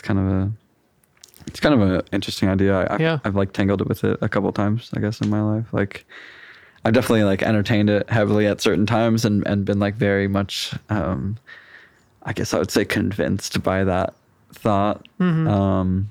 it's 0.00 0.06
kind 0.08 0.18
of 0.18 0.26
a 0.26 0.50
it's 1.46 1.60
kind 1.60 1.74
of 1.74 1.80
an 1.82 2.02
interesting 2.12 2.48
idea. 2.48 2.74
I, 2.74 2.94
I've, 2.94 3.00
Yeah. 3.00 3.18
I've 3.24 3.36
like 3.36 3.52
tangled 3.52 3.80
it 3.82 3.88
with 3.88 4.02
it 4.04 4.18
a 4.22 4.28
couple 4.28 4.50
times 4.52 4.90
i 4.94 5.00
guess 5.00 5.20
in 5.20 5.28
my 5.28 5.42
life. 5.42 5.72
Like 5.72 6.06
i've 6.84 6.94
definitely 6.94 7.24
like 7.24 7.42
entertained 7.42 7.90
it 7.90 8.08
heavily 8.08 8.46
at 8.46 8.60
certain 8.62 8.86
times 8.86 9.24
and 9.26 9.46
and 9.46 9.66
been 9.66 9.78
like 9.78 9.96
very 9.96 10.26
much 10.28 10.72
um 10.88 11.36
i 12.22 12.32
guess 12.32 12.54
i 12.54 12.58
would 12.58 12.70
say 12.70 12.84
convinced 12.86 13.62
by 13.62 13.84
that 13.84 14.14
thought. 14.54 15.06
Um 15.20 16.10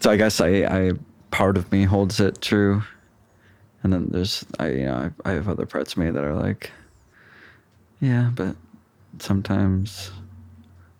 so 0.00 0.10
I 0.10 0.16
guess 0.16 0.40
I, 0.40 0.48
I 0.64 0.92
part 1.30 1.56
of 1.58 1.70
me 1.72 1.84
holds 1.84 2.20
it 2.20 2.40
true, 2.40 2.82
and 3.82 3.92
then 3.92 4.08
there's 4.10 4.44
I 4.58 4.68
you 4.70 4.84
know 4.86 5.10
I, 5.24 5.30
I 5.30 5.32
have 5.34 5.48
other 5.48 5.66
parts 5.66 5.92
of 5.92 5.98
me 5.98 6.10
that 6.10 6.22
are 6.24 6.34
like, 6.34 6.70
yeah, 8.00 8.30
but 8.34 8.56
sometimes 9.18 10.10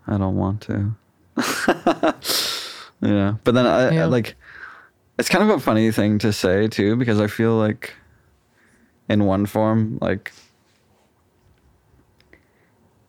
I 0.06 0.18
don't 0.18 0.36
want 0.36 0.60
to. 0.62 0.94
yeah, 3.02 3.34
but 3.44 3.54
then 3.54 3.66
I, 3.66 3.96
I 3.98 4.04
like 4.04 4.36
it's 5.18 5.28
kind 5.28 5.42
of 5.44 5.50
a 5.56 5.60
funny 5.60 5.90
thing 5.90 6.18
to 6.20 6.32
say 6.32 6.68
too 6.68 6.96
because 6.96 7.20
I 7.20 7.26
feel 7.26 7.56
like 7.56 7.94
in 9.08 9.24
one 9.24 9.46
form 9.46 9.98
like 10.00 10.32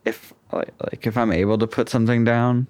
if 0.04 0.32
like, 0.52 0.72
like 0.80 1.06
if 1.06 1.16
I'm 1.16 1.32
able 1.32 1.58
to 1.58 1.66
put 1.66 1.88
something 1.88 2.24
down 2.24 2.68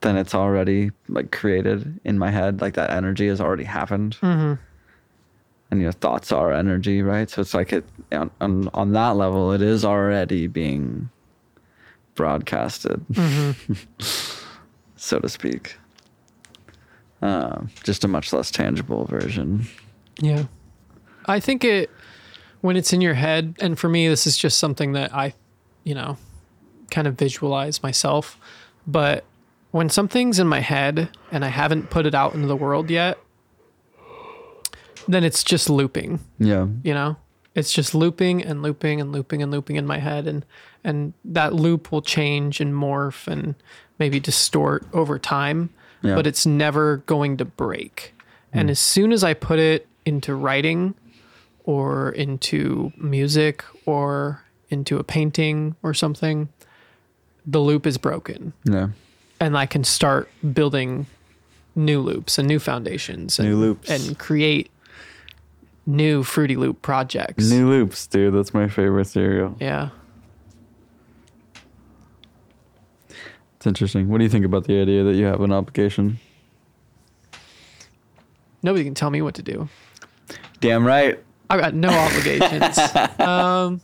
then 0.00 0.16
it's 0.16 0.34
already 0.34 0.90
like 1.08 1.30
created 1.30 2.00
in 2.04 2.18
my 2.18 2.30
head 2.30 2.60
like 2.60 2.74
that 2.74 2.90
energy 2.90 3.28
has 3.28 3.40
already 3.40 3.64
happened 3.64 4.16
Mm-hmm. 4.22 4.54
and 5.70 5.80
your 5.80 5.92
thoughts 5.92 6.32
are 6.32 6.52
energy 6.52 7.02
right 7.02 7.28
so 7.28 7.42
it's 7.42 7.54
like 7.54 7.72
it 7.72 7.84
on, 8.12 8.30
on, 8.40 8.68
on 8.74 8.92
that 8.92 9.10
level 9.16 9.52
it 9.52 9.62
is 9.62 9.84
already 9.84 10.46
being 10.46 11.10
broadcasted 12.20 13.00
Mm-hmm. 13.12 13.72
so 14.96 15.18
to 15.18 15.28
speak 15.28 15.76
um, 17.22 17.68
just 17.84 18.04
a 18.04 18.08
much 18.08 18.32
less 18.32 18.50
tangible 18.50 19.04
version 19.06 19.66
Yeah. 20.20 20.44
I 21.26 21.40
think 21.40 21.64
it 21.64 21.90
when 22.60 22.76
it's 22.76 22.92
in 22.92 23.00
your 23.00 23.14
head 23.14 23.54
and 23.60 23.78
for 23.78 23.88
me 23.88 24.08
this 24.08 24.26
is 24.26 24.36
just 24.36 24.58
something 24.58 24.92
that 24.92 25.14
I, 25.14 25.34
you 25.84 25.94
know, 25.94 26.16
kind 26.90 27.06
of 27.06 27.14
visualize 27.14 27.82
myself, 27.82 28.36
but 28.86 29.24
when 29.70 29.88
something's 29.88 30.38
in 30.38 30.46
my 30.48 30.60
head 30.60 31.08
and 31.30 31.44
I 31.44 31.48
haven't 31.48 31.90
put 31.90 32.04
it 32.04 32.14
out 32.14 32.34
into 32.34 32.46
the 32.48 32.56
world 32.56 32.90
yet, 32.90 33.18
then 35.08 35.24
it's 35.24 35.42
just 35.44 35.70
looping, 35.70 36.20
yeah 36.38 36.66
you 36.82 36.92
know? 36.94 37.16
It's 37.54 37.72
just 37.72 37.94
looping 37.94 38.42
and 38.44 38.62
looping 38.62 39.00
and 39.00 39.10
looping 39.12 39.42
and 39.42 39.50
looping 39.50 39.76
in 39.76 39.86
my 39.86 39.98
head 39.98 40.26
and 40.26 40.44
and 40.84 41.12
that 41.24 41.54
loop 41.54 41.92
will 41.92 42.02
change 42.02 42.60
and 42.60 42.72
morph 42.74 43.26
and 43.26 43.54
maybe 43.98 44.18
distort 44.20 44.84
over 44.92 45.18
time, 45.18 45.70
Yeah. 46.02 46.14
but 46.14 46.26
it's 46.26 46.46
never 46.46 46.98
going 47.06 47.36
to 47.38 47.44
break. 47.44 48.14
And 48.52 48.68
hmm. 48.68 48.70
as 48.70 48.78
soon 48.78 49.12
as 49.12 49.22
I 49.22 49.34
put 49.34 49.58
it 49.58 49.86
into 50.06 50.34
writing 50.34 50.94
or 51.64 52.10
into 52.10 52.92
music 52.96 53.62
or 53.86 54.42
into 54.70 54.98
a 54.98 55.04
painting 55.04 55.76
or 55.82 55.92
something, 55.94 56.48
the 57.46 57.58
loop 57.58 57.86
is 57.86 57.96
broken 57.98 58.52
yeah 58.64 58.88
and 59.40 59.56
I 59.56 59.64
can 59.64 59.82
start 59.82 60.28
building 60.52 61.06
new 61.74 61.98
loops 62.00 62.38
and 62.38 62.46
new 62.46 62.58
foundations 62.58 63.38
and, 63.38 63.48
New 63.48 63.56
loops. 63.56 63.88
and 63.90 64.18
create 64.18 64.70
new 65.86 66.22
Fruity 66.22 66.56
Loop 66.56 66.82
projects. 66.82 67.50
new 67.50 67.68
loops 67.68 68.06
dude 68.06 68.34
that's 68.34 68.52
my 68.52 68.68
favorite 68.68 69.06
cereal 69.06 69.56
yeah. 69.58 69.88
It's 73.60 73.66
interesting 73.66 74.08
what 74.08 74.16
do 74.18 74.24
you 74.24 74.30
think 74.30 74.46
about 74.46 74.64
the 74.64 74.80
idea 74.80 75.04
that 75.04 75.14
you 75.14 75.26
have 75.26 75.40
an 75.42 75.52
obligation 75.52 76.18
Nobody 78.62 78.84
can 78.84 78.94
tell 78.94 79.10
me 79.10 79.20
what 79.22 79.34
to 79.34 79.42
do. 79.42 79.68
damn 80.60 80.86
right 80.86 81.22
I've 81.50 81.60
got 81.60 81.74
no 81.74 81.88
obligations. 81.88 82.78
um, 83.18 83.80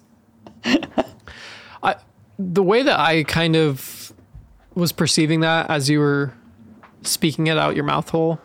I 1.82 1.96
the 2.38 2.62
way 2.62 2.82
that 2.84 2.98
I 2.98 3.24
kind 3.24 3.56
of 3.56 4.12
was 4.74 4.92
perceiving 4.92 5.40
that 5.40 5.68
as 5.68 5.90
you 5.90 5.98
were 5.98 6.32
speaking 7.02 7.48
it 7.48 7.58
out 7.58 7.74
your 7.74 7.84
mouth 7.84 8.08
hole 8.08 8.38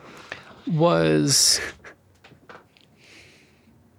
was 0.66 1.62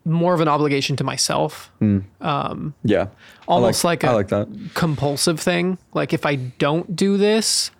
more 0.04 0.34
of 0.34 0.40
an 0.40 0.48
obligation 0.48 0.96
to 0.96 1.04
myself, 1.04 1.70
hmm. 1.78 2.00
um, 2.20 2.74
yeah 2.82 3.06
almost 3.46 3.84
I 3.84 3.88
like, 3.88 4.02
like, 4.02 4.32
a 4.32 4.36
like 4.36 4.74
compulsive 4.74 5.38
thing. 5.40 5.78
Like 5.94 6.12
if 6.12 6.24
I 6.26 6.36
don't 6.36 6.94
do 6.96 7.16
this, 7.16 7.70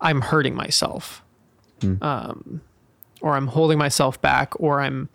I'm 0.00 0.20
hurting 0.20 0.54
myself, 0.54 1.22
hmm. 1.80 2.02
um, 2.02 2.60
or 3.20 3.36
I'm 3.36 3.48
holding 3.48 3.78
myself 3.78 4.20
back, 4.20 4.58
or 4.60 4.80
I'm 4.80 5.08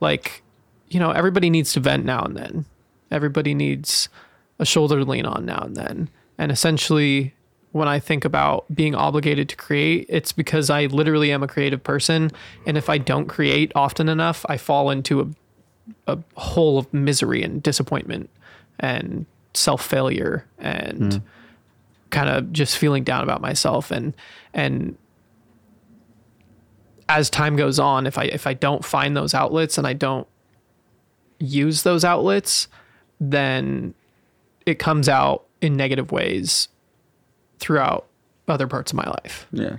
like, 0.00 0.42
you 0.88 1.00
know, 1.00 1.10
everybody 1.10 1.50
needs 1.50 1.72
to 1.74 1.80
vent 1.80 2.04
now 2.04 2.24
and 2.24 2.36
then. 2.36 2.64
Everybody 3.10 3.54
needs 3.54 4.08
a 4.58 4.66
shoulder 4.66 4.98
to 4.98 5.04
lean 5.04 5.24
on 5.24 5.46
now 5.46 5.60
and 5.60 5.76
then. 5.76 6.10
And 6.36 6.52
essentially, 6.52 7.34
when 7.72 7.88
I 7.88 7.98
think 7.98 8.24
about 8.24 8.64
being 8.74 8.94
obligated 8.94 9.48
to 9.50 9.56
create, 9.56 10.06
it's 10.08 10.32
because 10.32 10.70
I 10.70 10.86
literally 10.86 11.32
am 11.32 11.42
a 11.42 11.48
creative 11.48 11.82
person. 11.82 12.30
And 12.66 12.76
if 12.76 12.88
I 12.88 12.98
don't 12.98 13.26
create 13.26 13.72
often 13.74 14.08
enough, 14.08 14.44
I 14.48 14.56
fall 14.56 14.90
into 14.90 15.20
a, 15.20 15.26
a 16.06 16.18
hole 16.36 16.78
of 16.78 16.92
misery 16.92 17.42
and 17.42 17.62
disappointment 17.62 18.30
and 18.80 19.26
self 19.54 19.84
failure 19.84 20.46
and 20.58 21.14
hmm. 21.14 21.20
kind 22.10 22.28
of 22.28 22.52
just 22.52 22.76
feeling 22.76 23.04
down 23.04 23.22
about 23.22 23.40
myself. 23.40 23.90
And, 23.90 24.14
and, 24.52 24.96
as 27.08 27.30
time 27.30 27.56
goes 27.56 27.78
on, 27.78 28.06
if 28.06 28.18
I 28.18 28.24
if 28.24 28.46
I 28.46 28.52
don't 28.52 28.84
find 28.84 29.16
those 29.16 29.32
outlets 29.32 29.78
and 29.78 29.86
I 29.86 29.94
don't 29.94 30.28
use 31.38 31.82
those 31.82 32.04
outlets, 32.04 32.68
then 33.18 33.94
it 34.66 34.78
comes 34.78 35.08
out 35.08 35.46
in 35.60 35.76
negative 35.76 36.12
ways 36.12 36.68
throughout 37.58 38.06
other 38.46 38.66
parts 38.66 38.92
of 38.92 38.96
my 38.96 39.06
life. 39.06 39.46
Yeah. 39.52 39.76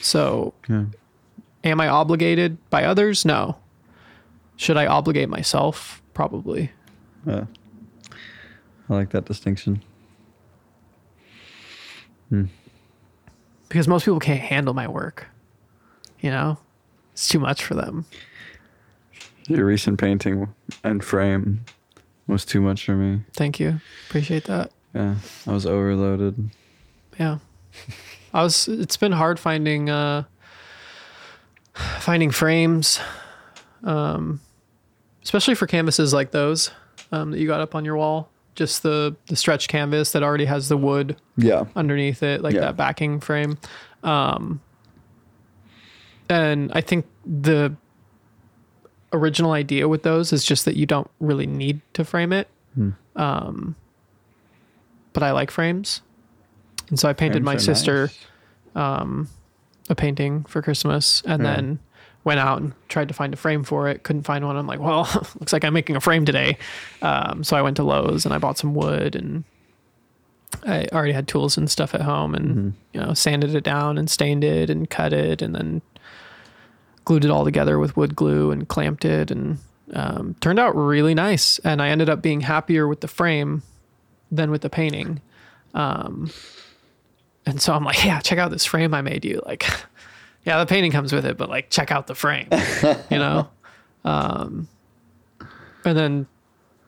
So, 0.00 0.52
Yeah. 0.68 0.84
am 1.64 1.80
I 1.80 1.88
obligated 1.88 2.58
by 2.70 2.84
others? 2.84 3.24
No. 3.24 3.56
Should 4.62 4.76
I 4.76 4.86
obligate 4.86 5.28
myself? 5.28 6.00
Probably. 6.14 6.70
Yeah. 7.26 7.46
I 8.88 8.94
like 8.94 9.10
that 9.10 9.24
distinction. 9.24 9.82
Because 13.68 13.88
most 13.88 14.04
people 14.04 14.20
can't 14.20 14.38
handle 14.40 14.72
my 14.72 14.86
work. 14.86 15.26
You 16.20 16.30
know? 16.30 16.58
It's 17.12 17.28
too 17.28 17.40
much 17.40 17.64
for 17.64 17.74
them. 17.74 18.04
Your 19.48 19.66
recent 19.66 19.98
painting 19.98 20.54
and 20.84 21.02
frame 21.02 21.64
was 22.28 22.44
too 22.44 22.60
much 22.60 22.84
for 22.84 22.94
me. 22.94 23.24
Thank 23.32 23.58
you. 23.58 23.80
Appreciate 24.08 24.44
that. 24.44 24.70
Yeah. 24.94 25.16
I 25.44 25.50
was 25.50 25.66
overloaded. 25.66 26.50
Yeah. 27.18 27.38
I 28.32 28.44
was 28.44 28.68
it's 28.68 28.96
been 28.96 29.10
hard 29.10 29.40
finding 29.40 29.90
uh 29.90 30.22
finding 31.74 32.30
frames 32.30 33.00
um 33.82 34.40
especially 35.22 35.54
for 35.54 35.66
canvases 35.66 36.12
like 36.12 36.30
those 36.32 36.70
um 37.12 37.30
that 37.30 37.38
you 37.40 37.46
got 37.46 37.60
up 37.60 37.74
on 37.74 37.84
your 37.84 37.96
wall. 37.96 38.28
Just 38.54 38.82
the 38.82 39.16
the 39.28 39.36
stretch 39.36 39.68
canvas 39.68 40.12
that 40.12 40.22
already 40.22 40.44
has 40.44 40.68
the 40.68 40.76
wood 40.76 41.16
Yeah. 41.36 41.64
underneath 41.76 42.22
it, 42.22 42.42
like 42.42 42.54
Yeah. 42.54 42.60
that 42.60 42.76
backing 42.76 43.20
frame. 43.20 43.58
Um 44.02 44.60
and 46.28 46.70
I 46.74 46.80
think 46.80 47.06
the 47.26 47.74
original 49.12 49.52
idea 49.52 49.88
with 49.88 50.02
those 50.02 50.32
is 50.32 50.44
just 50.44 50.64
that 50.64 50.76
you 50.76 50.86
don't 50.86 51.10
really 51.20 51.46
need 51.46 51.80
to 51.94 52.04
frame 52.04 52.32
it. 52.32 52.48
Hmm. 52.74 52.90
Um 53.16 53.76
but 55.12 55.22
I 55.22 55.32
like 55.32 55.50
frames. 55.50 56.00
And 56.88 56.98
so 56.98 57.08
I 57.08 57.12
painted 57.12 57.44
Frames 57.44 57.44
my 57.44 57.56
sister 57.58 58.10
nice. 58.74 59.28
a 59.88 59.94
painting 59.94 60.44
for 60.44 60.62
Christmas 60.62 61.22
and 61.26 61.42
Yeah. 61.42 61.54
then 61.54 61.78
went 62.24 62.38
out 62.40 62.60
and 62.60 62.72
tried 62.88 63.08
to 63.08 63.14
find 63.14 63.34
a 63.34 63.36
frame 63.36 63.64
for 63.64 63.88
it. 63.88 64.02
Couldn't 64.04 64.22
find 64.22 64.44
one. 64.46 64.56
I'm 64.56 64.66
like, 64.66 64.78
well, 64.80 65.08
looks 65.40 65.52
like 65.52 65.64
I'm 65.64 65.74
making 65.74 65.96
a 65.96 66.00
frame 66.00 66.24
today. 66.24 66.56
Um, 67.02 67.42
so 67.44 67.56
I 67.56 67.62
went 67.62 67.76
to 67.78 67.82
Lowe's 67.82 68.24
and 68.24 68.32
I 68.34 68.38
bought 68.38 68.58
some 68.58 68.74
wood 68.74 69.16
and 69.16 69.44
I 70.64 70.86
already 70.92 71.12
had 71.12 71.26
tools 71.26 71.56
and 71.56 71.70
stuff 71.70 71.94
at 71.94 72.02
home 72.02 72.34
and, 72.34 72.48
Mm-hmm. 72.48 72.70
you 72.92 73.00
know, 73.00 73.14
sanded 73.14 73.54
it 73.54 73.64
down 73.64 73.98
and 73.98 74.08
stained 74.10 74.44
it 74.44 74.70
and 74.70 74.88
cut 74.88 75.12
it 75.12 75.42
and 75.42 75.54
then 75.54 75.82
glued 77.04 77.24
it 77.24 77.30
all 77.30 77.44
together 77.44 77.78
with 77.78 77.96
wood 77.96 78.14
glue 78.14 78.50
and 78.52 78.68
clamped 78.68 79.04
it 79.04 79.30
and 79.32 79.58
um, 79.94 80.36
turned 80.40 80.60
out 80.60 80.76
really 80.76 81.14
nice. 81.14 81.58
And 81.60 81.82
I 81.82 81.88
ended 81.88 82.08
up 82.08 82.22
being 82.22 82.42
happier 82.42 82.86
with 82.86 83.00
the 83.00 83.08
frame 83.08 83.62
than 84.30 84.50
with 84.52 84.62
the 84.62 84.70
painting. 84.70 85.20
Um, 85.74 86.30
and 87.44 87.60
so 87.60 87.72
I'm 87.72 87.82
like, 87.84 88.04
yeah, 88.04 88.20
check 88.20 88.38
out 88.38 88.50
this 88.52 88.64
frame 88.64 88.94
I 88.94 89.02
made 89.02 89.24
you. 89.24 89.42
Like, 89.44 89.64
yeah, 90.44 90.58
the 90.58 90.66
painting 90.66 90.92
comes 90.92 91.12
with 91.12 91.24
it, 91.24 91.36
but 91.36 91.48
like, 91.48 91.70
check 91.70 91.90
out 91.90 92.06
the 92.06 92.14
frame, 92.14 92.48
you 93.10 93.18
know? 93.18 93.48
Um, 94.04 94.68
and 95.84 95.96
then, 95.98 96.26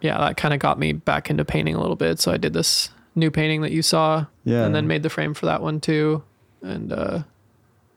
yeah, 0.01 0.19
that 0.19 0.37
kind 0.37 0.53
of 0.55 0.61
got 0.61 0.79
me 0.79 0.93
back 0.93 1.31
into 1.31 1.45
painting 1.45 1.75
a 1.75 1.81
little 1.81 1.97
bit. 1.97 2.19
So 2.21 2.33
I 2.33 2.37
did 2.37 2.53
this 2.53 2.91
new 3.15 3.31
painting 3.31 3.63
that 3.63 3.73
you 3.73 3.83
saw 3.83 4.27
Yeah. 4.45 4.65
and 4.65 4.75
then 4.75 4.87
made 4.89 5.03
the 5.03 5.11
frame 5.11 5.35
for 5.35 5.47
that 5.47 5.63
one 5.63 5.81
too. 5.81 6.23
And, 6.63 6.93
uh, 6.93 7.23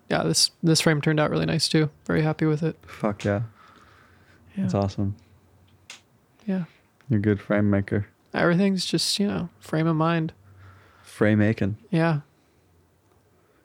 yeah, 0.09 0.23
this, 0.23 0.51
this 0.63 0.81
frame 0.81 1.01
turned 1.01 1.19
out 1.19 1.31
really 1.31 1.45
nice 1.45 1.67
too. 1.67 1.89
Very 2.05 2.21
happy 2.21 2.45
with 2.45 2.63
it. 2.63 2.77
Fuck 2.85 3.23
yeah. 3.25 3.41
Yeah. 4.55 4.63
That's 4.63 4.73
awesome. 4.73 5.15
Yeah. 6.45 6.65
You're 7.09 7.19
a 7.19 7.21
good 7.21 7.41
frame 7.41 7.69
maker. 7.69 8.07
Everything's 8.33 8.85
just, 8.85 9.19
you 9.19 9.27
know, 9.27 9.49
frame 9.59 9.87
of 9.87 9.95
mind. 9.95 10.33
Frame 11.03 11.39
making. 11.39 11.77
Yeah. 11.89 12.19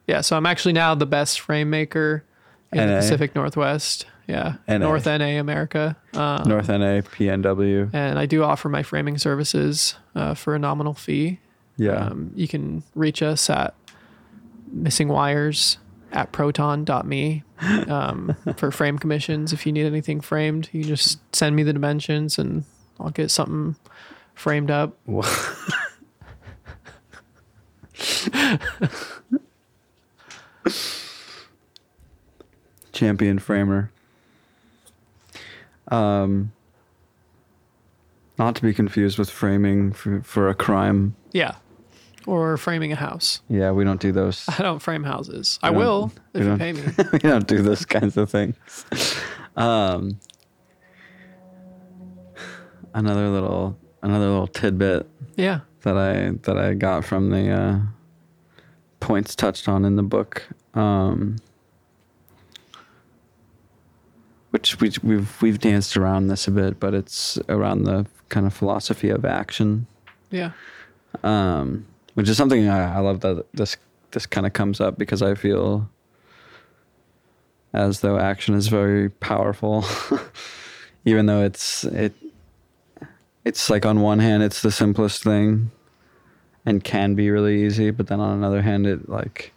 Yeah, 0.06 0.20
so 0.20 0.36
I'm 0.36 0.46
actually 0.46 0.72
now 0.72 0.94
the 0.94 1.06
best 1.06 1.40
frame 1.40 1.70
maker 1.70 2.24
in 2.72 2.88
the 2.88 2.96
Pacific 2.96 3.34
Northwest. 3.34 4.06
Yeah. 4.26 4.56
NA. 4.68 4.78
North 4.78 5.06
NA 5.06 5.38
America. 5.38 5.96
Um, 6.14 6.48
North 6.48 6.68
NA, 6.68 7.02
PNW. 7.02 7.90
And 7.92 8.18
I 8.18 8.26
do 8.26 8.42
offer 8.42 8.68
my 8.68 8.82
framing 8.82 9.18
services 9.18 9.96
uh, 10.14 10.34
for 10.34 10.54
a 10.54 10.58
nominal 10.58 10.94
fee. 10.94 11.40
Yeah. 11.76 12.06
Um, 12.06 12.32
you 12.34 12.48
can 12.48 12.82
reach 12.94 13.22
us 13.22 13.50
at 13.50 13.74
missing 14.70 15.08
wires 15.08 15.78
at 16.12 16.32
proton.me 16.32 17.42
um, 17.88 18.36
for 18.56 18.70
frame 18.70 18.98
commissions. 18.98 19.52
If 19.52 19.66
you 19.66 19.72
need 19.72 19.86
anything 19.86 20.20
framed, 20.20 20.68
you 20.72 20.84
just 20.84 21.18
send 21.34 21.56
me 21.56 21.62
the 21.62 21.72
dimensions 21.72 22.38
and 22.38 22.64
I'll 23.00 23.10
get 23.10 23.30
something 23.30 23.76
framed 24.34 24.70
up. 24.70 24.96
Champion 32.92 33.38
framer. 33.38 33.90
Um, 35.88 36.52
not 38.38 38.54
to 38.56 38.62
be 38.62 38.72
confused 38.72 39.18
with 39.18 39.30
framing 39.30 39.92
for, 39.92 40.22
for 40.22 40.48
a 40.48 40.54
crime. 40.54 41.14
Yeah. 41.32 41.56
Or 42.26 42.56
framing 42.56 42.92
a 42.92 42.96
house. 42.96 43.40
Yeah, 43.48 43.72
we 43.72 43.82
don't 43.84 44.00
do 44.00 44.12
those. 44.12 44.44
I 44.58 44.62
don't 44.62 44.78
frame 44.80 45.04
houses. 45.04 45.58
I 45.62 45.70
We 45.70 45.78
don't- 45.78 45.84
will 45.84 46.12
if 46.34 46.44
you 46.44 46.56
pay 46.56 46.72
me. 46.72 46.82
we 47.12 47.18
don't 47.18 47.46
do 47.46 47.62
those 47.62 47.84
kinds 47.84 48.16
of 48.16 48.30
things. 48.30 48.54
Um, 49.56 50.18
another 52.94 53.28
little 53.28 53.76
another 54.02 54.26
little 54.28 54.46
tidbit 54.46 55.08
Yeah. 55.36 55.60
that 55.82 55.96
I 55.96 56.30
that 56.42 56.56
I 56.58 56.74
got 56.74 57.04
from 57.04 57.30
the 57.30 57.50
uh, 57.50 57.78
points 59.02 59.34
touched 59.36 59.68
on 59.68 59.84
in 59.84 59.96
the 59.96 60.02
book, 60.02 60.48
um, 60.74 61.36
which 64.50 64.80
we, 64.80 64.92
we've 65.02 65.40
we've 65.42 65.58
danced 65.58 65.96
around 65.96 66.28
this 66.28 66.46
a 66.46 66.50
bit, 66.50 66.78
but 66.80 66.94
it's 66.94 67.38
around 67.48 67.84
the 67.84 68.06
kind 68.28 68.46
of 68.46 68.54
philosophy 68.54 69.10
of 69.10 69.24
action, 69.24 69.86
Yeah. 70.30 70.52
um, 71.22 71.84
which 72.14 72.28
is 72.28 72.36
something 72.36 72.68
I, 72.68 72.96
I 72.96 72.98
love 73.00 73.20
that 73.20 73.44
this 73.52 73.76
this 74.12 74.26
kind 74.26 74.46
of 74.46 74.52
comes 74.52 74.80
up 74.80 74.98
because 74.98 75.22
I 75.22 75.34
feel 75.34 75.88
as 77.74 78.00
though 78.00 78.18
action 78.18 78.54
is 78.54 78.68
very 78.68 79.08
powerful, 79.08 79.84
even 81.04 81.26
though 81.26 81.42
it's 81.42 81.84
it 81.84 82.14
it's 83.44 83.68
like 83.70 83.84
on 83.86 84.00
one 84.00 84.18
hand 84.20 84.42
it's 84.42 84.62
the 84.62 84.70
simplest 84.70 85.22
thing 85.24 85.70
and 86.64 86.82
can 86.84 87.14
be 87.14 87.30
really 87.30 87.64
easy 87.64 87.90
but 87.90 88.06
then 88.06 88.20
on 88.20 88.36
another 88.36 88.62
hand 88.62 88.86
it 88.86 89.08
like 89.08 89.52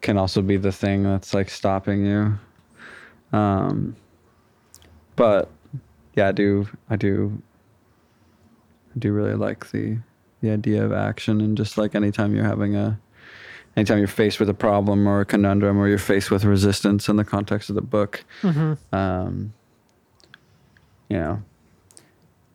can 0.00 0.16
also 0.16 0.42
be 0.42 0.56
the 0.56 0.72
thing 0.72 1.02
that's 1.02 1.34
like 1.34 1.50
stopping 1.50 2.04
you. 2.04 2.38
Um 3.32 3.96
but 5.16 5.50
yeah 6.14 6.28
i 6.28 6.32
do 6.32 6.68
i 6.90 6.96
do 6.96 7.42
i 8.94 8.98
do 8.98 9.12
really 9.12 9.34
like 9.34 9.70
the 9.70 9.98
the 10.42 10.50
idea 10.50 10.84
of 10.84 10.92
action 10.92 11.40
and 11.40 11.56
just 11.56 11.76
like 11.78 11.94
anytime 11.94 12.34
you're 12.34 12.44
having 12.44 12.76
a 12.76 12.98
anytime 13.76 13.98
you're 13.98 14.06
faced 14.06 14.38
with 14.38 14.48
a 14.48 14.54
problem 14.54 15.06
or 15.06 15.20
a 15.20 15.24
conundrum 15.24 15.78
or 15.78 15.88
you're 15.88 15.98
faced 15.98 16.30
with 16.30 16.44
resistance 16.44 17.08
in 17.08 17.16
the 17.16 17.24
context 17.24 17.68
of 17.68 17.74
the 17.74 17.82
book 17.82 18.24
hmm 18.42 18.74
um, 18.92 19.52
you 21.08 21.16
know, 21.16 21.42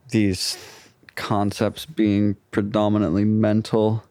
these 0.09 0.57
concepts 1.21 1.85
being 1.85 2.35
predominantly 2.49 3.23
mental, 3.23 4.03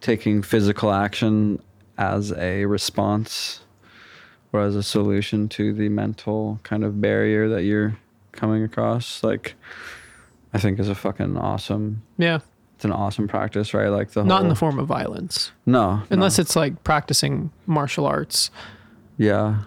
taking 0.00 0.40
physical 0.42 0.90
action 0.90 1.62
as 1.98 2.32
a 2.32 2.64
response 2.64 3.60
or 4.52 4.62
as 4.62 4.74
a 4.74 4.82
solution 4.82 5.50
to 5.50 5.74
the 5.74 5.90
mental 5.90 6.60
kind 6.62 6.82
of 6.82 6.98
barrier 6.98 7.46
that 7.50 7.64
you're 7.64 7.98
coming 8.32 8.64
across, 8.64 9.22
like, 9.22 9.54
I 10.54 10.58
think 10.58 10.80
is 10.80 10.88
a 10.88 10.94
fucking 10.94 11.36
awesome. 11.36 12.02
Yeah. 12.16 12.38
It's 12.76 12.86
an 12.86 12.92
awesome 12.92 13.28
practice, 13.28 13.74
right? 13.74 13.88
Like 13.88 14.12
the 14.12 14.24
Not 14.24 14.42
in 14.42 14.48
the 14.48 14.54
form 14.54 14.78
of 14.78 14.86
violence, 14.86 15.52
no, 15.66 16.02
unless 16.10 16.38
no. 16.38 16.42
it's 16.42 16.56
like 16.56 16.84
practicing 16.84 17.50
martial 17.66 18.06
arts 18.06 18.50
yeah, 19.18 19.62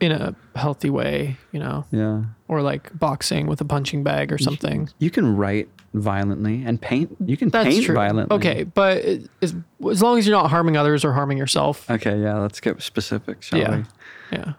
in 0.00 0.12
a 0.12 0.34
healthy 0.54 0.88
way, 0.88 1.36
you 1.50 1.58
know, 1.58 1.84
yeah. 1.90 2.22
or 2.46 2.62
like 2.62 2.96
boxing 2.98 3.46
with 3.48 3.60
a 3.60 3.64
punching 3.64 4.04
bag 4.04 4.32
or 4.32 4.38
something. 4.38 4.88
You 5.00 5.10
can 5.10 5.36
write 5.36 5.68
violently 5.94 6.62
and 6.64 6.80
paint. 6.80 7.16
You 7.24 7.36
can 7.36 7.50
That's 7.50 7.68
paint 7.68 7.84
true. 7.84 7.94
violently. 7.94 8.34
Okay, 8.36 8.64
but 8.64 8.98
as, 9.42 9.54
as 9.90 10.02
long 10.02 10.18
as 10.18 10.26
you're 10.26 10.36
not 10.36 10.50
harming 10.50 10.76
others 10.76 11.04
or 11.04 11.12
harming 11.12 11.38
yourself. 11.38 11.88
Okay, 11.90 12.18
yeah, 12.20 12.38
let's 12.38 12.60
get 12.60 12.80
specific, 12.82 13.42
shall 13.42 13.58
Yeah. 13.58 13.82
we? 14.30 14.36
Yeah. 14.38 14.52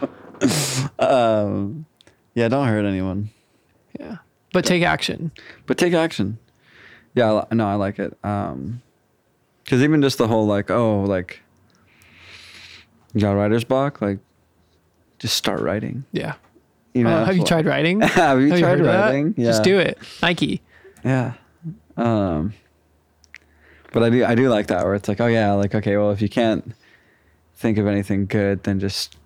Um, 0.98 1.86
yeah, 2.34 2.48
don't 2.48 2.68
hurt 2.68 2.84
anyone, 2.84 3.30
Yeah. 3.98 4.16
But 4.52 4.64
take 4.66 4.82
action. 4.82 5.30
but 5.66 5.78
take 5.78 5.94
action. 5.94 6.38
Yeah, 7.14 7.44
no, 7.52 7.66
I 7.66 7.74
like 7.76 7.98
it. 7.98 8.16
Um, 8.22 8.82
because 9.64 9.82
even 9.82 10.02
just 10.02 10.18
the 10.18 10.28
whole 10.28 10.46
like, 10.46 10.70
oh, 10.70 11.02
like, 11.02 11.40
you 13.14 13.22
got 13.22 13.32
writer's 13.32 13.64
block, 13.64 14.02
like, 14.02 14.18
just 15.18 15.34
start 15.36 15.60
writing. 15.60 16.04
Yeah. 16.12 16.34
You 16.96 17.04
know. 17.04 17.20
Oh, 17.20 17.24
have 17.24 17.36
you 17.36 17.44
tried 17.44 17.66
writing? 17.66 18.00
Have 18.20 18.40
you 18.40 18.50
Have 18.50 18.58
tried 18.60 18.68
heard 18.70 18.80
of 18.80 18.86
that? 18.86 19.00
writing? 19.06 19.34
Yeah. 19.36 19.46
Just 19.46 19.62
do 19.62 19.78
it. 19.78 19.98
Nike. 20.22 20.62
Yeah. 21.04 21.34
Um 21.96 22.52
but 23.92 24.02
I 24.02 24.10
do 24.10 24.24
I 24.24 24.34
do 24.34 24.48
like 24.48 24.66
that 24.68 24.84
where 24.84 24.94
it's 24.94 25.08
like, 25.08 25.20
oh 25.20 25.26
yeah, 25.26 25.52
like 25.52 25.74
okay, 25.74 25.96
well 25.96 26.10
if 26.10 26.20
you 26.20 26.28
can't 26.28 26.72
think 27.54 27.78
of 27.78 27.86
anything 27.86 28.26
good, 28.26 28.62
then 28.64 28.80
just 28.80 29.16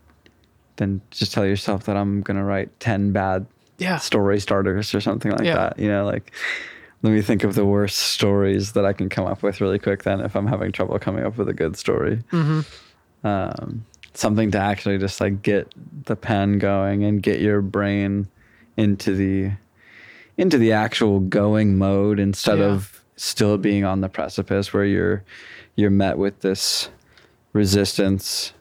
then 0.77 1.01
just 1.11 1.33
tell 1.33 1.45
yourself 1.47 1.85
that 1.85 1.97
I'm 1.97 2.21
gonna 2.23 2.45
write 2.45 2.79
ten 2.81 3.13
bad 3.13 3.47
Yeah. 3.79 3.99
story 3.99 4.41
starters 4.41 4.95
or 4.95 5.01
something 5.01 5.33
like 5.33 5.43
Yeah. 5.45 5.57
that. 5.57 5.79
You 5.79 5.89
know, 5.89 6.05
like 6.05 6.33
let 7.03 7.13
me 7.13 7.23
think 7.23 7.45
of 7.45 7.55
the 7.55 7.65
worst 7.65 7.97
stories 7.97 8.73
that 8.73 8.85
I 8.85 8.93
can 8.93 9.09
come 9.09 9.27
up 9.27 9.43
with 9.43 9.61
really 9.61 9.79
quick 9.79 10.03
then 10.03 10.21
if 10.21 10.37
I'm 10.37 10.47
having 10.47 10.71
trouble 10.71 10.99
coming 10.99 11.25
up 11.25 11.37
with 11.39 11.49
a 11.49 11.55
good 11.55 11.77
story. 11.77 12.23
Mm-hmm. 12.33 13.27
Um 13.27 13.85
something 14.21 14.51
to 14.51 14.59
actually 14.59 14.99
just 14.99 15.21
like 15.21 15.41
get 15.43 15.73
the 16.05 16.15
pen 16.15 16.59
going 16.59 17.05
and 17.05 17.23
get 17.23 17.41
your 17.41 17.63
brain 17.63 18.29
into 18.77 19.15
the 19.15 19.51
into 20.37 20.59
the 20.59 20.73
actual 20.73 21.21
going 21.21 21.79
mode 21.79 22.19
instead 22.21 22.59
Yeah. 22.59 22.67
of 22.67 23.03
still 23.17 23.57
being 23.59 23.85
on 23.85 24.01
the 24.03 24.09
precipice 24.09 24.73
where 24.73 24.85
you're 24.85 25.25
you're 25.77 25.91
met 25.91 26.19
with 26.19 26.41
this 26.41 26.91
resistance 27.55 28.53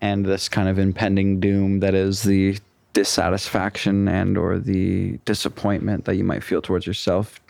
and 0.00 0.24
this 0.24 0.48
kind 0.48 0.68
of 0.68 0.78
impending 0.78 1.40
doom 1.40 1.80
that 1.80 1.94
is 1.94 2.22
the 2.22 2.56
dissatisfaction 2.92 4.08
and 4.08 4.38
or 4.38 4.58
the 4.58 5.18
disappointment 5.24 6.04
that 6.06 6.16
you 6.16 6.24
might 6.24 6.42
feel 6.42 6.62
towards 6.62 6.86
yourself 6.86 7.40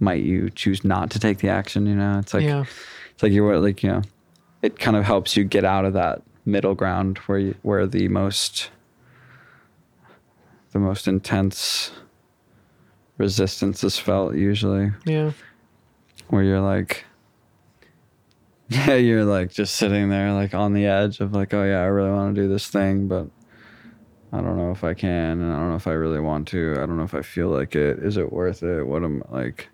might 0.00 0.22
you 0.22 0.50
choose 0.50 0.84
not 0.84 1.10
to 1.10 1.18
take 1.18 1.38
the 1.38 1.48
action 1.48 1.86
you 1.86 1.94
know 1.94 2.18
it's 2.18 2.34
like 2.34 2.44
yeah. 2.44 2.64
it's 3.12 3.22
like 3.22 3.32
you're 3.32 3.58
like 3.58 3.82
you 3.82 3.90
know 3.90 4.02
it 4.62 4.78
kind 4.78 4.96
of 4.96 5.04
helps 5.04 5.36
you 5.36 5.44
get 5.44 5.64
out 5.64 5.84
of 5.84 5.92
that 5.92 6.22
middle 6.44 6.74
ground 6.74 7.18
where 7.26 7.38
you, 7.38 7.54
where 7.62 7.86
the 7.86 8.08
most 8.08 8.70
the 10.72 10.78
most 10.78 11.08
intense 11.08 11.90
resistance 13.16 13.82
is 13.82 13.98
felt 13.98 14.34
usually. 14.34 14.92
Yeah. 15.04 15.32
where 16.28 16.42
you're 16.42 16.60
like 16.60 17.04
yeah 18.68 18.94
you're 18.94 19.24
like 19.24 19.50
just 19.50 19.74
sitting 19.76 20.10
there 20.10 20.32
like 20.32 20.54
on 20.54 20.74
the 20.74 20.86
edge 20.86 21.20
of 21.20 21.32
like 21.32 21.54
oh 21.54 21.64
yeah 21.64 21.80
i 21.80 21.84
really 21.86 22.10
want 22.10 22.34
to 22.34 22.42
do 22.42 22.48
this 22.48 22.68
thing 22.68 23.08
but 23.08 23.26
i 24.30 24.42
don't 24.42 24.58
know 24.58 24.70
if 24.70 24.84
i 24.84 24.92
can 24.92 25.40
and 25.40 25.50
i 25.52 25.56
don't 25.56 25.70
know 25.70 25.76
if 25.76 25.86
i 25.86 25.92
really 25.92 26.20
want 26.20 26.46
to. 26.48 26.72
I 26.74 26.84
don't 26.86 26.98
know 26.98 27.04
if 27.04 27.14
i 27.14 27.22
feel 27.22 27.48
like 27.48 27.74
it. 27.74 27.98
Is 28.00 28.16
it 28.16 28.30
worth 28.32 28.62
it? 28.62 28.84
What 28.84 29.02
am 29.04 29.22
I 29.30 29.36
like 29.36 29.68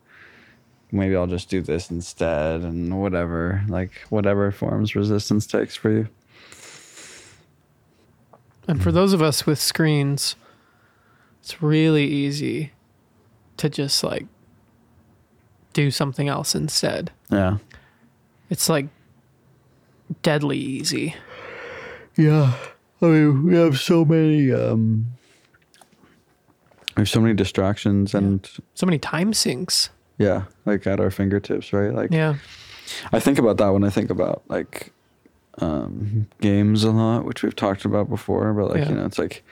maybe 0.94 1.14
i'll 1.16 1.26
just 1.26 1.50
do 1.50 1.60
this 1.60 1.90
instead 1.90 2.60
and 2.62 3.00
whatever 3.00 3.62
like 3.68 3.90
whatever 4.08 4.50
forms 4.52 4.94
resistance 4.94 5.46
takes 5.46 5.74
for 5.76 5.90
you 5.90 6.08
And 8.66 8.82
for 8.82 8.90
those 8.90 9.12
of 9.12 9.20
us 9.20 9.44
with 9.44 9.58
screens, 9.58 10.36
it's 11.42 11.60
really 11.62 12.06
easy 12.06 12.72
to 13.58 13.68
just 13.68 14.02
like 14.02 14.24
do 15.74 15.90
something 15.90 16.28
else 16.28 16.54
instead. 16.54 17.10
yeah 17.30 17.58
It's 18.48 18.68
like 18.70 18.86
deadly 20.22 20.56
easy. 20.58 21.14
yeah 22.16 22.54
i 23.02 23.06
mean 23.06 23.44
we 23.44 23.54
have 23.56 23.78
so 23.78 24.04
many 24.04 24.50
um 24.52 25.06
there's 26.96 27.10
so 27.10 27.20
many 27.20 27.34
distractions 27.34 28.14
and 28.14 28.48
So 28.74 28.86
many 28.86 28.98
time 28.98 29.34
sinks. 29.34 29.90
Yeah 30.18 30.44
like 30.64 30.86
at 30.86 31.00
our 31.00 31.10
fingertips 31.10 31.72
right 31.72 31.92
like 31.94 32.10
Yeah. 32.12 32.36
I 33.12 33.18
think 33.20 33.38
about 33.38 33.56
that 33.56 33.70
when 33.70 33.82
I 33.82 33.90
think 33.90 34.10
about 34.10 34.42
like 34.48 34.92
um, 35.58 36.26
games 36.40 36.84
a 36.84 36.90
lot, 36.90 37.24
which 37.24 37.42
we've 37.42 37.56
talked 37.56 37.84
about 37.86 38.08
before. 38.10 38.52
But 38.52 38.70
like 38.70 38.78
Yeah. 38.80 38.88
you 38.90 38.94
know, 38.96 39.06
it's 39.06 39.18
like 39.18 39.42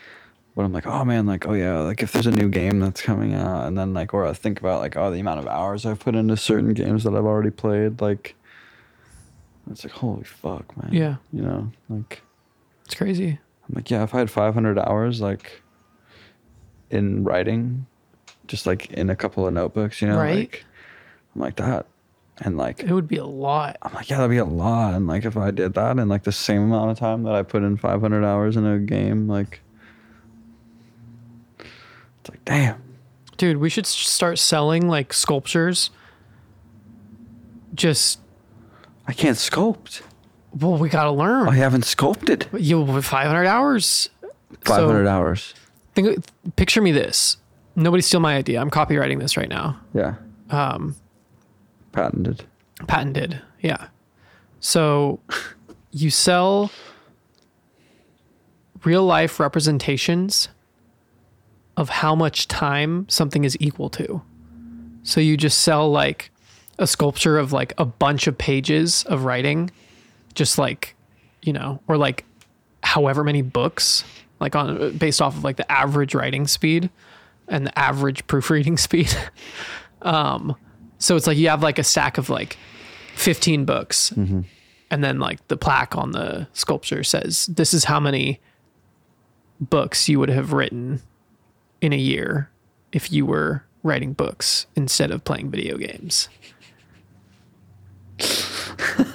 when 0.55 0.67
I'm 0.67 0.73
like, 0.73 0.87
oh 0.87 1.05
man, 1.05 1.27
like 1.27 1.47
oh 1.47 1.55
yeah, 1.55 1.79
like 1.81 2.03
if 2.03 2.13
there's 2.13 2.27
a 2.27 2.31
new 2.31 2.49
game 2.51 2.81
that's 2.81 3.01
coming 3.01 3.35
out, 3.35 3.67
and 3.67 3.79
then 3.79 3.95
like 3.95 4.13
or 4.13 4.27
I 4.27 4.35
think 4.35 4.61
about 4.61 4.81
like 4.81 4.97
oh 4.97 5.11
the 5.11 5.19
amount 5.21 5.41
of 5.41 5.47
hours 5.47 5.87
I've 5.87 5.99
put 6.01 6.15
into 6.15 6.37
certain 6.37 6.75
games 6.75 7.05
that 7.05 7.15
I've 7.15 7.25
already 7.25 7.51
played, 7.51 8.01
like 8.03 8.35
it's 9.71 9.85
like 9.85 9.95
holy 9.95 10.25
fuck, 10.25 10.77
man. 10.77 10.93
Yeah. 10.93 11.17
You 11.33 11.43
know, 11.43 11.73
like 11.89 12.23
It's 12.85 12.95
crazy. 12.95 13.39
I'm 13.69 13.75
like 13.75 13.91
yeah, 13.91 14.03
if 14.03 14.15
I 14.15 14.19
had 14.19 14.31
500 14.31 14.79
hours 14.79 15.21
like 15.23 15.63
in 16.91 17.25
writing, 17.25 17.87
just 18.53 18.67
like 18.67 18.91
in 18.93 19.11
a 19.11 19.17
couple 19.17 19.47
of 19.47 19.53
notebooks, 19.53 20.01
you 20.01 20.07
know, 20.07 20.17
Right. 20.19 20.37
like 20.37 20.65
I'm 21.35 21.41
like 21.41 21.57
that, 21.57 21.87
and 22.39 22.57
like 22.59 22.83
It 22.83 22.93
would 22.93 23.09
be 23.09 23.17
a 23.17 23.25
lot. 23.27 23.79
I'm 23.83 23.93
like, 23.95 24.09
yeah, 24.11 24.19
that'd 24.19 24.31
be 24.31 24.37
a 24.37 24.45
lot. 24.45 24.93
And 24.95 25.07
like, 25.09 25.25
if 25.25 25.37
I 25.37 25.51
did 25.51 25.73
that 25.75 25.99
in 25.99 26.09
like 26.09 26.23
the 26.25 26.31
same 26.33 26.63
amount 26.63 26.91
of 26.93 26.99
time 26.99 27.23
that 27.25 27.35
I 27.35 27.43
put 27.43 27.63
in 27.63 27.77
500 27.79 28.23
hours 28.25 28.57
in 28.57 28.65
a 28.67 28.79
game, 28.79 29.27
like, 29.27 29.61
it's 32.21 32.31
like, 32.31 32.45
damn. 32.45 32.81
Dude, 33.39 33.57
we 33.57 33.69
should 33.71 33.87
start 33.87 34.39
selling 34.39 34.87
like 34.89 35.13
sculptures. 35.13 35.91
Just 37.75 38.21
I 39.09 39.13
can't 39.15 39.37
sculpt. 39.39 40.03
well, 40.61 40.77
we 40.77 40.89
gotta 40.89 41.11
learn. 41.11 41.49
I 41.49 41.55
haven't 41.57 41.85
sculpted. 41.87 42.47
You 42.57 42.83
with 42.83 43.05
500 43.05 43.47
hours. 43.47 44.11
500 44.61 45.05
So- 45.07 45.11
hours. 45.11 45.55
Think, 45.95 46.25
picture 46.57 46.81
me 46.81 46.91
this. 46.93 47.37
Nobody 47.75 48.03
steal 48.03 48.21
my 48.21 48.37
idea. 48.37 48.61
I'm 48.61 48.71
copywriting 48.71 49.19
this 49.19 49.37
right 49.37 49.49
now. 49.49 49.79
Yeah. 49.95 50.15
Um, 50.51 50.95
Patented. 51.93 52.45
patented. 52.87 53.41
Yeah. 53.61 53.89
So 54.61 55.21
you 55.91 56.11
sell 56.11 56.71
real 58.85 59.05
life 59.05 59.39
representations 59.41 60.49
of 61.77 61.89
how 61.89 62.15
much 62.15 62.49
time 62.49 63.07
something 63.09 63.45
is 63.45 63.57
equal 63.61 63.89
to. 63.91 64.23
So 65.03 65.21
you 65.21 65.37
just 65.37 65.61
sell 65.61 65.91
like 65.91 66.31
a 66.79 66.87
sculpture 66.87 67.39
of 67.39 67.53
like 67.53 67.73
a 67.79 67.85
bunch 67.85 68.27
of 68.27 68.37
pages 68.37 69.05
of 69.05 69.25
writing, 69.25 69.71
just 70.35 70.59
like, 70.59 70.95
you 71.43 71.53
know, 71.53 71.81
or 71.89 71.97
like 71.97 72.25
however 72.83 73.25
many 73.25 73.43
books, 73.43 74.05
like 74.41 74.55
on 74.57 74.97
based 74.97 75.23
off 75.23 75.37
of 75.37 75.45
like 75.45 75.57
the 75.57 75.71
average 75.71 76.15
writing 76.15 76.47
speed 76.47 76.91
and 77.53 77.67
the 77.67 77.79
average 77.79 78.27
proofreading 78.27 78.77
speed. 78.79 79.15
um, 80.03 80.57
so 80.99 81.15
it's 81.15 81.27
like 81.29 81.37
you 81.39 81.49
have 81.49 81.63
like 81.63 81.79
a 81.79 81.85
stack 81.85 82.19
of 82.19 82.29
like 82.31 82.57
15 83.15 83.65
books. 83.65 84.11
And 84.13 85.03
then 85.05 85.19
like 85.21 85.47
the 85.49 85.57
plaque 85.57 85.97
on 85.97 86.11
the 86.13 86.47
sculpture 86.53 87.03
says, 87.05 87.47
this 87.47 87.73
is 87.73 87.85
how 87.85 87.99
many 88.01 88.41
books 89.61 90.09
you 90.09 90.19
would 90.19 90.29
have 90.29 90.53
written 90.53 91.01
in 91.81 91.93
a 91.93 91.97
year 91.97 92.51
if 92.93 93.11
you 93.13 93.25
were 93.25 93.65
writing 93.83 94.13
books 94.13 94.67
instead 94.77 95.11
of 95.11 95.25
playing 95.25 95.51
video 95.51 95.77
games. 95.79 96.29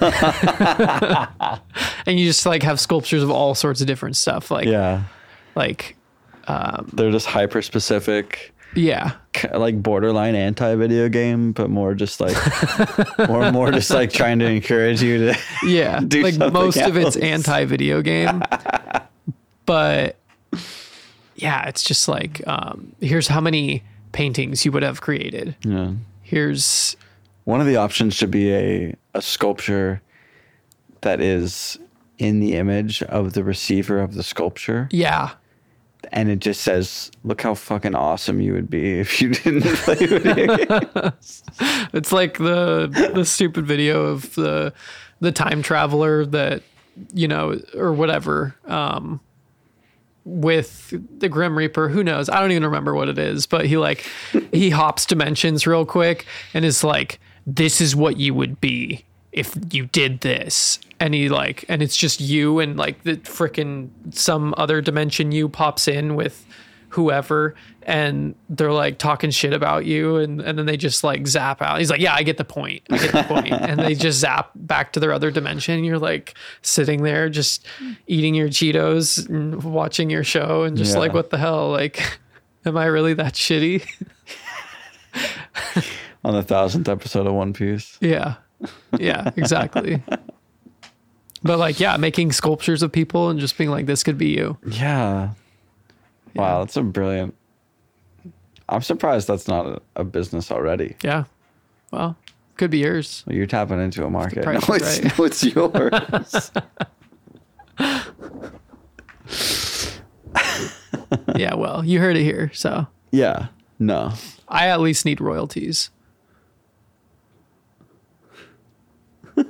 and 2.06 2.18
you 2.18 2.26
just 2.26 2.44
like 2.46 2.62
have 2.62 2.80
sculptures 2.80 3.22
of 3.22 3.30
all 3.30 3.54
sorts 3.54 3.80
of 3.80 3.86
different 3.86 4.16
stuff 4.16 4.50
like 4.50 4.66
Yeah. 4.66 5.04
like 5.54 5.96
They're 6.92 7.10
just 7.10 7.26
hyper 7.26 7.62
specific, 7.62 8.52
yeah 8.74 9.12
like 9.54 9.82
borderline 9.82 10.34
anti 10.34 10.74
video 10.74 11.08
game, 11.08 11.52
but 11.52 11.70
more 11.70 11.94
just 11.94 12.20
like, 12.20 12.36
more, 13.28 13.50
more 13.52 13.70
just 13.70 13.90
like 13.90 14.12
trying 14.12 14.38
to 14.40 14.46
encourage 14.46 15.02
you 15.02 15.18
to. 15.18 15.38
Yeah, 15.64 16.00
like 16.12 16.36
most 16.52 16.78
of 16.78 16.96
it's 16.96 17.16
anti-video 17.16 18.02
game, 18.02 18.42
but 19.66 20.16
yeah, 21.36 21.68
it's 21.68 21.82
just 21.82 22.08
like 22.08 22.46
um, 22.46 22.92
here's 23.00 23.28
how 23.28 23.40
many 23.40 23.82
paintings 24.12 24.64
you 24.64 24.72
would 24.72 24.82
have 24.82 25.00
created. 25.00 25.56
Yeah. 25.64 25.92
Here's 26.22 26.96
One 27.44 27.60
of 27.60 27.66
the 27.66 27.76
options 27.76 28.14
should 28.14 28.30
be 28.30 28.52
a, 28.52 28.94
a 29.14 29.22
sculpture 29.22 30.02
that 31.00 31.20
is 31.20 31.78
in 32.18 32.40
the 32.40 32.54
image 32.54 33.02
of 33.04 33.32
the 33.32 33.44
receiver 33.44 34.00
of 34.00 34.14
the 34.14 34.22
sculpture. 34.22 34.88
yeah, 34.90 35.30
And 36.12 36.30
it 36.30 36.38
just 36.38 36.62
says, 36.62 37.10
look 37.24 37.42
how 37.42 37.54
fucking 37.54 37.94
awesome 37.94 38.40
you 38.40 38.52
would 38.52 38.70
be 38.70 38.98
if 38.98 39.20
you 39.20 39.30
didn't 39.34 39.62
play 39.62 39.94
video 39.94 40.56
games. 40.56 41.42
it's 41.92 42.12
like 42.12 42.38
the 42.38 43.10
the 43.14 43.24
stupid 43.24 43.66
video 43.66 44.06
of 44.06 44.34
the 44.34 44.72
the 45.20 45.32
time 45.32 45.62
traveler 45.62 46.24
that 46.26 46.62
you 47.12 47.28
know 47.28 47.60
or 47.74 47.92
whatever 47.92 48.54
um 48.66 49.20
with 50.24 50.92
the 51.18 51.28
grim 51.28 51.56
reaper. 51.56 51.88
Who 51.88 52.04
knows? 52.04 52.28
I 52.28 52.40
don't 52.40 52.50
even 52.50 52.64
remember 52.64 52.94
what 52.94 53.08
it 53.08 53.18
is 53.18 53.46
but 53.46 53.66
he 53.66 53.76
like 53.76 54.04
he 54.52 54.70
hops 54.70 55.06
dimensions 55.06 55.66
real 55.66 55.86
quick 55.86 56.26
and 56.54 56.64
is 56.64 56.84
like 56.84 57.20
this 57.46 57.80
is 57.80 57.96
what 57.96 58.18
you 58.18 58.34
would 58.34 58.60
be 58.60 59.04
if 59.32 59.56
you 59.72 59.86
did 59.86 60.20
this 60.20 60.80
and 61.00 61.14
he 61.14 61.28
like 61.28 61.64
and 61.68 61.82
it's 61.82 61.96
just 61.96 62.20
you 62.20 62.58
and 62.58 62.76
like 62.76 63.02
the 63.04 63.16
freaking 63.18 63.90
some 64.10 64.52
other 64.56 64.80
dimension 64.80 65.30
you 65.32 65.48
pops 65.48 65.86
in 65.88 66.14
with 66.16 66.44
whoever 66.90 67.54
and 67.82 68.34
they're 68.48 68.72
like 68.72 68.96
talking 68.98 69.30
shit 69.30 69.52
about 69.52 69.84
you 69.84 70.16
and, 70.16 70.40
and 70.40 70.58
then 70.58 70.64
they 70.66 70.76
just 70.76 71.04
like 71.04 71.26
zap 71.26 71.60
out. 71.62 71.78
He's 71.78 71.90
like, 71.90 72.00
Yeah, 72.00 72.14
I 72.14 72.22
get 72.22 72.36
the 72.38 72.44
point. 72.44 72.82
I 72.90 72.96
get 72.98 73.12
the 73.12 73.22
point. 73.24 73.52
and 73.52 73.78
they 73.78 73.94
just 73.94 74.18
zap 74.20 74.50
back 74.54 74.92
to 74.94 75.00
their 75.00 75.12
other 75.12 75.30
dimension. 75.30 75.84
You're 75.84 75.98
like 75.98 76.34
sitting 76.62 77.02
there 77.02 77.28
just 77.28 77.64
eating 78.06 78.34
your 78.34 78.48
Cheetos 78.48 79.28
and 79.28 79.62
watching 79.62 80.08
your 80.10 80.24
show 80.24 80.62
and 80.64 80.76
just 80.78 80.94
Yeah. 80.94 81.00
like, 81.00 81.12
what 81.12 81.28
the 81.30 81.38
hell? 81.38 81.70
Like, 81.70 82.18
am 82.64 82.76
I 82.76 82.86
really 82.86 83.14
that 83.14 83.34
shitty? 83.34 83.86
On 86.24 86.34
the 86.34 86.42
thousandth 86.42 86.88
episode 86.88 87.26
of 87.26 87.34
One 87.34 87.52
Piece. 87.52 87.96
Yeah. 88.00 88.36
Yeah, 88.98 89.30
exactly. 89.36 90.02
but 91.42 91.58
like, 91.58 91.80
yeah, 91.80 91.96
making 91.96 92.32
sculptures 92.32 92.82
of 92.82 92.92
people 92.92 93.28
and 93.30 93.38
just 93.40 93.56
being 93.58 93.70
like, 93.70 93.86
this 93.86 94.02
could 94.02 94.18
be 94.18 94.28
you. 94.28 94.58
Yeah. 94.66 95.30
Wow, 96.34 96.60
that's 96.60 96.76
a 96.76 96.82
brilliant. 96.82 97.34
I'm 98.68 98.82
surprised 98.82 99.28
that's 99.28 99.48
not 99.48 99.66
a, 99.66 99.80
a 99.96 100.04
business 100.04 100.50
already. 100.50 100.96
Yeah. 101.02 101.24
Well, 101.90 102.16
could 102.56 102.70
be 102.70 102.78
yours. 102.78 103.24
You're 103.28 103.46
tapping 103.46 103.80
into 103.80 104.04
a 104.04 104.10
market. 104.10 104.44
No, 104.68 104.74
it's, 104.74 105.00
right. 105.02 105.18
no, 105.18 105.24
it's 105.24 105.44
yours. 105.44 106.50
Yeah, 111.36 111.54
well, 111.54 111.84
you 111.84 112.00
heard 112.00 112.16
it 112.16 112.24
here. 112.24 112.50
So 112.52 112.86
yeah. 113.10 113.46
No. 113.78 114.12
I 114.48 114.68
at 114.68 114.80
least 114.80 115.04
need 115.04 115.20
royalties. 115.20 115.90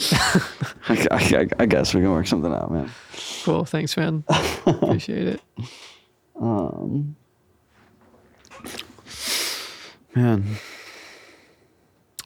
I, 0.88 1.06
I, 1.10 1.46
I 1.58 1.66
guess 1.66 1.94
we 1.94 2.00
can 2.00 2.10
work 2.10 2.26
something 2.26 2.52
out, 2.52 2.70
man. 2.70 2.90
Cool. 3.44 3.64
Thanks, 3.64 3.96
man. 3.96 4.24
Appreciate 4.66 5.28
it. 5.28 5.40
Um. 6.40 7.16
Man. 10.14 10.56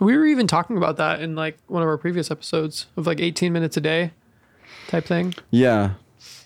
We 0.01 0.17
were 0.17 0.27
even 0.27 0.47
talking 0.47 0.77
about 0.77 0.97
that 0.97 1.21
in 1.21 1.35
like 1.35 1.59
one 1.67 1.83
of 1.83 1.89
our 1.89 1.99
previous 1.99 2.31
episodes 2.31 2.87
of 2.97 3.07
like 3.07 3.21
18 3.21 3.53
minutes 3.53 3.77
a 3.77 3.81
day 3.81 4.13
type 4.89 5.05
thing. 5.05 5.35
Yeah. 5.51 5.95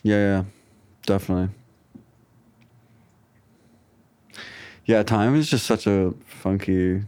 Yeah, 0.03 0.17
yeah. 0.17 0.45
Definitely. 1.07 1.55
Yeah, 4.85 5.03
time 5.03 5.35
is 5.35 5.51
just 5.51 5.67
such 5.67 5.87
a 5.87 6.15
funky 6.27 7.03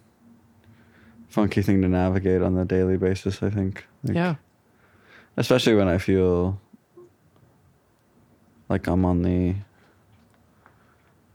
funky 1.31 1.63
thing 1.63 1.81
to 1.83 1.89
navigate 1.89 2.43
on 2.43 2.55
the 2.55 2.65
daily 2.65 2.97
basis, 2.97 3.43
I 3.43 3.51
think. 3.51 3.87
Like, 4.05 4.17
yeah. 4.17 4.35
Especially 5.37 5.75
when 5.75 5.89
I 5.89 5.99
feel 5.99 6.61
like 8.69 8.87
I'm 8.87 9.05
on 9.05 9.23
the 9.23 9.55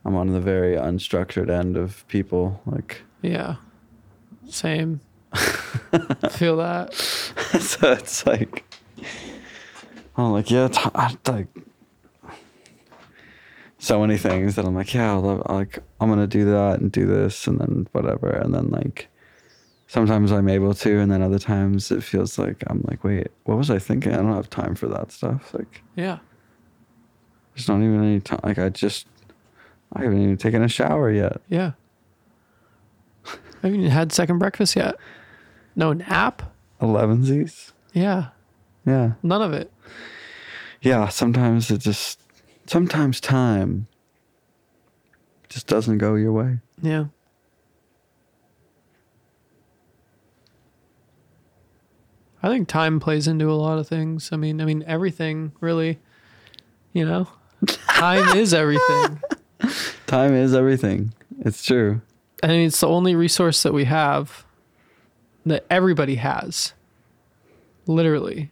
I'm 0.03 0.15
on 0.15 0.27
the 0.31 0.39
very 0.39 0.75
unstructured 0.75 1.49
end 1.49 1.77
of 1.77 2.07
people. 2.07 2.61
Like 2.65 3.01
Yeah. 3.21 3.55
Same. 4.49 4.99
Feel 6.29 6.57
that. 6.57 6.93
so 7.59 7.91
it's 7.93 8.25
like 8.27 8.63
I'm 10.17 10.31
like, 10.31 10.49
yeah, 10.49 10.67
t- 10.69 10.89
I, 10.93 11.15
like 11.27 11.47
so 13.77 13.99
many 13.99 14.17
things 14.17 14.55
that 14.55 14.65
I'm 14.65 14.75
like, 14.75 14.93
yeah, 14.93 15.11
I'll 15.11 15.21
love, 15.21 15.43
like 15.49 15.79
I'm 15.99 16.09
gonna 16.09 16.27
do 16.27 16.45
that 16.45 16.79
and 16.79 16.91
do 16.91 17.05
this 17.05 17.47
and 17.47 17.59
then 17.59 17.87
whatever, 17.91 18.29
and 18.29 18.53
then 18.53 18.69
like 18.69 19.09
sometimes 19.95 20.29
I'm 20.33 20.49
able 20.49 20.73
to, 20.73 20.99
and 20.99 21.09
then 21.09 21.21
other 21.21 21.39
times 21.39 21.89
it 21.89 22.03
feels 22.03 22.37
like 22.37 22.61
I'm 22.67 22.83
like, 22.85 23.05
wait, 23.05 23.29
what 23.45 23.57
was 23.57 23.71
I 23.71 23.79
thinking? 23.79 24.11
I 24.13 24.17
don't 24.17 24.33
have 24.33 24.49
time 24.49 24.75
for 24.75 24.87
that 24.89 25.09
stuff. 25.09 25.53
Like 25.53 25.81
Yeah. 25.95 26.19
there's 27.55 27.69
not 27.69 27.77
even 27.77 28.03
any 28.03 28.19
time. 28.19 28.41
Like 28.43 28.59
I 28.59 28.67
just 28.69 29.07
I 29.93 30.03
haven't 30.03 30.21
even 30.21 30.35
taken 30.35 30.61
a 30.61 30.67
shower 30.67 31.09
yet. 31.09 31.39
Yeah. 31.47 31.71
I 33.25 33.67
haven't 33.67 33.79
even 33.79 33.91
had 33.91 34.11
second 34.11 34.37
breakfast 34.39 34.75
yet. 34.75 34.95
No 35.77 35.93
nap? 35.93 36.41
Elevensies. 36.81 37.71
Yeah. 37.93 38.27
Yeah. 38.85 39.13
None 39.23 39.41
of 39.41 39.53
it. 39.53 39.71
yeah, 40.81 41.07
sometimes 41.07 41.71
it 41.71 41.77
just 41.79 42.19
sometimes 42.67 43.21
time 43.21 43.87
just 45.47 45.67
doesn't 45.67 45.99
go 45.99 46.15
your 46.15 46.33
way. 46.33 46.59
Yeah. 46.81 47.05
I 52.45 52.49
think 52.49 52.67
time 52.67 52.99
plays 52.99 53.27
into 53.27 53.49
a 53.49 53.53
lot 53.57 53.79
of 53.79 53.87
things. 53.87 54.29
I 54.31 54.35
mean, 54.35 54.61
I 54.61 54.65
mean 54.65 54.83
everything 54.85 55.51
really, 55.61 55.97
you 56.93 57.03
know. 57.03 57.27
Time 57.87 58.37
is 58.37 58.53
everything. 58.53 59.19
Time 60.05 60.35
is 60.35 60.53
everything. 60.53 61.11
It's 61.39 61.63
true. 61.63 62.01
I 62.43 62.47
mean, 62.49 62.67
it's 62.67 62.79
the 62.79 62.87
only 62.87 63.15
resource 63.15 63.63
that 63.63 63.73
we 63.73 63.85
have 63.85 64.45
that 65.47 65.65
everybody 65.71 66.15
has. 66.15 66.73
Literally. 67.87 68.51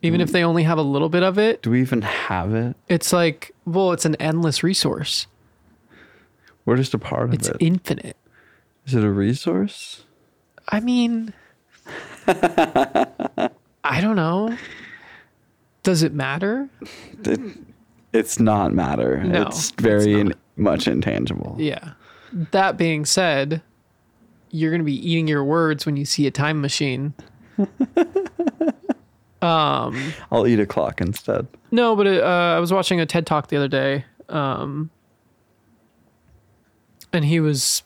Even 0.00 0.22
if 0.22 0.30
mm. 0.30 0.32
they 0.32 0.42
only 0.42 0.62
have 0.62 0.78
a 0.78 0.82
little 0.82 1.10
bit 1.10 1.22
of 1.22 1.38
it, 1.38 1.60
Do 1.60 1.72
we 1.72 1.82
even 1.82 2.00
have 2.00 2.54
it? 2.54 2.74
it's 2.88 3.12
like, 3.12 3.54
well, 3.66 3.92
it's 3.92 4.06
an 4.06 4.14
endless 4.14 4.62
resource. 4.62 5.26
We're 6.64 6.78
just 6.78 6.94
a 6.94 6.98
part 6.98 7.24
of 7.24 7.34
It's 7.34 7.48
it. 7.48 7.56
It's 7.56 7.64
infinite. 7.66 8.16
Is 8.86 8.94
it 8.94 9.04
a 9.04 9.10
resource? 9.10 10.04
I 10.70 10.80
mean, 10.80 11.34
I 13.84 14.00
don't 14.00 14.16
know. 14.16 14.56
Does 15.82 16.02
it 16.02 16.12
matter? 16.12 16.68
It, 17.24 17.40
it's 18.12 18.38
not 18.38 18.72
matter. 18.72 19.22
No, 19.22 19.42
it's 19.42 19.70
very 19.72 20.12
it's 20.12 20.20
in, 20.20 20.34
much 20.56 20.86
intangible. 20.86 21.56
Yeah. 21.58 21.92
That 22.32 22.76
being 22.76 23.04
said, 23.04 23.62
you're 24.50 24.70
going 24.70 24.80
to 24.80 24.84
be 24.84 25.10
eating 25.10 25.28
your 25.28 25.44
words 25.44 25.86
when 25.86 25.96
you 25.96 26.04
see 26.04 26.26
a 26.26 26.30
time 26.30 26.60
machine. 26.60 27.14
um, 29.42 30.12
I'll 30.30 30.46
eat 30.46 30.60
a 30.60 30.66
clock 30.66 31.00
instead. 31.00 31.46
no, 31.70 31.96
but 31.96 32.06
uh, 32.06 32.54
I 32.56 32.60
was 32.60 32.72
watching 32.72 33.00
a 33.00 33.06
TED 33.06 33.26
talk 33.26 33.48
the 33.48 33.56
other 33.56 33.68
day. 33.68 34.04
Um, 34.28 34.90
and 37.12 37.24
he 37.24 37.40
was, 37.40 37.82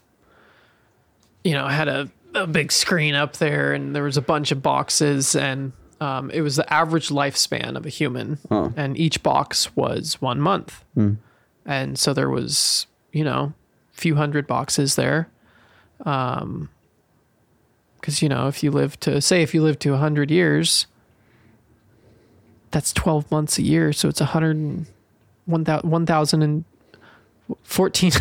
you 1.43 1.53
know, 1.53 1.67
had 1.67 1.89
a, 1.89 2.11
a 2.35 2.47
big 2.47 2.73
screen 2.73 3.15
up 3.15 3.37
there 3.37 3.73
and 3.73 3.95
there 3.95 4.03
was 4.03 4.17
a 4.17 4.23
bunch 4.23 4.51
of 4.53 4.63
boxes 4.63 5.35
and 5.35 5.73
um, 6.01 6.31
it 6.31 6.41
was 6.41 6.57
the 6.57 6.73
average 6.73 7.09
lifespan 7.09 7.77
of 7.77 7.87
a 7.87 7.89
human. 7.89 8.39
Oh. 8.51 8.73
And 8.77 8.99
each 8.99 9.23
box 9.23 9.75
was 9.77 10.21
one 10.21 10.41
month. 10.41 10.85
And 11.65 11.99
so 11.99 12.13
there 12.13 12.29
was, 12.29 12.87
you 13.13 13.25
know, 13.25 13.55
a 13.93 13.97
few 13.97 14.17
hundred 14.17 14.47
boxes 14.47 14.97
there. 14.97 15.29
Um, 16.05 16.69
because 18.05 18.21
you 18.21 18.29
know, 18.29 18.49
if 18.49 18.63
you 18.63 18.71
live 18.71 19.01
to 19.01 19.23
say 19.23 19.41
if 19.41 19.55
you 19.55 19.63
live 19.63 19.79
to 19.79 19.97
hundred 19.97 20.31
years, 20.31 20.87
that's 22.71 22.93
twelve 22.93 23.31
months 23.31 23.57
a 23.57 23.63
year, 23.63 23.95
so 23.95 24.11
it's 24.11 24.21
a 24.21 24.27
hundred 24.27 24.57
and 24.57 24.87
one 25.47 25.65
thousand 25.65 25.91
one 25.91 26.05
thousand 26.05 26.43
and 26.43 26.65
fourteen. 27.63 28.11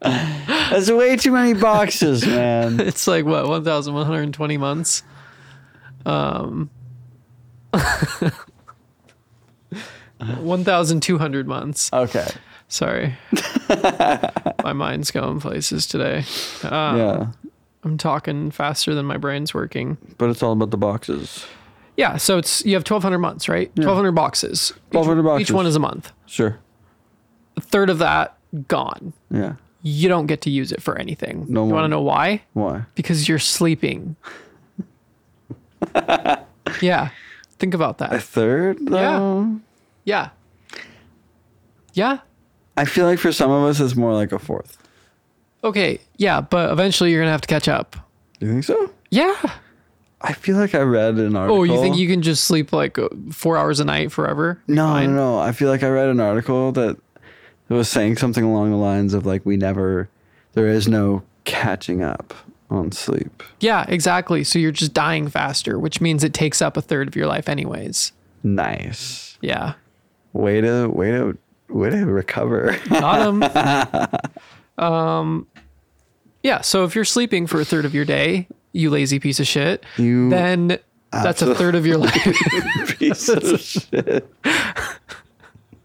That's 0.00 0.90
way 0.90 1.16
too 1.16 1.32
many 1.32 1.54
boxes, 1.54 2.26
man. 2.26 2.80
it's 2.88 3.06
like 3.06 3.24
what 3.24 3.46
one 3.48 3.64
thousand 3.64 3.94
one 3.94 4.06
hundred 4.06 4.22
and 4.22 4.34
twenty 4.34 4.56
months. 4.58 5.02
Um, 6.04 6.70
one 10.40 10.64
thousand 10.64 11.02
two 11.02 11.18
hundred 11.18 11.46
months. 11.46 11.90
Okay. 11.92 12.26
Sorry, 12.68 13.14
my 14.64 14.72
mind's 14.72 15.10
going 15.12 15.38
places 15.40 15.86
today. 15.86 16.24
Um, 16.64 16.96
yeah. 16.98 17.26
I'm 17.84 17.96
talking 17.96 18.50
faster 18.50 18.92
than 18.94 19.06
my 19.06 19.16
brain's 19.18 19.54
working. 19.54 19.96
But 20.18 20.30
it's 20.30 20.42
all 20.42 20.50
about 20.52 20.72
the 20.72 20.76
boxes. 20.76 21.46
Yeah, 21.96 22.16
so 22.16 22.36
it's 22.38 22.64
you 22.66 22.74
have 22.74 22.82
1200 22.82 23.18
months, 23.18 23.48
right? 23.48 23.68
1200 23.76 24.12
boxes. 24.12 24.72
Each- 24.90 24.94
1200 24.94 25.20
Each 25.20 25.24
boxes. 25.24 25.48
Each 25.48 25.54
one 25.54 25.66
is 25.66 25.76
a 25.76 25.78
month. 25.80 26.12
Sure. 26.26 26.58
A 27.56 27.60
third 27.60 27.88
of 27.88 27.98
that 27.98 28.35
gone. 28.68 29.12
Yeah. 29.30 29.54
You 29.82 30.08
don't 30.08 30.26
get 30.26 30.40
to 30.42 30.50
use 30.50 30.72
it 30.72 30.82
for 30.82 30.96
anything. 30.98 31.46
No 31.48 31.66
you 31.66 31.72
want 31.72 31.84
to 31.84 31.88
know 31.88 32.00
why? 32.02 32.42
Why? 32.54 32.84
Because 32.94 33.28
you're 33.28 33.38
sleeping. 33.38 34.16
yeah. 36.80 37.10
Think 37.58 37.74
about 37.74 37.98
that. 37.98 38.12
A 38.12 38.20
third 38.20 38.78
though? 38.86 39.58
Yeah. 40.04 40.30
Yeah. 41.94 42.18
I 42.76 42.84
feel 42.84 43.06
like 43.06 43.18
for 43.18 43.32
some 43.32 43.50
of 43.50 43.64
us 43.64 43.80
it's 43.80 43.96
more 43.96 44.12
like 44.12 44.32
a 44.32 44.38
fourth. 44.38 44.76
Okay. 45.64 46.00
Yeah, 46.16 46.40
but 46.40 46.70
eventually 46.70 47.10
you're 47.10 47.20
going 47.20 47.28
to 47.28 47.32
have 47.32 47.40
to 47.42 47.48
catch 47.48 47.68
up. 47.68 47.96
You 48.40 48.48
think 48.48 48.64
so? 48.64 48.90
Yeah. 49.10 49.34
I 50.20 50.32
feel 50.32 50.56
like 50.56 50.74
I 50.74 50.80
read 50.80 51.14
an 51.16 51.36
article. 51.36 51.58
Oh, 51.60 51.62
you 51.62 51.80
think 51.80 51.96
you 51.96 52.08
can 52.08 52.22
just 52.22 52.44
sleep 52.44 52.72
like 52.72 52.98
uh, 52.98 53.08
4 53.30 53.56
hours 53.56 53.80
a 53.80 53.84
night 53.84 54.12
forever? 54.12 54.60
No, 54.66 54.84
Fine. 54.86 55.14
no, 55.14 55.36
no. 55.36 55.38
I 55.38 55.52
feel 55.52 55.68
like 55.68 55.82
I 55.82 55.88
read 55.88 56.08
an 56.08 56.20
article 56.20 56.72
that 56.72 56.96
was 57.74 57.88
saying 57.88 58.16
something 58.16 58.44
along 58.44 58.70
the 58.70 58.76
lines 58.76 59.14
of 59.14 59.26
like 59.26 59.44
we 59.44 59.56
never 59.56 60.08
there 60.52 60.68
is 60.68 60.88
no 60.88 61.22
catching 61.44 62.02
up 62.02 62.34
on 62.70 62.92
sleep. 62.92 63.42
Yeah, 63.60 63.84
exactly. 63.88 64.44
So 64.44 64.58
you're 64.58 64.72
just 64.72 64.92
dying 64.92 65.28
faster, 65.28 65.78
which 65.78 66.00
means 66.00 66.24
it 66.24 66.34
takes 66.34 66.60
up 66.60 66.76
a 66.76 66.82
third 66.82 67.08
of 67.08 67.16
your 67.16 67.26
life 67.26 67.48
anyways. 67.48 68.12
Nice. 68.42 69.38
Yeah. 69.40 69.74
Way 70.32 70.60
to 70.60 70.88
way 70.88 71.10
to 71.10 71.38
way 71.68 71.90
to 71.90 72.06
recover. 72.06 72.78
Got 72.88 73.28
him. 73.28 74.14
um, 74.84 75.46
yeah. 76.42 76.60
So 76.60 76.84
if 76.84 76.94
you're 76.94 77.04
sleeping 77.04 77.46
for 77.46 77.60
a 77.60 77.64
third 77.64 77.84
of 77.84 77.94
your 77.94 78.04
day, 78.04 78.48
you 78.72 78.90
lazy 78.90 79.18
piece 79.18 79.40
of 79.40 79.46
shit, 79.46 79.84
You 79.96 80.28
then 80.28 80.78
that's 81.10 81.42
a 81.42 81.54
third 81.54 81.74
of 81.74 81.86
your 81.86 81.98
life. 81.98 82.36
piece 82.98 83.28
of 83.28 83.60
shit. 83.60 84.30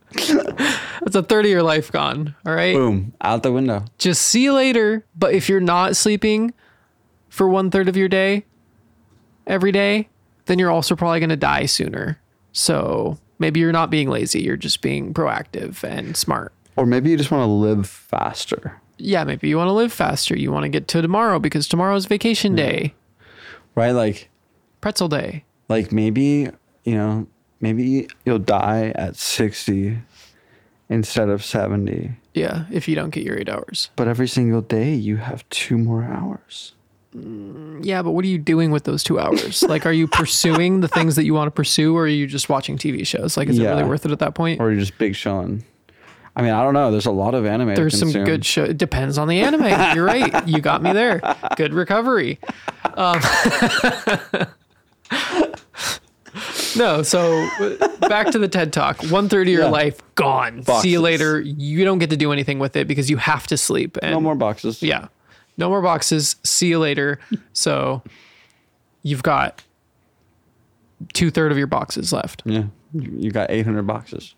that's 1.01 1.15
a 1.15 1.23
third 1.23 1.45
of 1.45 1.51
your 1.51 1.63
life 1.63 1.91
gone. 1.91 2.35
All 2.45 2.53
right. 2.53 2.73
Boom. 2.75 3.13
Out 3.21 3.43
the 3.43 3.51
window. 3.51 3.85
Just 3.97 4.21
see 4.23 4.43
you 4.43 4.53
later. 4.53 5.05
But 5.17 5.33
if 5.33 5.49
you're 5.49 5.59
not 5.59 5.95
sleeping 5.95 6.53
for 7.29 7.47
one 7.47 7.69
third 7.71 7.89
of 7.89 7.97
your 7.97 8.07
day 8.07 8.45
every 9.47 9.71
day, 9.71 10.07
then 10.45 10.59
you're 10.59 10.71
also 10.71 10.95
probably 10.95 11.19
going 11.19 11.29
to 11.29 11.35
die 11.35 11.65
sooner. 11.65 12.19
So 12.51 13.17
maybe 13.39 13.59
you're 13.59 13.71
not 13.71 13.89
being 13.89 14.09
lazy. 14.09 14.41
You're 14.41 14.57
just 14.57 14.81
being 14.81 15.13
proactive 15.13 15.83
and 15.83 16.15
smart. 16.15 16.53
Or 16.75 16.85
maybe 16.85 17.09
you 17.11 17.17
just 17.17 17.31
want 17.31 17.41
to 17.41 17.51
live 17.51 17.87
faster. 17.87 18.79
Yeah, 18.97 19.23
maybe 19.23 19.49
you 19.49 19.57
want 19.57 19.67
to 19.67 19.73
live 19.73 19.91
faster. 19.91 20.37
You 20.37 20.51
want 20.51 20.63
to 20.63 20.69
get 20.69 20.87
to 20.89 21.01
tomorrow 21.01 21.39
because 21.39 21.67
tomorrow's 21.67 22.05
vacation 22.05 22.55
day, 22.55 22.93
Right? 23.73 23.91
Like 23.91 24.29
pretzel 24.81 25.07
day. 25.07 25.43
like 25.69 25.91
maybe, 25.91 26.49
you 26.83 26.95
know, 26.95 27.27
maybe 27.61 28.07
you'll 28.25 28.37
die 28.39 28.91
at 28.95 29.15
60 29.15 29.97
instead 30.91 31.29
of 31.29 31.43
70. 31.43 32.11
Yeah, 32.33 32.65
if 32.71 32.87
you 32.87 32.95
don't 32.95 33.09
get 33.09 33.23
your 33.23 33.37
eight 33.39 33.49
hours. 33.49 33.89
But 33.95 34.07
every 34.07 34.27
single 34.27 34.61
day 34.61 34.93
you 34.93 35.17
have 35.17 35.47
two 35.49 35.77
more 35.77 36.03
hours. 36.03 36.73
Yeah, 37.13 38.01
but 38.03 38.11
what 38.11 38.23
are 38.23 38.29
you 38.29 38.37
doing 38.37 38.71
with 38.71 38.83
those 38.83 39.03
two 39.03 39.19
hours? 39.19 39.63
like, 39.67 39.85
are 39.85 39.91
you 39.91 40.07
pursuing 40.07 40.81
the 40.81 40.87
things 40.87 41.15
that 41.15 41.23
you 41.25 41.33
want 41.33 41.47
to 41.47 41.51
pursue, 41.51 41.95
or 41.95 42.03
are 42.03 42.07
you 42.07 42.27
just 42.27 42.47
watching 42.47 42.77
TV 42.77 43.05
shows? 43.05 43.35
Like, 43.35 43.49
is 43.49 43.57
it 43.57 43.63
really 43.65 43.83
worth 43.83 44.05
it 44.05 44.11
at 44.11 44.19
that 44.19 44.35
point? 44.35 44.61
Or 44.61 44.69
you're 44.71 44.79
just 44.79 44.97
big 44.97 45.15
showing. 45.15 45.65
I 46.35 46.41
mean, 46.41 46.51
I 46.51 46.63
don't 46.63 46.73
know. 46.73 46.91
There's 46.91 47.05
a 47.07 47.11
lot 47.11 47.33
of 47.35 47.45
anime. 47.45 47.69
to 47.69 47.75
There's 47.75 47.97
some 47.99 48.07
consume. 48.07 48.23
good 48.25 48.45
show. 48.45 48.63
It 48.63 48.77
depends 48.77 49.17
on 49.17 49.27
the 49.27 49.41
anime. 49.41 49.65
You're 49.95 50.05
right. 50.05 50.47
You 50.47 50.61
got 50.61 50.81
me 50.81 50.93
there. 50.93 51.19
Good 51.57 51.73
recovery. 51.73 52.39
Um, 52.93 53.19
no, 56.77 57.03
so 57.03 57.47
back 58.01 58.31
to 58.31 58.39
the 58.39 58.47
TED 58.47 58.71
Talk. 58.73 59.01
One 59.09 59.29
third 59.29 59.47
of 59.47 59.53
your 59.53 59.63
Yeah. 59.63 59.69
life 59.69 59.99
gone. 60.15 60.63
See 60.81 60.89
you 60.89 61.01
later. 61.01 61.39
You 61.41 61.83
don't 61.85 61.99
get 61.99 62.09
to 62.11 62.17
do 62.17 62.31
anything 62.31 62.59
with 62.59 62.75
it 62.75 62.87
because 62.87 63.09
you 63.09 63.17
have 63.17 63.47
to 63.47 63.57
sleep. 63.57 63.97
And 64.01 64.11
No 64.11 64.19
more 64.21 64.35
boxes. 64.35 64.81
Yeah. 64.81 65.07
No 65.57 65.69
more 65.69 65.81
boxes. 65.81 66.35
See 66.43 66.67
you 66.67 66.79
later. 66.79 67.19
So 67.53 68.01
you've 69.03 69.23
got 69.23 69.63
two 71.13 71.29
third 71.31 71.51
of 71.51 71.57
your 71.57 71.67
boxes 71.67 72.13
left. 72.13 72.43
Yeah. 72.45 72.65
You 72.93 73.31
got 73.31 73.49
800 73.51 73.83
boxes. 73.83 74.35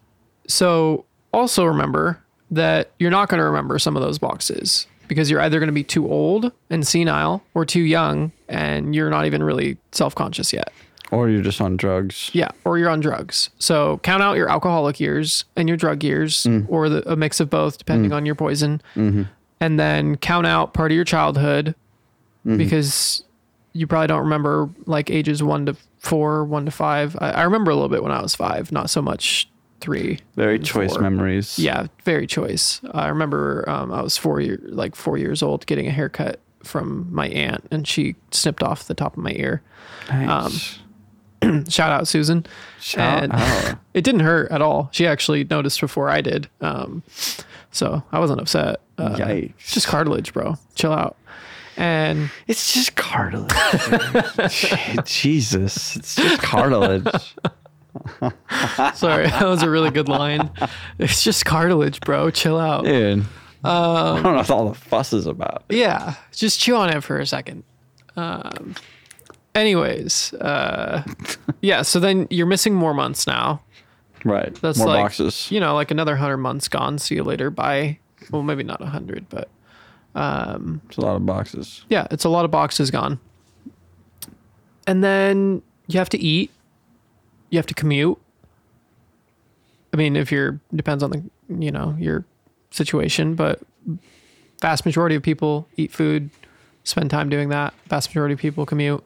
So 0.47 1.05
also 1.33 1.65
remember 1.65 2.19
that 2.51 2.91
you're 2.99 3.11
not 3.11 3.29
going 3.29 3.39
to 3.39 3.45
remember 3.45 3.79
some 3.79 3.95
of 3.95 4.01
those 4.03 4.17
boxes 4.19 4.87
because 5.07 5.29
you're 5.29 5.41
either 5.41 5.59
going 5.59 5.67
to 5.67 5.73
be 5.73 5.83
too 5.83 6.09
old 6.09 6.51
and 6.69 6.87
senile 6.87 7.43
or 7.53 7.65
too 7.65 7.81
young 7.81 8.31
and 8.47 8.93
you're 8.95 9.09
not 9.09 9.25
even 9.25 9.43
really 9.43 9.77
self 9.91 10.15
conscious 10.15 10.53
yet. 10.53 10.71
Or 11.13 11.29
you're 11.29 11.41
just 11.41 11.61
on 11.61 11.77
drugs. 11.77 12.29
Yeah, 12.33 12.49
or 12.65 12.77
you're 12.77 12.89
on 12.89 12.99
drugs. 12.99 13.49
So 13.59 13.99
count 14.03 14.23
out 14.23 14.37
your 14.37 14.49
alcoholic 14.49 14.99
years 14.99 15.45
and 15.55 15.67
your 15.67 15.77
drug 15.77 16.03
years, 16.03 16.43
mm. 16.43 16.65
or 16.69 16.89
the, 16.89 17.11
a 17.11 17.15
mix 17.15 17.39
of 17.39 17.49
both, 17.49 17.77
depending 17.77 18.11
mm. 18.11 18.15
on 18.15 18.25
your 18.25 18.35
poison. 18.35 18.81
Mm-hmm. 18.95 19.23
And 19.59 19.79
then 19.79 20.17
count 20.17 20.45
out 20.45 20.73
part 20.73 20.91
of 20.91 20.95
your 20.95 21.05
childhood 21.05 21.75
mm-hmm. 22.45 22.57
because 22.57 23.23
you 23.73 23.87
probably 23.87 24.07
don't 24.07 24.23
remember 24.23 24.69
like 24.85 25.09
ages 25.09 25.41
one 25.41 25.65
to 25.67 25.75
four, 25.99 26.43
one 26.43 26.65
to 26.65 26.71
five. 26.71 27.15
I, 27.19 27.31
I 27.31 27.43
remember 27.43 27.71
a 27.71 27.75
little 27.75 27.89
bit 27.89 28.03
when 28.03 28.11
I 28.11 28.21
was 28.21 28.35
five, 28.35 28.71
not 28.71 28.89
so 28.89 29.01
much 29.01 29.49
three. 29.81 30.19
Very 30.35 30.59
choice 30.59 30.93
four. 30.93 31.01
memories. 31.01 31.59
Yeah, 31.59 31.87
very 32.03 32.27
choice. 32.27 32.81
I 32.91 33.07
remember 33.07 33.67
um, 33.67 33.91
I 33.91 34.01
was 34.01 34.17
four 34.17 34.39
year, 34.39 34.59
like 34.63 34.95
four 34.95 35.17
years 35.17 35.43
old, 35.43 35.65
getting 35.65 35.87
a 35.87 35.91
haircut 35.91 36.39
from 36.63 37.07
my 37.13 37.27
aunt, 37.27 37.65
and 37.71 37.87
she 37.87 38.15
snipped 38.31 38.63
off 38.63 38.85
the 38.85 38.93
top 38.93 39.17
of 39.17 39.23
my 39.23 39.33
ear. 39.33 39.61
Nice. 40.09 40.29
Um, 40.29 40.82
Shout 41.69 41.91
out 41.91 42.07
Susan. 42.07 42.45
Shout 42.79 43.23
and 43.23 43.33
out. 43.33 43.77
it 43.93 44.03
didn't 44.03 44.21
hurt 44.21 44.51
at 44.51 44.61
all. 44.61 44.89
She 44.91 45.07
actually 45.07 45.43
noticed 45.43 45.79
before 45.81 46.09
I 46.09 46.21
did. 46.21 46.49
Um, 46.61 47.03
so 47.71 48.03
I 48.11 48.19
wasn't 48.19 48.41
upset. 48.41 48.81
Uh, 48.97 49.15
Yikes. 49.15 49.53
it's 49.59 49.73
just 49.73 49.87
cartilage, 49.87 50.33
bro. 50.33 50.55
Chill 50.75 50.93
out. 50.93 51.17
And 51.75 52.29
It's 52.47 52.73
just 52.73 52.95
cartilage. 52.95 53.51
Jesus. 55.05 55.95
It's 55.95 56.15
just 56.15 56.41
cartilage. 56.41 57.05
sorry, 58.93 59.27
that 59.27 59.45
was 59.45 59.63
a 59.63 59.69
really 59.69 59.89
good 59.89 60.07
line. 60.07 60.49
It's 60.99 61.23
just 61.23 61.45
cartilage, 61.45 61.99
bro. 62.01 62.29
Chill 62.29 62.59
out. 62.59 62.85
Dude. 62.85 63.25
I 63.63 64.13
don't 64.15 64.23
know 64.23 64.33
what 64.35 64.49
all 64.49 64.69
the 64.69 64.75
fuss 64.75 65.13
is 65.13 65.25
about. 65.25 65.63
Yeah, 65.69 66.15
just 66.31 66.59
chew 66.59 66.75
on 66.75 66.89
it 66.89 67.01
for 67.01 67.19
a 67.19 67.25
second. 67.25 67.63
Um, 68.15 68.75
anyways, 69.55 70.33
uh, 70.35 71.03
yeah. 71.61 71.81
So 71.81 71.99
then 71.99 72.27
you're 72.29 72.47
missing 72.47 72.73
more 72.75 72.93
months 72.93 73.27
now. 73.27 73.61
Right. 74.25 74.53
That's 74.55 74.77
More 74.77 74.87
like 74.87 75.03
boxes. 75.03 75.51
you 75.51 75.59
know, 75.59 75.75
like 75.75 75.91
another 75.91 76.15
hundred 76.15 76.37
months 76.37 76.67
gone. 76.69 76.97
See 76.97 77.15
you 77.15 77.23
later. 77.23 77.49
Bye. 77.49 77.99
Well, 78.31 78.41
maybe 78.41 78.63
not 78.63 78.81
a 78.81 78.85
hundred, 78.85 79.27
but 79.29 79.49
um, 80.15 80.81
It's 80.87 80.97
a 80.97 81.01
lot 81.01 81.15
of 81.17 81.25
boxes. 81.25 81.83
yeah, 81.89 82.07
it's 82.09 82.23
a 82.23 82.29
lot 82.29 82.45
of 82.45 82.51
boxes 82.51 82.89
gone. 82.89 83.19
And 84.87 85.03
then 85.03 85.61
you 85.87 85.99
have 85.99 86.09
to 86.09 86.17
eat. 86.19 86.51
You 87.49 87.57
have 87.59 87.65
to 87.67 87.73
commute. 87.73 88.17
I 89.93 89.97
mean, 89.97 90.15
if 90.15 90.31
you're 90.31 90.59
depends 90.73 91.03
on 91.03 91.11
the 91.11 91.23
you 91.49 91.71
know 91.71 91.95
your 91.99 92.23
situation, 92.71 93.35
but 93.35 93.61
vast 94.61 94.85
majority 94.85 95.15
of 95.15 95.21
people 95.21 95.67
eat 95.75 95.91
food, 95.91 96.29
spend 96.85 97.09
time 97.11 97.27
doing 97.29 97.49
that. 97.49 97.73
Vast 97.89 98.09
majority 98.09 98.33
of 98.33 98.39
people 98.39 98.65
commute. 98.65 99.03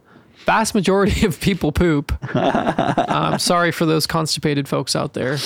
Vast 0.48 0.74
majority 0.74 1.26
of 1.26 1.40
people 1.42 1.72
poop. 1.74 2.12
I'm 2.34 3.38
sorry 3.38 3.72
for 3.72 3.86
those 3.86 4.08
constipated 4.08 4.68
folks 4.68 4.96
out 4.96 5.14
there. 5.14 5.38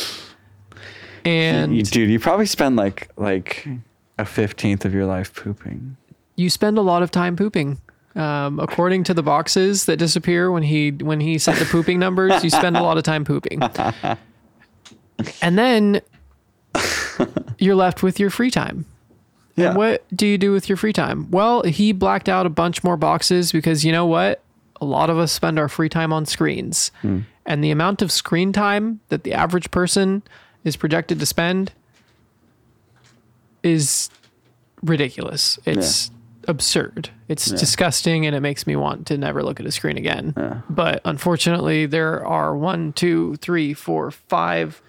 And 1.26 1.76
You, 1.76 1.84
dude, 1.84 2.10
you 2.10 2.20
probably 2.20 2.46
spend 2.46 2.76
like 2.76 3.10
like 3.18 3.68
a 4.18 4.26
fifteenth 4.26 4.86
of 4.86 4.94
your 4.94 5.06
life 5.08 5.34
pooping. 5.34 5.98
you 6.36 6.50
spend 6.52 6.78
a 6.78 6.82
lot 6.82 7.02
of 7.04 7.10
time 7.12 7.36
pooping. 7.36 7.80
Um, 8.16 8.60
according 8.60 9.06
to 9.06 9.14
the 9.14 9.24
boxes 9.24 9.86
that 9.86 9.98
disappear 9.98 10.52
when 10.52 10.64
he 10.64 10.92
when 10.92 11.20
he 11.20 11.38
set 11.40 11.58
the 11.58 11.66
pooping 11.66 11.98
numbers, 11.98 12.44
you 12.44 12.50
spend 12.52 12.78
a 12.78 12.84
lot 12.84 12.98
of 12.98 13.04
time 13.04 13.24
pooping, 13.26 13.62
and 15.42 15.58
then 15.58 16.02
you're 17.58 17.76
left 17.76 18.04
with 18.04 18.20
your 18.20 18.30
free 18.30 18.52
time. 18.52 18.86
Yeah. 19.56 19.70
And 19.70 19.78
what 19.78 20.06
do 20.16 20.28
you 20.28 20.38
do 20.38 20.52
with 20.52 20.70
your 20.70 20.78
free 20.78 20.94
time? 20.94 21.30
Well, 21.32 21.64
he 21.64 21.92
blacked 21.92 22.30
out 22.30 22.46
a 22.46 22.50
bunch 22.50 22.84
more 22.84 22.98
boxes 22.98 23.52
because 23.52 23.84
you 23.86 23.92
know 23.92 24.06
what? 24.06 24.44
A 24.82 24.86
lot 24.86 25.10
of 25.10 25.18
us 25.18 25.32
spend 25.32 25.58
our 25.60 25.70
free 25.70 25.90
time 25.90 26.12
on 26.12 26.26
screens, 26.26 26.92
and 27.46 27.64
the 27.64 27.72
amount 27.72 28.02
of 28.02 28.12
screen 28.12 28.52
time 28.52 29.00
that 29.10 29.24
the 29.24 29.32
average 29.34 29.70
person 29.72 30.24
is 30.64 30.76
projected 30.76 31.20
to 31.20 31.26
spend 31.26 31.72
is 33.64 34.10
ridiculous. 34.82 35.60
It's 35.66 36.10
absurd. 36.48 37.10
It's 37.28 37.46
disgusting 37.60 38.26
and 38.26 38.36
it 38.36 38.40
makes 38.40 38.66
me 38.66 38.76
want 38.76 39.06
to 39.08 39.18
never 39.18 39.44
look 39.44 39.60
at 39.60 39.66
a 39.68 39.72
screen 39.72 39.98
again. 39.98 40.64
But 40.70 41.02
unfortunately, 41.06 41.86
there 41.86 42.26
are 42.26 42.56
one, 42.56 42.94
two, 42.94 43.36
three, 43.38 43.74
four, 43.76 44.10
five, 44.12 44.82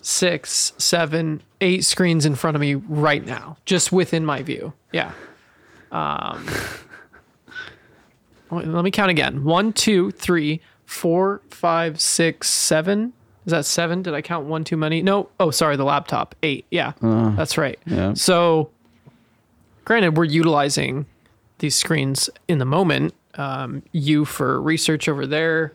six, 0.00 0.72
seven, 0.78 1.42
eight 1.60 1.84
screens 1.84 2.24
in 2.24 2.34
front 2.36 2.54
of 2.54 2.60
me 2.60 2.76
right 2.76 3.24
now, 3.26 3.56
just 3.64 3.90
within 3.92 4.24
my 4.24 4.42
view. 4.42 4.72
Yeah. 4.92 5.12
Um, 5.90 6.46
let 8.52 8.84
me 8.84 8.90
count 8.90 9.10
again. 9.10 9.44
One, 9.44 9.72
two, 9.72 10.10
three, 10.12 10.60
four, 10.84 11.40
five, 11.50 12.00
six, 12.00 12.48
seven. 12.48 13.12
Is 13.46 13.50
that 13.50 13.64
seven? 13.64 14.02
Did 14.02 14.14
I 14.14 14.22
count 14.22 14.46
one 14.46 14.62
too 14.64 14.76
many? 14.76 15.02
No. 15.02 15.28
Oh, 15.40 15.50
sorry, 15.50 15.76
the 15.76 15.84
laptop. 15.84 16.34
Eight. 16.42 16.64
Yeah, 16.70 16.92
that's 17.00 17.58
right. 17.58 17.78
yeah. 17.86 18.14
So, 18.14 18.70
granted, 19.84 20.16
we're 20.16 20.24
utilizing 20.24 21.06
these 21.58 21.74
screens 21.74 22.30
in 22.46 22.58
the 22.58 22.64
moment. 22.64 23.14
Um, 23.34 23.82
you 23.92 24.24
for 24.24 24.60
research 24.60 25.08
over 25.08 25.26
there. 25.26 25.72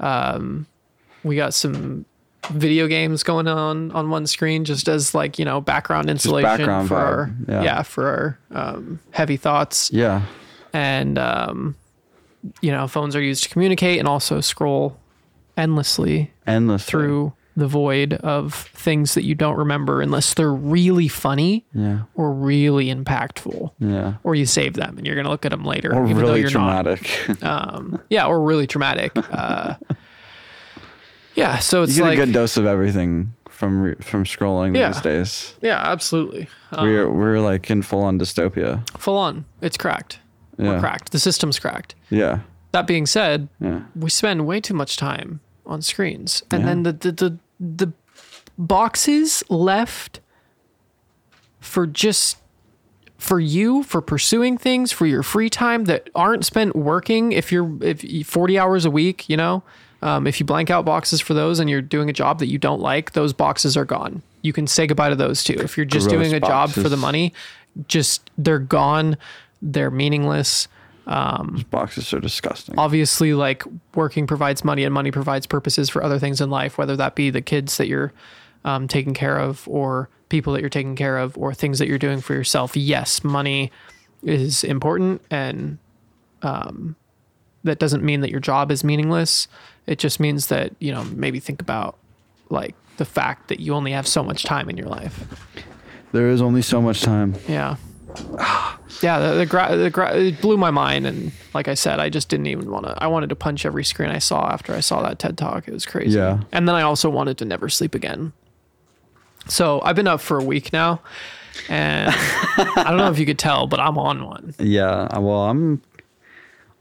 Um, 0.00 0.66
we 1.24 1.36
got 1.36 1.52
some 1.52 2.04
video 2.50 2.86
games 2.86 3.22
going 3.22 3.48
on 3.48 3.90
on 3.90 4.08
one 4.08 4.26
screen 4.26 4.64
just 4.64 4.88
as 4.88 5.14
like 5.14 5.38
you 5.38 5.44
know 5.44 5.60
background 5.60 6.08
insulation 6.08 6.48
background 6.56 6.88
for 6.88 6.94
vibe, 6.94 6.98
our 6.98 7.34
yeah. 7.48 7.62
yeah. 7.62 7.82
for 7.82 8.06
our 8.06 8.38
um, 8.52 9.00
heavy 9.10 9.36
thoughts 9.36 9.90
Yeah. 9.92 10.22
and 10.72 11.18
um, 11.18 11.74
you 12.60 12.70
know 12.70 12.86
phones 12.88 13.14
are 13.16 13.22
used 13.22 13.42
to 13.44 13.48
communicate 13.50 13.98
and 13.98 14.06
also 14.08 14.40
scroll 14.40 14.96
endlessly 15.56 16.32
Endless 16.46 16.84
through 16.84 17.32
the 17.56 17.66
void 17.66 18.12
of 18.14 18.54
things 18.54 19.14
that 19.14 19.24
you 19.24 19.34
don't 19.34 19.56
remember 19.56 20.00
unless 20.00 20.34
they're 20.34 20.52
really 20.54 21.08
funny 21.08 21.66
Yeah. 21.74 22.02
or 22.14 22.32
really 22.32 22.86
impactful 22.86 23.72
Yeah. 23.80 24.14
or 24.22 24.36
you 24.36 24.46
save 24.46 24.74
them 24.74 24.96
and 24.96 25.04
you're 25.04 25.16
going 25.16 25.24
to 25.24 25.30
look 25.30 25.44
at 25.44 25.50
them 25.50 25.64
later 25.64 25.92
Or 25.92 26.04
even 26.04 26.18
though 26.18 26.28
really 26.28 26.40
you're 26.42 26.50
not 26.52 26.84
traumatic. 26.84 27.42
um, 27.42 28.00
yeah, 28.08 28.26
or 28.26 28.40
really 28.40 28.68
traumatic. 28.68 29.10
Uh, 29.16 29.74
Yeah, 31.34 31.58
so 31.58 31.78
You 31.78 31.84
it's 31.84 31.96
get 31.96 32.02
like 32.02 32.18
a 32.18 32.24
good 32.26 32.32
dose 32.32 32.56
of 32.56 32.66
everything 32.66 33.32
from 33.48 33.80
re- 33.82 33.94
from 34.00 34.24
scrolling 34.24 34.76
Yeah. 34.76 34.92
these 34.92 35.00
days. 35.02 35.54
yeah, 35.60 35.78
absolutely. 35.84 36.48
Um, 36.72 36.86
we're 36.86 37.08
we're 37.10 37.40
like 37.40 37.70
in 37.70 37.82
full 37.82 38.02
on 38.02 38.18
dystopia. 38.18 38.88
full 38.98 39.16
on. 39.16 39.44
It's 39.60 39.76
cracked. 39.76 40.18
We're 40.58 40.80
cracked. 40.80 41.12
The 41.12 41.18
system's 41.18 41.58
cracked. 41.58 41.94
Yeah. 42.10 42.40
That 42.72 42.86
being 42.86 43.06
said, 43.06 43.48
Yeah. 43.60 43.82
we 43.96 44.10
spend 44.10 44.46
way 44.46 44.60
too 44.60 44.74
much 44.74 44.96
time 44.96 45.40
on 45.64 45.80
screens, 45.82 46.42
and 46.50 46.60
Yeah. 46.62 46.66
then 46.66 46.82
the 46.82 46.92
the 46.92 47.12
the, 47.12 47.38
the 47.60 47.92
boxes 48.58 49.42
left 49.48 50.20
for 51.60 51.86
just 51.86 52.38
for 53.16 53.40
you 53.40 53.82
for 53.82 54.00
pursuing 54.00 54.56
things 54.58 54.92
for 54.92 55.06
your 55.06 55.22
free 55.22 55.50
time 55.50 55.84
that 55.84 56.08
aren't 56.14 56.44
spent 56.44 56.74
working 56.76 57.32
if 57.32 57.50
you're 57.50 57.70
if 57.82 58.04
you- 58.04 58.24
40 58.24 58.58
hours 58.58 58.84
a 58.84 58.90
week 58.90 59.28
you 59.28 59.36
know 59.36 59.62
um, 60.02 60.26
if 60.28 60.38
you 60.38 60.46
blank 60.46 60.70
out 60.70 60.84
boxes 60.84 61.20
for 61.20 61.34
those 61.34 61.58
and 61.58 61.68
you're 61.68 61.82
doing 61.82 62.08
a 62.08 62.12
job 62.12 62.38
that 62.38 62.46
you 62.46 62.58
don't 62.58 62.80
like 62.80 63.12
those 63.12 63.32
boxes 63.32 63.76
are 63.76 63.84
gone 63.84 64.22
you 64.42 64.52
can 64.52 64.68
say 64.68 64.86
goodbye 64.86 65.08
to 65.08 65.16
those 65.16 65.42
too 65.42 65.54
if 65.58 65.76
you're 65.76 65.84
just 65.86 66.08
Gross 66.08 66.22
doing 66.28 66.34
a 66.34 66.40
job 66.40 66.70
for 66.70 66.88
the 66.88 66.96
money 66.96 67.32
just 67.88 68.30
they're 68.38 68.60
gone 68.60 69.16
they're 69.62 69.90
meaningless 69.90 70.68
Boxes 71.70 72.12
are 72.12 72.20
disgusting. 72.20 72.74
obviously 72.78 73.32
like 73.32 73.64
working 73.94 74.26
provides 74.26 74.62
money 74.62 74.84
and 74.84 74.92
money 74.92 75.10
provides 75.10 75.46
purposes 75.46 75.88
for 75.88 76.02
other 76.02 76.18
things 76.18 76.40
in 76.40 76.50
life 76.50 76.76
whether 76.76 76.96
that 76.96 77.14
be 77.14 77.30
the 77.30 77.40
kids 77.40 77.78
that 77.78 77.86
you're 77.88 78.12
um, 78.64 78.86
taking 78.88 79.14
care 79.14 79.38
of 79.38 79.66
or 79.68 80.10
people 80.28 80.52
that 80.52 80.60
you're 80.60 80.68
taking 80.68 80.96
care 80.96 81.16
of 81.16 81.36
or 81.38 81.54
things 81.54 81.78
that 81.78 81.88
you're 81.88 81.98
doing 81.98 82.20
for 82.20 82.34
yourself 82.34 82.76
yes 82.76 83.24
money 83.24 83.72
is 84.22 84.64
important 84.64 85.22
and 85.30 85.78
um, 86.42 86.94
that 87.64 87.78
doesn't 87.78 88.04
mean 88.04 88.20
that 88.20 88.30
your 88.30 88.40
job 88.40 88.70
is 88.70 88.84
meaningless 88.84 89.48
it 89.86 89.98
just 89.98 90.20
means 90.20 90.48
that 90.48 90.72
you 90.78 90.92
know 90.92 91.04
maybe 91.04 91.40
think 91.40 91.62
about 91.62 91.96
like 92.50 92.74
the 92.98 93.04
fact 93.06 93.48
that 93.48 93.60
you 93.60 93.72
only 93.74 93.92
have 93.92 94.06
so 94.06 94.22
much 94.22 94.42
time 94.44 94.68
in 94.68 94.76
your 94.76 94.88
life 94.88 95.24
There 96.12 96.28
is 96.28 96.40
only 96.42 96.62
so 96.62 96.80
much 96.82 97.00
time. 97.02 97.34
yeah. 97.48 97.76
Yeah, 99.02 99.18
the, 99.20 99.34
the, 99.34 99.46
gra- 99.46 99.76
the 99.76 99.90
gra- 99.90 100.16
it 100.16 100.40
blew 100.40 100.56
my 100.56 100.70
mind, 100.72 101.06
and 101.06 101.30
like 101.54 101.68
I 101.68 101.74
said, 101.74 102.00
I 102.00 102.08
just 102.08 102.28
didn't 102.28 102.46
even 102.48 102.70
want 102.70 102.86
to. 102.86 102.94
I 103.02 103.06
wanted 103.06 103.28
to 103.28 103.36
punch 103.36 103.64
every 103.64 103.84
screen 103.84 104.10
I 104.10 104.18
saw 104.18 104.48
after 104.50 104.74
I 104.74 104.80
saw 104.80 105.02
that 105.02 105.18
TED 105.20 105.38
talk. 105.38 105.68
It 105.68 105.72
was 105.72 105.86
crazy. 105.86 106.16
Yeah. 106.18 106.40
and 106.52 106.66
then 106.68 106.74
I 106.74 106.82
also 106.82 107.08
wanted 107.08 107.38
to 107.38 107.44
never 107.44 107.68
sleep 107.68 107.94
again. 107.94 108.32
So 109.46 109.80
I've 109.82 109.94
been 109.96 110.08
up 110.08 110.20
for 110.20 110.38
a 110.38 110.44
week 110.44 110.72
now, 110.72 111.00
and 111.68 112.08
I 112.12 112.84
don't 112.88 112.96
know 112.98 113.10
if 113.10 113.18
you 113.18 113.26
could 113.26 113.38
tell, 113.38 113.66
but 113.66 113.78
I'm 113.80 113.98
on 113.98 114.24
one. 114.26 114.54
Yeah. 114.58 114.88
Uh, 115.10 115.20
well, 115.20 115.42
I'm 115.48 115.80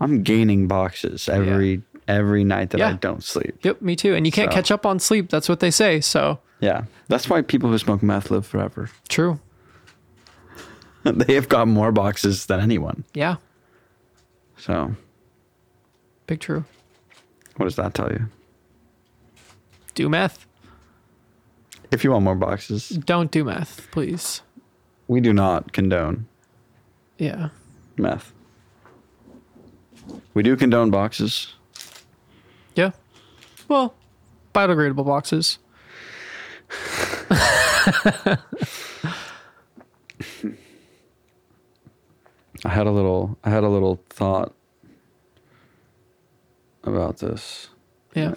I'm 0.01 0.23
gaining 0.23 0.67
boxes 0.67 1.29
every 1.29 1.81
every 2.07 2.43
night 2.43 2.71
that 2.71 2.81
I 2.81 2.93
don't 2.93 3.23
sleep. 3.23 3.57
Yep, 3.63 3.81
me 3.81 3.95
too. 3.95 4.15
And 4.15 4.25
you 4.25 4.31
can't 4.31 4.51
So- 4.51 4.55
catch 4.55 4.71
up 4.71 4.85
on 4.85 4.99
sleep. 4.99 5.29
That's 5.29 5.47
what 5.49 5.59
they 5.59 5.71
say. 5.71 6.01
So 6.01 6.39
Yeah. 6.61 6.85
That's 7.09 7.29
why 7.29 7.41
people 7.41 7.69
who 7.69 7.77
smoke 7.77 8.01
meth 8.01 8.31
live 8.31 8.45
forever. 8.47 8.89
true. 9.07 9.39
they 11.16 11.34
have 11.36 11.49
got 11.49 11.68
more 11.68 11.91
boxes 11.91 12.45
than 12.45 12.60
anyone. 12.60 13.03
Yeah, 13.14 13.36
So, 14.58 14.95
big 16.28 16.39
true. 16.39 16.66
what 17.55 17.66
does 17.66 17.76
that 17.76 17.93
tell 17.93 18.12
you? 18.12 18.28
Do 19.95 20.10
meth. 20.10 20.45
If 21.91 22.03
you 22.03 22.12
want 22.12 22.24
more 22.26 22.36
boxes, 22.36 22.89
Don't 22.89 23.32
do 23.32 23.43
meth, 23.43 23.88
please. 23.91 24.41
we 25.08 25.22
do 25.22 25.34
not 25.34 25.72
condone 25.74 26.28
Yeah. 27.18 27.49
meth. 27.97 28.34
We 30.34 30.43
do 30.43 30.55
condone 30.55 30.91
boxes. 30.91 31.53
Yeah. 32.76 32.91
Well, 33.68 33.95
biodegradable 34.53 35.05
boxes. 35.05 35.58
I 42.66 42.70
had 42.70 42.88
a 42.88 42.91
little 42.91 43.38
I 43.43 43.49
had 43.49 43.64
a 43.64 43.70
little 43.70 44.01
thought 44.10 44.53
about 46.84 47.18
this. 47.18 47.70
Yeah. 48.16 48.36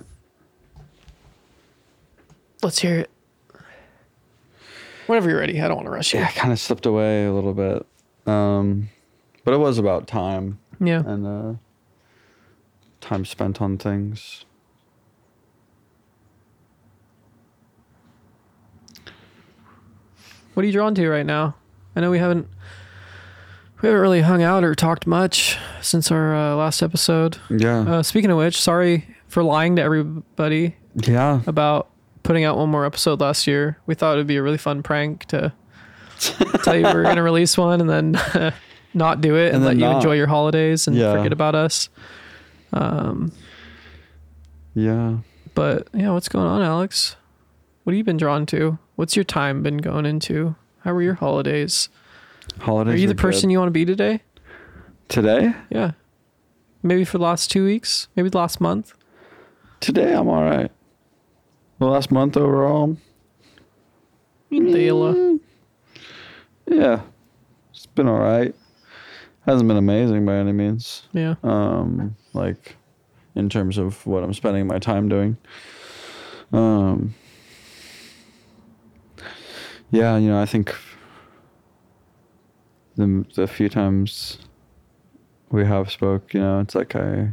Let's 2.63 2.79
hear 2.79 2.99
it. 2.99 3.11
Whenever 5.07 5.31
you're 5.31 5.39
ready. 5.41 5.61
I 5.61 5.67
don't 5.69 5.77
want 5.77 5.87
to 5.87 5.91
rush 5.93 6.13
you. 6.15 6.21
Yeah, 6.21 6.27
I 6.27 6.31
kind 6.33 6.53
of 6.53 6.59
slipped 6.61 6.87
away 6.87 7.25
a 7.27 7.33
little 7.33 7.55
bit. 7.55 7.87
Um 8.27 8.89
but 9.45 9.55
it 9.55 9.59
was 9.59 9.79
about 9.79 10.07
time 10.07 10.59
Yeah. 10.81 11.03
and 11.07 11.27
uh 11.27 11.55
time 13.01 13.25
spent 13.25 13.61
on 13.63 13.79
things. 13.79 14.45
What 20.55 20.63
are 20.65 20.67
you 20.67 20.73
drawn 20.73 20.95
to 20.97 21.09
right 21.09 21.25
now? 21.27 21.55
I 21.97 22.01
know 22.01 22.11
we 22.11 22.19
haven't 22.19 22.49
we 23.83 23.87
haven't 23.89 24.01
really 24.01 24.21
hung 24.21 24.43
out 24.43 24.65
or 24.65 24.75
talked 24.75 25.07
much 25.07 25.59
since 25.81 26.11
our 26.11 26.35
uh, 26.35 26.55
last 26.55 26.83
episode. 26.83 27.39
Yeah. 27.49 27.81
Uh, 27.81 28.03
speaking 28.03 28.31
of 28.31 28.39
which, 28.39 28.61
sorry 28.61 29.07
for 29.29 29.43
lying 29.43 29.77
to 29.77 29.83
everybody 29.83 30.77
yeah. 30.97 31.41
about 31.47 31.89
putting 32.23 32.45
out 32.45 32.57
one 32.59 32.69
more 32.69 32.85
episode 32.85 33.21
last 33.21 33.47
year. 33.47 33.79
We 33.87 33.95
thought 33.95 34.15
it 34.15 34.19
would 34.19 34.27
be 34.27 34.37
a 34.37 34.43
really 34.43 34.59
fun 34.59 34.83
prank 34.83 35.25
to 35.27 35.53
tell 36.63 36.77
you 36.77 36.87
we 36.87 36.93
were 36.93 37.03
going 37.03 37.17
to 37.17 37.23
release 37.23 37.57
one 37.57 37.81
and 37.81 37.89
then 37.89 38.53
not 38.95 39.21
do 39.21 39.37
it 39.37 39.47
and, 39.47 39.57
And 39.57 39.65
let 39.65 39.71
then 39.79 39.81
you 39.81 39.97
enjoy 39.97 40.15
your 40.15 40.27
holidays 40.27 40.87
and 40.87 40.97
Yeah. 40.97 41.13
forget 41.15 41.33
about 41.33 41.55
us. 41.55 41.89
Um. 42.73 43.33
Yeah. 44.75 45.19
But 45.55 45.89
yeah, 45.93 46.13
what's 46.13 46.29
going 46.29 46.47
on, 46.47 46.63
Alex? 46.63 47.17
What 47.83 47.93
have 47.93 47.99
you 47.99 48.05
been 48.05 48.17
drawn 48.17 48.47
to? 48.47 48.79
What's 48.97 49.17
your 49.17 49.25
time 49.25 49.63
been 49.63 49.79
going 49.79 50.07
into? 50.07 50.55
How 50.85 50.93
were 50.93 51.03
your 51.03 51.15
holidays? 51.15 51.89
Holidays 52.59 52.95
Are 52.95 52.99
you 52.99 53.07
the 53.09 53.15
good. 53.15 53.21
person 53.21 53.51
you 53.51 53.59
want 53.59 53.69
to 53.69 53.73
be 53.73 53.85
today? 53.85 54.21
Today? 55.09 55.55
Yeah. 55.71 55.93
Maybe 56.83 57.05
for 57.05 57.19
the 57.19 57.25
last 57.25 57.51
two 57.51 57.65
weeks? 57.65 58.09
Maybe 58.17 58.29
the 58.29 58.39
last 58.39 58.61
month? 58.61 58.95
Today 59.81 60.15
I'm 60.15 60.29
all 60.29 60.45
right. 60.45 60.71
The 61.79 61.87
last 61.87 62.11
month 62.11 62.37
overall, 62.37 62.99
Dayla. 64.53 65.41
yeah, 66.67 67.01
it's 67.71 67.87
been 67.87 68.07
all 68.07 68.19
right. 68.19 68.55
Hasn't 69.47 69.67
been 69.67 69.79
amazing 69.79 70.27
by 70.27 70.35
any 70.37 70.53
means. 70.53 71.05
Yeah. 71.13 71.37
Um, 71.43 72.17
like 72.35 72.77
in 73.35 73.49
terms 73.49 73.79
of 73.79 74.07
what 74.07 74.23
I'm 74.23 74.35
spending 74.35 74.67
my 74.67 74.79
time 74.79 75.09
doing. 75.09 75.39
Um, 76.53 77.15
yeah, 79.91 80.19
you 80.19 80.29
know, 80.29 80.41
I 80.41 80.47
think 80.47 80.77
the 82.97 83.25
the 83.35 83.47
few 83.47 83.69
times 83.69 84.39
we 85.51 85.65
have 85.65 85.91
spoke, 85.91 86.33
you 86.35 86.41
know, 86.41 86.61
it's 86.61 86.75
like 86.75 86.95
I 86.95 87.31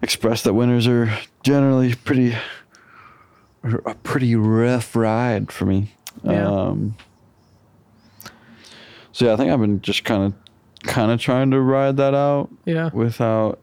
expressed 0.00 0.44
that 0.44 0.54
winters 0.54 0.86
are 0.86 1.10
generally 1.42 1.94
pretty 1.94 2.34
a 3.64 3.94
pretty 3.96 4.34
rough 4.34 4.96
ride 4.96 5.52
for 5.52 5.66
me. 5.66 5.94
Yeah. 6.24 6.46
Um, 6.48 6.96
so 9.12 9.26
yeah, 9.26 9.34
I 9.34 9.36
think 9.36 9.50
I've 9.52 9.60
been 9.60 9.80
just 9.82 10.04
kind 10.04 10.22
of 10.24 10.34
kind 10.84 11.12
of 11.12 11.20
trying 11.20 11.50
to 11.52 11.60
ride 11.60 11.96
that 11.98 12.14
out 12.14 12.50
Yeah. 12.64 12.90
without 12.92 13.60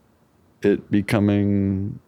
it 0.61 0.89
becoming 0.91 1.99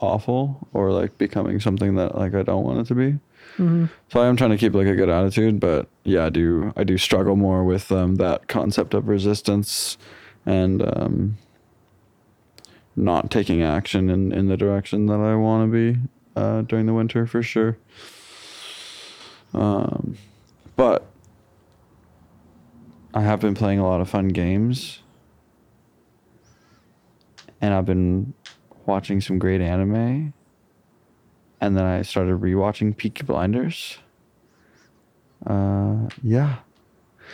awful 0.00 0.66
or 0.72 0.92
like 0.92 1.16
becoming 1.18 1.60
something 1.60 1.94
that 1.96 2.16
like 2.16 2.34
I 2.34 2.42
don't 2.42 2.64
want 2.64 2.80
it 2.80 2.86
to 2.88 2.94
be. 2.94 3.12
Mm-hmm. 3.58 3.86
So 4.12 4.20
I 4.20 4.26
am 4.26 4.36
trying 4.36 4.50
to 4.50 4.56
keep 4.58 4.74
like 4.74 4.86
a 4.86 4.94
good 4.94 5.08
attitude, 5.08 5.58
but 5.60 5.88
yeah, 6.10 6.26
I 6.26 6.30
do 6.30 6.72
I 6.76 6.84
do 6.84 6.98
struggle 6.98 7.36
more 7.36 7.64
with 7.64 7.90
um, 7.92 8.16
that 8.16 8.48
concept 8.48 8.94
of 8.94 9.08
resistance 9.08 9.96
and 10.44 10.82
um, 10.82 11.38
not 12.96 13.30
taking 13.30 13.62
action 13.62 14.10
in, 14.10 14.32
in 14.32 14.48
the 14.48 14.56
direction 14.56 15.06
that 15.06 15.20
I 15.20 15.34
want 15.34 15.70
to 15.70 15.72
be 15.72 16.00
uh, 16.36 16.62
during 16.62 16.86
the 16.86 16.94
winter 16.94 17.26
for 17.26 17.42
sure. 17.42 17.78
Um, 19.52 20.16
but 20.76 21.06
I 23.12 23.22
have 23.22 23.40
been 23.40 23.54
playing 23.54 23.78
a 23.78 23.86
lot 23.86 24.00
of 24.00 24.08
fun 24.08 24.28
games, 24.28 25.00
and 27.60 27.74
I've 27.74 27.86
been 27.86 28.34
watching 28.86 29.20
some 29.20 29.38
great 29.38 29.60
anime 29.60 30.32
and 31.60 31.76
then 31.76 31.84
I 31.84 32.02
started 32.02 32.40
rewatching 32.40 32.96
Peaky 32.96 33.22
Blinders. 33.22 33.98
Uh, 35.46 36.08
yeah. 36.22 36.56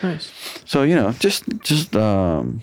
Nice. 0.02 0.32
So 0.64 0.82
you 0.82 0.94
know, 0.94 1.12
just 1.12 1.44
just 1.60 1.96
um, 1.96 2.62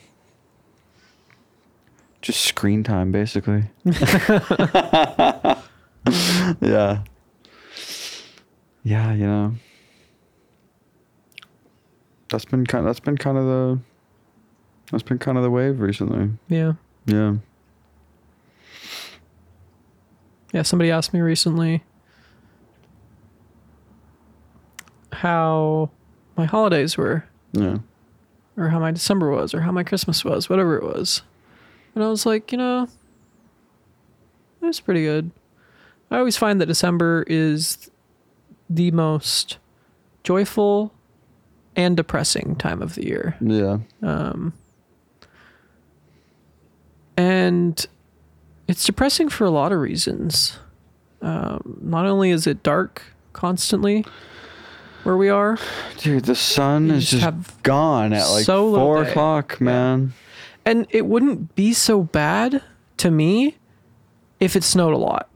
just 2.21 2.41
screen 2.41 2.83
time 2.83 3.11
basically. 3.11 3.63
yeah. 6.61 7.03
Yeah, 8.85 9.13
you 9.13 9.25
know. 9.25 9.55
That's 12.29 12.45
been 12.45 12.65
kind. 12.65 12.85
Of, 12.85 12.89
That's 12.89 12.99
been 12.99 13.17
kind 13.17 13.37
of 13.37 13.45
the. 13.45 13.79
That's 14.91 15.03
been 15.03 15.19
kind 15.19 15.37
of 15.37 15.43
the 15.43 15.49
wave 15.49 15.79
recently. 15.79 16.31
Yeah. 16.49 16.73
Yeah. 17.05 17.35
yeah, 20.53 20.61
somebody 20.61 20.89
asked 20.91 21.13
me 21.13 21.19
recently 21.19 21.83
how 25.23 25.89
my 26.35 26.43
holidays 26.45 26.97
were, 26.97 27.23
Yeah. 27.53 27.77
or 28.57 28.67
how 28.67 28.79
my 28.79 28.91
December 28.91 29.31
was, 29.31 29.53
or 29.53 29.61
how 29.61 29.71
my 29.71 29.83
Christmas 29.83 30.25
was, 30.25 30.49
whatever 30.49 30.75
it 30.77 30.83
was. 30.83 31.21
And 31.95 32.03
I 32.03 32.09
was 32.09 32.25
like, 32.25 32.51
you 32.51 32.57
know, 32.57 32.89
it 34.61 34.65
was 34.65 34.81
pretty 34.81 35.03
good. 35.03 35.31
I 36.11 36.17
always 36.17 36.35
find 36.35 36.59
that 36.59 36.65
December 36.65 37.23
is 37.27 37.89
the 38.69 38.91
most 38.91 39.57
joyful 40.23 40.93
and 41.75 41.95
depressing 41.95 42.55
time 42.57 42.81
of 42.81 42.95
the 42.95 43.05
year. 43.05 43.37
Yeah. 43.39 43.77
and 47.15 47.85
it's 48.67 48.83
depressing 48.85 49.29
for 49.29 49.45
a 49.45 49.51
lot 49.51 49.71
of 49.71 49.79
reasons. 49.79 50.57
Um, 51.21 51.77
not 51.81 52.05
only 52.05 52.31
is 52.31 52.47
it 52.47 52.63
dark 52.63 53.03
constantly 53.33 54.03
where 55.03 55.17
we 55.17 55.29
are, 55.29 55.57
Dude, 55.97 56.25
the 56.25 56.35
sun 56.35 56.91
is 56.91 57.09
just 57.09 57.23
just 57.23 57.63
gone 57.63 58.13
at 58.13 58.25
like 58.27 58.45
so 58.45 58.73
four 58.73 59.03
day. 59.03 59.09
o'clock, 59.11 59.59
man. 59.61 60.13
and 60.65 60.87
it 60.89 61.05
wouldn't 61.05 61.55
be 61.55 61.73
so 61.73 62.03
bad 62.03 62.61
to 62.97 63.11
me 63.11 63.57
if 64.39 64.55
it 64.55 64.63
snowed 64.63 64.93
a 64.93 64.97
lot. 64.97 65.29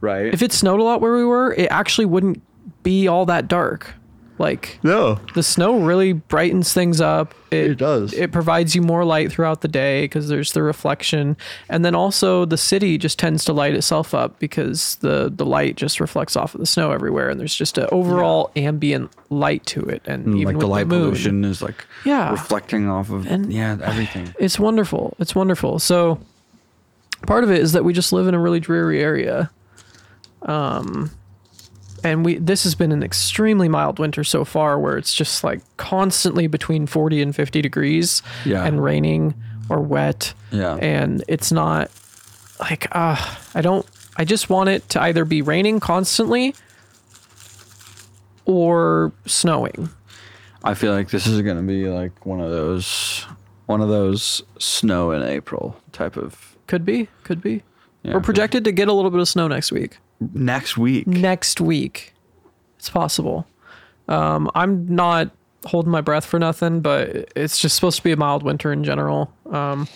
Right. 0.00 0.26
If 0.32 0.42
it 0.42 0.52
snowed 0.52 0.80
a 0.80 0.82
lot 0.82 1.00
where 1.00 1.14
we 1.16 1.24
were, 1.24 1.52
it 1.54 1.66
actually 1.70 2.06
wouldn't 2.06 2.42
be 2.82 3.06
all 3.06 3.26
that 3.26 3.48
dark. 3.48 3.94
Like 4.40 4.78
no. 4.82 5.20
the 5.34 5.42
snow 5.42 5.78
really 5.80 6.14
brightens 6.14 6.72
things 6.72 6.98
up. 6.98 7.34
It 7.50 7.74
does. 7.76 8.14
It 8.14 8.32
provides 8.32 8.74
you 8.74 8.80
more 8.80 9.04
light 9.04 9.30
throughout 9.30 9.60
the 9.60 9.68
day 9.68 10.04
because 10.04 10.28
there's 10.28 10.52
the 10.52 10.62
reflection, 10.62 11.36
and 11.68 11.84
then 11.84 11.94
also 11.94 12.46
the 12.46 12.56
city 12.56 12.96
just 12.96 13.18
tends 13.18 13.44
to 13.44 13.52
light 13.52 13.74
itself 13.74 14.14
up 14.14 14.38
because 14.38 14.96
the 15.02 15.30
the 15.34 15.44
light 15.44 15.76
just 15.76 16.00
reflects 16.00 16.36
off 16.36 16.54
of 16.54 16.60
the 16.60 16.66
snow 16.66 16.90
everywhere, 16.90 17.28
and 17.28 17.38
there's 17.38 17.54
just 17.54 17.76
an 17.76 17.86
overall 17.92 18.50
ambient 18.56 19.10
light 19.28 19.66
to 19.66 19.80
it. 19.82 20.00
And 20.06 20.22
even 20.28 20.40
Mm, 20.40 20.44
like 20.46 20.54
with 20.56 20.60
the 20.62 20.66
light 20.68 20.86
moon, 20.86 21.02
pollution 21.10 21.44
is 21.44 21.60
like 21.60 21.84
Yeah. 22.06 22.30
reflecting 22.30 22.88
off 22.88 23.10
of 23.10 23.26
And- 23.26 23.52
yeah 23.52 23.76
everything. 23.82 24.34
it's 24.40 24.58
wonderful. 24.58 25.14
It's 25.18 25.34
wonderful. 25.34 25.78
So 25.80 26.18
part 27.26 27.44
of 27.44 27.50
it 27.50 27.60
is 27.60 27.72
that 27.72 27.84
we 27.84 27.92
just 27.92 28.10
live 28.10 28.26
in 28.26 28.34
a 28.34 28.40
really 28.40 28.60
dreary 28.60 29.02
area. 29.02 29.50
Um 30.42 31.10
and 32.04 32.24
we 32.24 32.36
this 32.38 32.64
has 32.64 32.74
been 32.74 32.92
an 32.92 33.02
extremely 33.02 33.68
mild 33.68 33.98
winter 33.98 34.24
so 34.24 34.44
far 34.44 34.78
where 34.78 34.96
it's 34.96 35.14
just 35.14 35.42
like 35.44 35.60
constantly 35.76 36.46
between 36.46 36.86
40 36.86 37.22
and 37.22 37.34
50 37.36 37.62
degrees 37.62 38.22
Yeah. 38.44 38.64
and 38.64 38.82
raining 38.82 39.34
or 39.68 39.80
wet 39.80 40.34
Yeah. 40.50 40.76
and 40.76 41.22
it's 41.28 41.52
not 41.52 41.90
like 42.58 42.86
uh 42.94 43.16
I 43.54 43.60
don't 43.62 43.86
I 44.16 44.24
just 44.24 44.50
want 44.50 44.68
it 44.68 44.88
to 44.90 45.02
either 45.02 45.24
be 45.24 45.42
raining 45.42 45.80
constantly 45.80 46.54
or 48.44 49.12
snowing. 49.26 49.90
I 50.64 50.74
feel 50.74 50.92
like 50.92 51.10
this 51.10 51.26
is 51.26 51.40
gonna 51.42 51.62
be 51.62 51.86
like 51.88 52.26
one 52.26 52.40
of 52.40 52.50
those 52.50 53.24
one 53.66 53.80
of 53.80 53.88
those 53.88 54.42
snow 54.58 55.12
in 55.12 55.22
April 55.22 55.76
type 55.92 56.16
of 56.16 56.56
Could 56.66 56.84
be, 56.84 57.08
could 57.24 57.40
be. 57.40 57.62
yeah, 58.02 58.14
We're 58.14 58.20
projected 58.20 58.64
to 58.64 58.72
get 58.72 58.88
a 58.88 58.92
little 58.92 59.10
bit 59.10 59.20
of 59.20 59.28
snow 59.28 59.46
next 59.48 59.70
week. 59.72 59.98
Next 60.34 60.76
week. 60.76 61.06
next 61.06 61.60
week. 61.60 62.14
It's 62.78 62.88
possible. 62.90 63.46
Um, 64.08 64.50
I'm 64.54 64.92
not 64.94 65.30
holding 65.66 65.90
my 65.92 66.00
breath 66.00 66.24
for 66.24 66.38
nothing, 66.38 66.80
but 66.80 67.30
it's 67.36 67.58
just 67.58 67.74
supposed 67.74 67.98
to 67.98 68.02
be 68.02 68.12
a 68.12 68.16
mild 68.16 68.42
winter 68.42 68.72
in 68.72 68.82
general. 68.84 69.32
Um, 69.50 69.86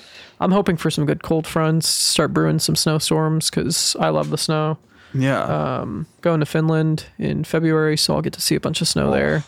I'm 0.41 0.53
hoping 0.53 0.77
for 0.77 0.91
some 0.91 1.07
good 1.07 1.23
cold 1.23 1.47
fronts, 1.47 1.89
start 1.89 2.33
brewing 2.35 2.59
some 2.59 2.77
snowstorms 2.77 3.51
because 3.51 3.97
I 3.99 4.11
love 4.11 4.31
the 4.31 4.39
snow. 4.39 4.79
Yeah. 5.15 5.43
Um, 5.43 6.07
going 6.21 6.41
to 6.41 6.47
Finland 6.47 7.07
in 7.19 7.45
February, 7.45 7.97
so 7.97 8.15
I'll 8.15 8.23
get 8.23 8.33
to 8.35 8.41
see 8.43 8.55
a 8.55 8.61
bunch 8.61 8.81
of 8.83 8.89
snow 8.89 9.11
there. 9.11 9.45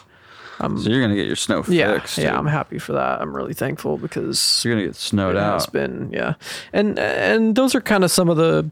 so 0.60 0.68
you're 0.88 1.02
gonna 1.02 1.16
get 1.16 1.26
your 1.26 1.36
snow 1.36 1.62
Yeah, 1.68 1.94
fixed. 1.98 2.16
yeah, 2.18 2.30
dude. 2.30 2.38
I'm 2.38 2.46
happy 2.46 2.78
for 2.78 2.92
that. 2.92 3.20
I'm 3.20 3.36
really 3.36 3.52
thankful 3.52 3.98
because 3.98 4.62
you're 4.64 4.74
gonna 4.74 4.86
get 4.86 4.96
snowed 4.96 5.36
out. 5.36 5.50
it 5.50 5.52
has 5.54 5.66
been 5.66 6.08
yeah 6.12 6.34
and 6.72 6.98
and 6.98 7.56
those 7.56 7.74
are 7.74 7.80
kind 7.82 8.04
of 8.04 8.10
some 8.10 8.30
of 8.30 8.36
the 8.38 8.70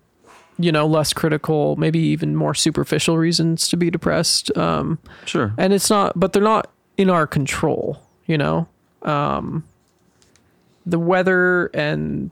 you 0.59 0.71
know 0.71 0.87
less 0.87 1.13
critical 1.13 1.75
maybe 1.77 1.99
even 1.99 2.37
more 2.37 2.55
superficial 2.55 3.19
reasons 3.19 3.69
to 3.69 3.77
be 3.77 3.91
depressed 3.91 4.57
um 4.57 4.99
Sure. 5.25 5.53
and 5.59 5.73
it's 5.73 5.91
not 5.91 6.13
but 6.19 6.33
they're 6.33 6.43
not 6.43 6.71
in 6.97 7.11
our 7.11 7.27
control 7.27 8.01
you 8.27 8.39
know 8.39 8.69
um 9.03 9.65
the 10.87 10.99
weather 10.99 11.67
and 11.75 12.31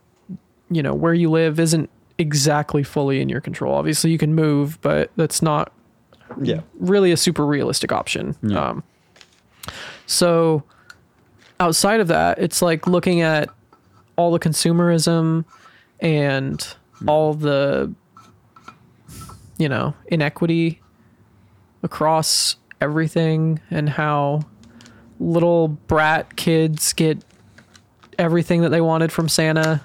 you 0.71 0.83
know 0.83 0.95
where 0.95 1.15
you 1.15 1.31
live 1.31 1.59
isn't 1.59 1.91
exactly 2.19 2.83
fully 2.85 3.21
in 3.21 3.29
your 3.29 3.41
control 3.41 3.75
obviously 3.75 4.11
you 4.13 4.19
can 4.19 4.35
move 4.35 4.79
but 4.83 5.11
that's 5.17 5.43
not 5.43 5.73
Yeah. 6.41 6.61
really 6.79 7.11
a 7.13 7.17
super 7.17 7.45
realistic 7.45 7.91
option. 7.93 8.37
Yeah. 8.43 8.69
Um, 8.69 8.83
so 10.07 10.63
outside 11.61 12.01
of 12.01 12.09
that, 12.09 12.39
it's 12.39 12.63
like 12.63 12.87
looking 12.87 13.21
at 13.21 13.49
all 14.17 14.31
the 14.33 14.39
consumerism 14.39 15.45
and 16.01 16.75
all 17.07 17.35
the 17.35 17.93
you 19.63 19.69
know 19.69 19.95
inequity 20.09 20.81
across 21.85 22.57
everything 22.81 23.61
and 23.71 23.89
how 23.89 24.41
little 25.21 25.69
brat 25.69 26.35
kids 26.35 26.93
get 26.93 27.17
everything 28.19 28.61
that 28.63 28.71
they 28.71 28.81
wanted 28.81 29.13
from 29.13 29.29
Santa 29.29 29.81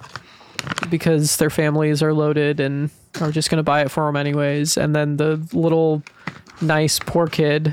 because 0.90 1.36
their 1.36 1.48
families 1.50 2.02
are 2.02 2.12
loaded 2.12 2.58
and 2.58 2.90
are 3.20 3.30
just 3.30 3.50
going 3.50 3.58
to 3.58 3.62
buy 3.62 3.82
it 3.82 3.90
for 3.90 4.04
them 4.06 4.16
anyways 4.16 4.76
and 4.76 4.96
then 4.96 5.16
the 5.16 5.36
little 5.52 6.02
nice 6.60 6.98
poor 6.98 7.28
kid 7.28 7.72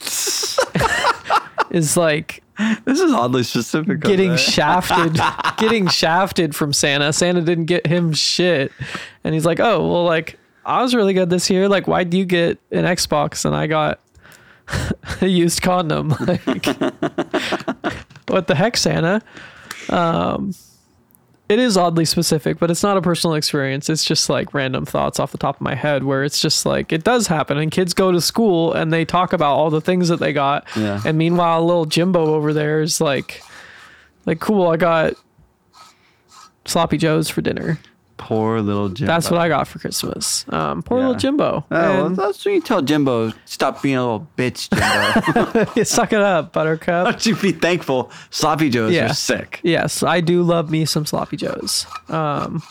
is 1.70 1.96
like 1.96 2.42
This 2.84 3.00
is 3.00 3.12
oddly 3.12 3.44
specific. 3.44 4.00
getting 4.00 4.36
shafted 4.36 5.20
getting 5.58 5.86
shafted 5.86 6.54
from 6.56 6.72
Santa. 6.72 7.12
Santa 7.12 7.42
didn't 7.42 7.66
get 7.66 7.86
him 7.86 8.12
shit. 8.12 8.72
And 9.24 9.34
he's 9.34 9.46
like, 9.46 9.60
"Oh, 9.60 9.78
well 9.88 10.04
like 10.04 10.36
I 10.68 10.82
was 10.82 10.94
really 10.94 11.14
good 11.14 11.30
this 11.30 11.50
year. 11.50 11.68
Like 11.68 11.88
why 11.88 12.04
do 12.04 12.18
you 12.18 12.24
get 12.24 12.58
an 12.70 12.84
Xbox 12.84 13.44
and 13.44 13.54
I 13.54 13.66
got 13.66 14.00
a 15.20 15.26
used 15.26 15.62
condom?" 15.62 16.10
Like 16.20 16.66
What 18.28 18.46
the 18.46 18.54
heck, 18.54 18.76
Santa? 18.76 19.22
Um 19.88 20.54
it 21.48 21.58
is 21.58 21.78
oddly 21.78 22.04
specific, 22.04 22.58
but 22.58 22.70
it's 22.70 22.82
not 22.82 22.98
a 22.98 23.00
personal 23.00 23.34
experience. 23.34 23.88
It's 23.88 24.04
just 24.04 24.28
like 24.28 24.52
random 24.52 24.84
thoughts 24.84 25.18
off 25.18 25.32
the 25.32 25.38
top 25.38 25.56
of 25.56 25.60
my 25.62 25.74
head 25.74 26.04
where 26.04 26.22
it's 26.22 26.40
just 26.40 26.66
like 26.66 26.92
it 26.92 27.04
does 27.04 27.26
happen 27.26 27.56
and 27.56 27.70
kids 27.70 27.94
go 27.94 28.12
to 28.12 28.20
school 28.20 28.74
and 28.74 28.92
they 28.92 29.06
talk 29.06 29.32
about 29.32 29.54
all 29.56 29.70
the 29.70 29.80
things 29.80 30.08
that 30.08 30.20
they 30.20 30.34
got. 30.34 30.68
Yeah. 30.76 31.00
And 31.06 31.16
meanwhile, 31.16 31.64
little 31.64 31.86
Jimbo 31.86 32.34
over 32.34 32.52
there 32.52 32.82
is 32.82 33.00
like 33.00 33.42
like 34.26 34.40
cool, 34.40 34.68
I 34.68 34.76
got 34.76 35.14
sloppy 36.66 36.98
joes 36.98 37.30
for 37.30 37.40
dinner. 37.40 37.78
Poor 38.18 38.60
little 38.60 38.88
Jimbo. 38.90 39.12
That's 39.12 39.30
what 39.30 39.40
I 39.40 39.48
got 39.48 39.66
for 39.66 39.78
Christmas. 39.78 40.44
Um 40.50 40.82
poor 40.82 40.98
Yeah. 40.98 41.06
little 41.06 41.18
Jimbo. 41.20 41.64
Oh, 41.64 41.64
well, 41.70 42.06
And- 42.06 42.16
that's 42.16 42.44
what 42.44 42.52
you 42.52 42.60
tell 42.60 42.82
Jimbo. 42.82 43.32
Stop 43.46 43.80
being 43.80 43.96
a 43.96 44.02
little 44.02 44.28
bitch, 44.36 44.68
Jimbo. 45.64 45.82
suck 45.84 46.12
it 46.12 46.20
up, 46.20 46.52
buttercup. 46.52 47.04
Don't 47.06 47.26
you 47.26 47.36
be 47.36 47.52
thankful? 47.52 48.10
Sloppy 48.30 48.68
Joes 48.70 48.92
Yeah. 48.92 49.10
are 49.10 49.14
sick. 49.14 49.60
Yes, 49.62 50.02
I 50.02 50.20
do 50.20 50.42
love 50.42 50.70
me 50.70 50.84
some 50.84 51.06
sloppy 51.06 51.36
joes. 51.38 51.86
Um, 52.08 52.62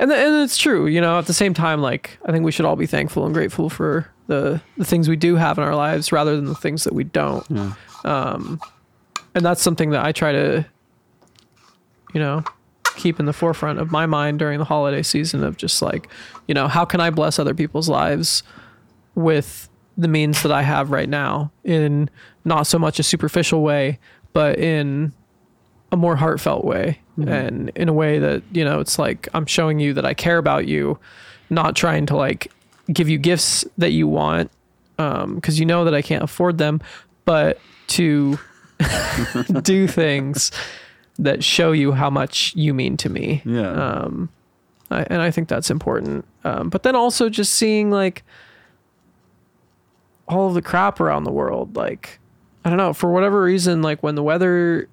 and 0.00 0.10
th- 0.10 0.20
and 0.26 0.42
it's 0.42 0.56
true, 0.56 0.86
you 0.86 1.00
know. 1.00 1.18
At 1.18 1.26
the 1.26 1.32
same 1.34 1.54
time, 1.54 1.80
like 1.82 2.18
I 2.26 2.32
think 2.32 2.44
we 2.44 2.52
should 2.52 2.64
all 2.66 2.76
be 2.76 2.86
thankful 2.86 3.24
and 3.24 3.34
grateful 3.34 3.68
for 3.68 4.08
the 4.26 4.60
the 4.76 4.84
things 4.84 5.08
we 5.08 5.16
do 5.16 5.36
have 5.36 5.58
in 5.58 5.64
our 5.64 5.74
lives, 5.76 6.12
rather 6.12 6.36
than 6.36 6.46
the 6.46 6.54
things 6.54 6.84
that 6.84 6.94
we 6.94 7.04
don't. 7.04 7.44
Um, 8.04 8.60
and 9.34 9.44
that's 9.44 9.60
something 9.60 9.90
that 9.90 10.04
I 10.04 10.12
try 10.12 10.32
to, 10.32 10.64
you 12.14 12.20
know, 12.20 12.44
keep 12.98 13.18
in 13.18 13.26
the 13.26 13.32
forefront 13.32 13.78
of 13.78 13.90
my 13.90 14.04
mind 14.04 14.38
during 14.38 14.58
the 14.58 14.64
holiday 14.64 15.02
season 15.02 15.42
of 15.42 15.56
just 15.56 15.80
like, 15.80 16.08
you 16.46 16.54
know, 16.54 16.68
how 16.68 16.84
can 16.84 17.00
I 17.00 17.10
bless 17.10 17.38
other 17.38 17.54
people's 17.54 17.88
lives 17.88 18.42
with 19.14 19.68
the 19.96 20.08
means 20.08 20.42
that 20.42 20.52
I 20.52 20.62
have 20.62 20.90
right 20.90 21.08
now 21.08 21.50
in 21.64 22.10
not 22.44 22.66
so 22.66 22.78
much 22.78 22.98
a 22.98 23.02
superficial 23.02 23.62
way, 23.62 23.98
but 24.32 24.58
in 24.58 25.12
a 25.90 25.96
more 25.96 26.16
heartfelt 26.16 26.64
way 26.64 26.98
mm-hmm. 27.18 27.28
and 27.28 27.72
in 27.74 27.88
a 27.88 27.92
way 27.92 28.18
that, 28.18 28.42
you 28.52 28.64
know, 28.64 28.80
it's 28.80 28.98
like 28.98 29.28
I'm 29.32 29.46
showing 29.46 29.80
you 29.80 29.94
that 29.94 30.04
I 30.04 30.12
care 30.12 30.38
about 30.38 30.66
you, 30.66 30.98
not 31.50 31.74
trying 31.74 32.04
to 32.06 32.16
like 32.16 32.52
give 32.92 33.08
you 33.08 33.18
gifts 33.18 33.64
that 33.78 33.92
you 33.92 34.06
want 34.06 34.50
um, 34.98 35.36
because 35.36 35.58
you 35.58 35.66
know 35.66 35.84
that 35.84 35.94
I 35.94 36.02
can't 36.02 36.22
afford 36.22 36.58
them, 36.58 36.80
but 37.24 37.60
to 37.88 38.38
do 39.62 39.86
things 39.86 40.50
that 41.18 41.42
show 41.42 41.72
you 41.72 41.92
how 41.92 42.10
much 42.10 42.52
you 42.54 42.72
mean 42.72 42.96
to 42.98 43.08
me. 43.08 43.42
Yeah. 43.44 43.70
Um, 43.70 44.28
I, 44.90 45.02
and 45.02 45.20
I 45.20 45.30
think 45.30 45.48
that's 45.48 45.70
important. 45.70 46.24
Um, 46.44 46.70
but 46.70 46.82
then 46.82 46.96
also 46.96 47.28
just 47.28 47.54
seeing 47.54 47.90
like 47.90 48.24
all 50.28 50.48
of 50.48 50.54
the 50.54 50.62
crap 50.62 51.00
around 51.00 51.24
the 51.24 51.32
world, 51.32 51.76
like 51.76 52.18
I 52.64 52.70
don't 52.70 52.78
know, 52.78 52.92
for 52.92 53.10
whatever 53.10 53.42
reason, 53.42 53.82
like 53.82 54.02
when 54.02 54.14
the 54.14 54.22
weather 54.22 54.88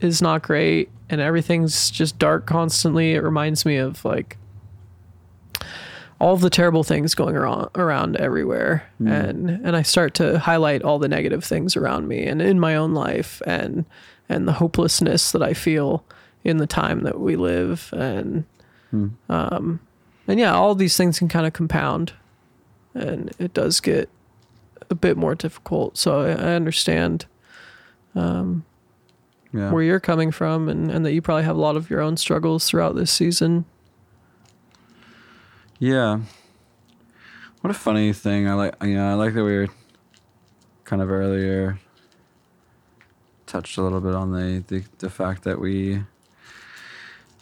is 0.00 0.20
not 0.20 0.42
great 0.42 0.90
and 1.08 1.20
everything's 1.20 1.90
just 1.90 2.18
dark 2.18 2.46
constantly, 2.46 3.14
it 3.14 3.22
reminds 3.22 3.64
me 3.64 3.76
of 3.76 4.04
like 4.04 4.36
all 6.22 6.36
the 6.36 6.48
terrible 6.48 6.84
things 6.84 7.16
going 7.16 7.34
around 7.34 7.68
around 7.74 8.16
everywhere. 8.16 8.88
Hmm. 8.98 9.08
And 9.08 9.50
and 9.50 9.76
I 9.76 9.82
start 9.82 10.14
to 10.14 10.38
highlight 10.38 10.82
all 10.82 11.00
the 11.00 11.08
negative 11.08 11.42
things 11.42 11.76
around 11.76 12.06
me 12.06 12.24
and 12.24 12.40
in 12.40 12.60
my 12.60 12.76
own 12.76 12.94
life 12.94 13.42
and 13.44 13.84
and 14.28 14.46
the 14.46 14.52
hopelessness 14.52 15.32
that 15.32 15.42
I 15.42 15.52
feel 15.52 16.04
in 16.44 16.58
the 16.58 16.66
time 16.66 17.02
that 17.02 17.18
we 17.18 17.34
live. 17.34 17.92
And 17.92 18.44
hmm. 18.90 19.08
um 19.28 19.80
and 20.28 20.38
yeah 20.38 20.54
all 20.54 20.76
these 20.76 20.96
things 20.96 21.18
can 21.18 21.26
kind 21.26 21.44
of 21.44 21.54
compound. 21.54 22.12
And 22.94 23.32
it 23.40 23.52
does 23.52 23.80
get 23.80 24.08
a 24.90 24.94
bit 24.94 25.16
more 25.16 25.34
difficult. 25.34 25.98
So 25.98 26.20
I, 26.20 26.28
I 26.30 26.54
understand 26.54 27.26
um, 28.14 28.64
Yeah. 29.52 29.72
where 29.72 29.82
you're 29.82 29.98
coming 30.00 30.30
from 30.30 30.68
and, 30.68 30.90
and 30.90 31.04
that 31.04 31.12
you 31.14 31.22
probably 31.22 31.44
have 31.44 31.56
a 31.56 31.60
lot 31.60 31.76
of 31.76 31.90
your 31.90 32.00
own 32.00 32.16
struggles 32.16 32.68
throughout 32.68 32.94
this 32.94 33.10
season 33.10 33.64
Yeah. 35.82 36.20
What 37.60 37.72
a 37.72 37.74
funny 37.74 38.12
thing. 38.12 38.46
I 38.46 38.54
like 38.54 38.76
you 38.84 38.94
know, 38.94 39.10
I 39.10 39.14
like 39.14 39.34
that 39.34 39.42
we 39.42 39.56
were 39.56 39.68
kind 40.84 41.02
of 41.02 41.10
earlier 41.10 41.80
touched 43.46 43.76
a 43.78 43.82
little 43.82 44.00
bit 44.00 44.14
on 44.14 44.30
the, 44.30 44.62
the, 44.68 44.84
the 44.98 45.10
fact 45.10 45.42
that 45.42 45.58
we 45.58 46.04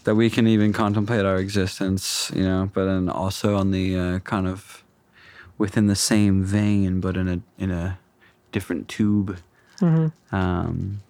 that 0.05 0.15
we 0.15 0.31
can 0.31 0.47
even 0.47 0.73
contemplate 0.73 1.27
our 1.27 1.37
existence, 1.37 2.33
you 2.35 2.43
know, 2.43 2.71
but 2.73 2.87
then 2.87 3.11
also 3.11 3.57
on 3.57 3.73
the 3.73 3.95
uh, 3.95 4.19
kind 4.21 4.49
of 4.49 4.83
within 5.59 5.87
the 5.87 5.95
same 5.95 6.43
vein 6.43 6.99
but 6.99 7.19
in 7.19 7.29
a 7.29 7.41
in 7.59 7.71
a 7.71 7.99
different 8.53 8.89
tube. 8.89 9.37
Um 10.33 11.03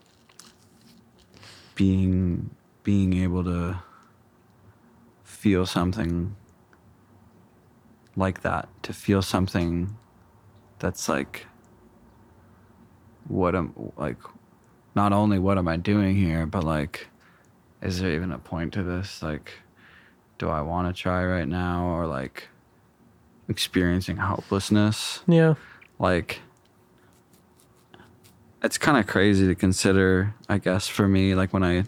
being 1.77 2.51
being 2.83 3.13
able 3.23 3.45
to 3.45 3.79
feel 5.23 5.65
something 5.65 6.35
like 8.21 8.43
that 8.43 8.69
to 8.85 8.93
feel 8.93 9.23
something 9.23 9.97
that's 10.79 11.09
like 11.09 11.47
what 13.27 13.55
am 13.55 13.75
like 13.97 14.19
not 14.95 15.13
only 15.13 15.39
what 15.39 15.59
am 15.59 15.67
i 15.67 15.77
doing 15.77 16.15
here 16.15 16.47
but 16.47 16.63
like 16.63 17.09
is 17.83 18.01
there 18.01 18.13
even 18.13 18.31
a 18.31 18.39
point 18.39 18.75
to 18.75 18.83
this? 18.83 19.23
Like 19.23 19.53
do 20.39 20.49
i 20.49 20.61
want 20.61 20.95
to 20.95 21.03
try 21.03 21.25
right 21.25 21.49
now? 21.49 21.87
Or 21.87 22.07
like 22.07 22.49
experiencing 23.49 24.17
hopelessness 24.17 25.21
yeah. 25.27 25.55
Like 25.99 26.41
it's 28.63 28.79
kind 28.79 28.97
of 28.99 29.07
crazy 29.07 29.47
to 29.47 29.55
consider 29.55 30.35
i 30.49 30.59
guess 30.59 30.87
for 30.87 31.09
me 31.09 31.35
like 31.35 31.53
when 31.53 31.65
i 31.65 31.85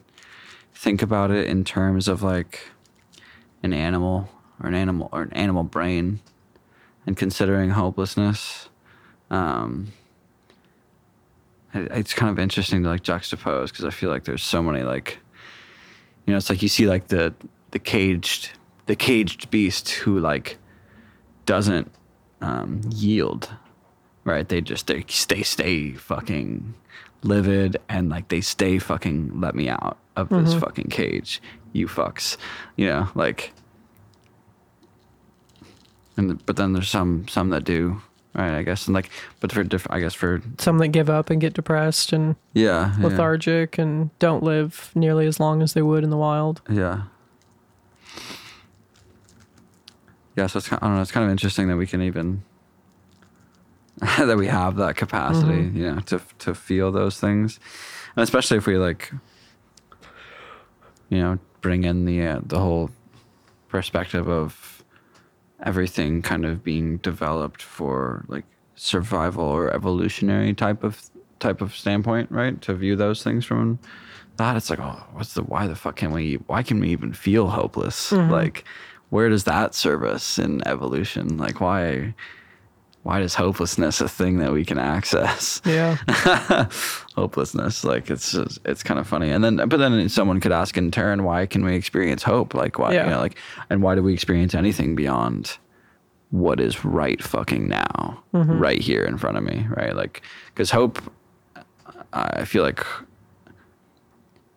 think 0.74 1.02
about 1.02 1.30
it 1.30 1.46
in 1.46 1.64
terms 1.64 2.08
of 2.08 2.22
like 2.22 2.70
an 3.62 3.72
animal 3.72 4.28
or 4.62 4.68
an 4.68 4.74
animal 4.74 5.08
or 5.12 5.22
an 5.22 5.32
animal 5.32 5.62
brain 5.64 6.20
and 7.06 7.16
considering 7.16 7.70
hopelessness 7.70 8.68
um 9.30 9.88
it- 11.74 11.90
it's 11.92 12.14
kind 12.14 12.30
of 12.30 12.38
interesting 12.38 12.82
to 12.82 12.88
like 12.88 13.02
juxtapose 13.02 13.68
because 13.68 13.84
i 13.84 13.90
feel 13.90 14.10
like 14.10 14.24
there's 14.24 14.42
so 14.42 14.62
many 14.62 14.82
like 14.82 15.18
you 16.26 16.32
know 16.32 16.36
it's 16.36 16.50
like 16.50 16.62
you 16.62 16.68
see 16.68 16.86
like 16.86 17.08
the 17.08 17.34
the 17.72 17.78
caged 17.78 18.50
the 18.86 18.96
caged 18.96 19.50
beast 19.50 19.90
who 19.90 20.18
like 20.18 20.58
doesn't 21.46 21.90
um, 22.40 22.80
yield 22.90 23.48
right? 24.24 24.48
They 24.48 24.60
just 24.60 24.86
they 24.88 25.04
stay 25.08 25.42
stay 25.42 25.92
fucking 25.94 26.74
livid 27.24 27.76
and 27.88 28.08
like 28.08 28.28
they 28.28 28.40
stay 28.40 28.78
fucking 28.78 29.40
let 29.40 29.54
me 29.54 29.68
out 29.68 29.96
of 30.16 30.28
this 30.28 30.52
fucking 30.54 30.88
cage 30.90 31.40
you 31.72 31.86
fucks 31.88 32.36
you 32.76 32.86
know 32.86 33.08
like 33.14 33.52
and 36.16 36.44
but 36.46 36.56
then 36.56 36.72
there's 36.72 36.88
some 36.88 37.26
some 37.28 37.50
that 37.50 37.64
do 37.64 38.00
right 38.34 38.54
i 38.54 38.62
guess 38.62 38.86
and 38.86 38.94
like 38.94 39.10
but 39.40 39.52
for 39.52 39.62
different 39.62 39.94
i 39.94 40.00
guess 40.00 40.14
for 40.14 40.42
some 40.58 40.78
that 40.78 40.88
give 40.88 41.10
up 41.10 41.30
and 41.30 41.40
get 41.40 41.52
depressed 41.54 42.12
and 42.12 42.36
yeah 42.54 42.94
yeah. 42.98 43.06
lethargic 43.06 43.78
and 43.78 44.16
don't 44.18 44.42
live 44.42 44.90
nearly 44.94 45.26
as 45.26 45.38
long 45.38 45.62
as 45.62 45.74
they 45.74 45.82
would 45.82 46.04
in 46.04 46.10
the 46.10 46.16
wild 46.16 46.60
Yeah. 46.68 47.02
Yeah, 50.36 50.46
so 50.46 50.58
it's 50.58 50.68
kind 50.68 50.82
I 50.82 50.86
don't 50.86 50.96
know. 50.96 51.02
It's 51.02 51.12
kind 51.12 51.24
of 51.26 51.30
interesting 51.30 51.68
that 51.68 51.76
we 51.76 51.86
can 51.86 52.02
even 52.02 52.42
that 54.00 54.36
we 54.36 54.46
have 54.46 54.76
that 54.76 54.96
capacity, 54.96 55.70
you 55.78 55.92
know, 55.94 56.00
to 56.00 56.20
to 56.40 56.54
feel 56.54 56.90
those 56.90 57.20
things, 57.20 57.60
and 58.16 58.22
especially 58.22 58.56
if 58.56 58.66
we 58.66 58.78
like, 58.78 59.12
you 61.10 61.18
know, 61.18 61.38
bring 61.60 61.84
in 61.84 62.04
the 62.06 62.26
uh, 62.26 62.40
the 62.44 62.58
whole 62.58 62.90
perspective 63.68 64.28
of 64.28 64.81
everything 65.62 66.22
kind 66.22 66.44
of 66.44 66.62
being 66.62 66.98
developed 66.98 67.62
for 67.62 68.24
like 68.28 68.44
survival 68.74 69.44
or 69.44 69.72
evolutionary 69.72 70.54
type 70.54 70.82
of 70.82 71.10
type 71.38 71.60
of 71.60 71.74
standpoint, 71.74 72.30
right? 72.30 72.60
To 72.62 72.74
view 72.74 72.96
those 72.96 73.22
things 73.22 73.44
from 73.44 73.78
that, 74.36 74.56
it's 74.56 74.70
like, 74.70 74.80
oh, 74.80 75.04
what's 75.12 75.34
the 75.34 75.42
why 75.42 75.66
the 75.66 75.74
fuck 75.74 75.96
can 75.96 76.12
we 76.12 76.34
why 76.46 76.62
can 76.62 76.80
we 76.80 76.88
even 76.88 77.12
feel 77.12 77.48
hopeless? 77.48 78.10
Mm-hmm. 78.10 78.30
Like, 78.30 78.64
where 79.10 79.28
does 79.28 79.44
that 79.44 79.74
serve 79.74 80.04
us 80.04 80.38
in 80.38 80.66
evolution? 80.66 81.36
Like, 81.36 81.60
why 81.60 82.14
why 83.02 83.20
is 83.20 83.34
hopelessness 83.34 84.00
a 84.00 84.08
thing 84.08 84.38
that 84.38 84.52
we 84.52 84.64
can 84.64 84.78
access? 84.78 85.60
yeah. 85.64 85.96
Hopelessness 87.16 87.84
like 87.84 88.10
it's 88.10 88.32
just, 88.32 88.60
it's 88.64 88.82
kind 88.82 89.00
of 89.00 89.06
funny. 89.06 89.30
And 89.30 89.42
then 89.42 89.56
but 89.56 89.76
then 89.78 90.08
someone 90.08 90.40
could 90.40 90.52
ask 90.52 90.76
in 90.76 90.90
turn 90.90 91.24
why 91.24 91.46
can 91.46 91.64
we 91.64 91.74
experience 91.74 92.22
hope? 92.22 92.54
Like 92.54 92.78
why 92.78 92.94
Yeah. 92.94 93.04
you 93.04 93.10
know 93.10 93.20
like 93.20 93.36
and 93.70 93.82
why 93.82 93.94
do 93.96 94.02
we 94.02 94.14
experience 94.14 94.54
anything 94.54 94.94
beyond 94.94 95.58
what 96.30 96.60
is 96.60 96.84
right 96.84 97.22
fucking 97.22 97.68
now 97.68 98.22
mm-hmm. 98.32 98.58
right 98.58 98.80
here 98.80 99.02
in 99.04 99.18
front 99.18 99.36
of 99.36 99.44
me 99.44 99.66
right? 99.68 99.94
Like 99.96 100.22
because 100.46 100.70
hope 100.70 101.00
i 102.14 102.44
feel 102.44 102.62
like 102.62 102.84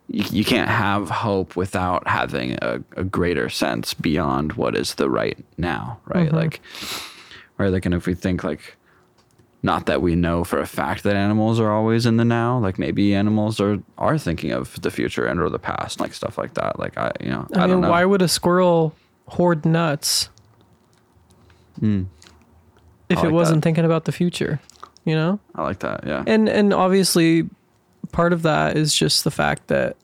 you, 0.08 0.24
you 0.30 0.46
can't 0.46 0.70
have 0.70 1.10
hope 1.10 1.56
without 1.56 2.08
having 2.08 2.58
a, 2.62 2.80
a 2.96 3.04
greater 3.04 3.50
sense 3.50 3.94
beyond 3.94 4.54
what 4.54 4.76
is 4.76 4.96
the 4.96 5.10
right 5.10 5.44
now 5.58 6.00
right? 6.06 6.28
Mm-hmm. 6.28 6.36
Like 6.36 6.62
right? 7.58 7.72
Like 7.72 7.86
and 7.86 7.94
if 7.96 8.06
we 8.06 8.14
think 8.14 8.44
like 8.44 8.78
not 9.64 9.88
that 9.88 10.02
we 10.02 10.16
know 10.16 10.44
for 10.44 10.60
a 10.60 10.68
fact 10.68 11.04
that 11.04 11.16
animals 11.16 11.60
are 11.60 11.72
always 11.72 12.06
in 12.06 12.18
the 12.18 12.26
now 12.26 12.60
like 12.60 12.78
maybe 12.78 13.16
animals 13.16 13.60
are 13.60 13.80
are 13.98 14.18
thinking 14.18 14.52
of 14.52 14.80
the 14.82 14.92
future 14.92 15.26
and 15.26 15.40
or 15.40 15.50
the 15.50 15.60
past 15.60 16.00
like 16.00 16.14
stuff 16.14 16.38
like 16.38 16.54
that. 16.54 16.80
Like 16.80 16.98
i 16.98 17.12
you 17.20 17.30
know 17.30 17.48
i, 17.56 17.60
i, 17.60 17.62
mean 17.62 17.70
don't 17.70 17.82
know. 17.82 17.90
why 17.90 18.06
would 18.06 18.22
a 18.22 18.28
squirrel 18.28 18.96
hoard 19.28 19.66
nuts 19.66 20.30
hmm. 21.80 22.04
if 23.10 23.18
like 23.18 23.26
it 23.26 23.32
wasn't 23.32 23.58
that. 23.58 23.64
thinking 23.64 23.86
about 23.86 24.06
the 24.06 24.12
future 24.12 24.60
you 25.06 25.14
know? 25.14 25.40
I 25.54 25.64
like 25.64 25.80
that 25.80 26.06
yeah. 26.06 26.24
And 26.28 26.50
and 26.50 26.74
obviously 26.74 27.48
part 28.12 28.34
of 28.34 28.42
that 28.42 28.76
is 28.76 28.94
just 28.94 29.24
the 29.24 29.32
fact 29.32 29.68
that 29.68 29.96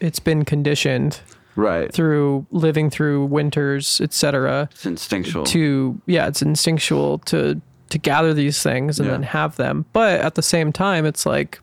it's 0.00 0.18
been 0.18 0.44
conditioned 0.44 1.20
right 1.56 1.92
through 1.92 2.46
living 2.50 2.90
through 2.90 3.24
winters 3.26 4.00
etc 4.00 4.68
it's 4.72 4.86
instinctual 4.86 5.44
to 5.44 6.00
yeah 6.06 6.26
it's 6.26 6.42
instinctual 6.42 7.18
to 7.20 7.60
to 7.90 7.98
gather 7.98 8.34
these 8.34 8.62
things 8.62 8.98
and 8.98 9.06
Yeah. 9.06 9.12
then 9.12 9.22
have 9.22 9.56
them 9.56 9.84
but 9.92 10.20
at 10.20 10.34
the 10.34 10.42
same 10.42 10.72
time 10.72 11.06
it's 11.06 11.24
like 11.26 11.60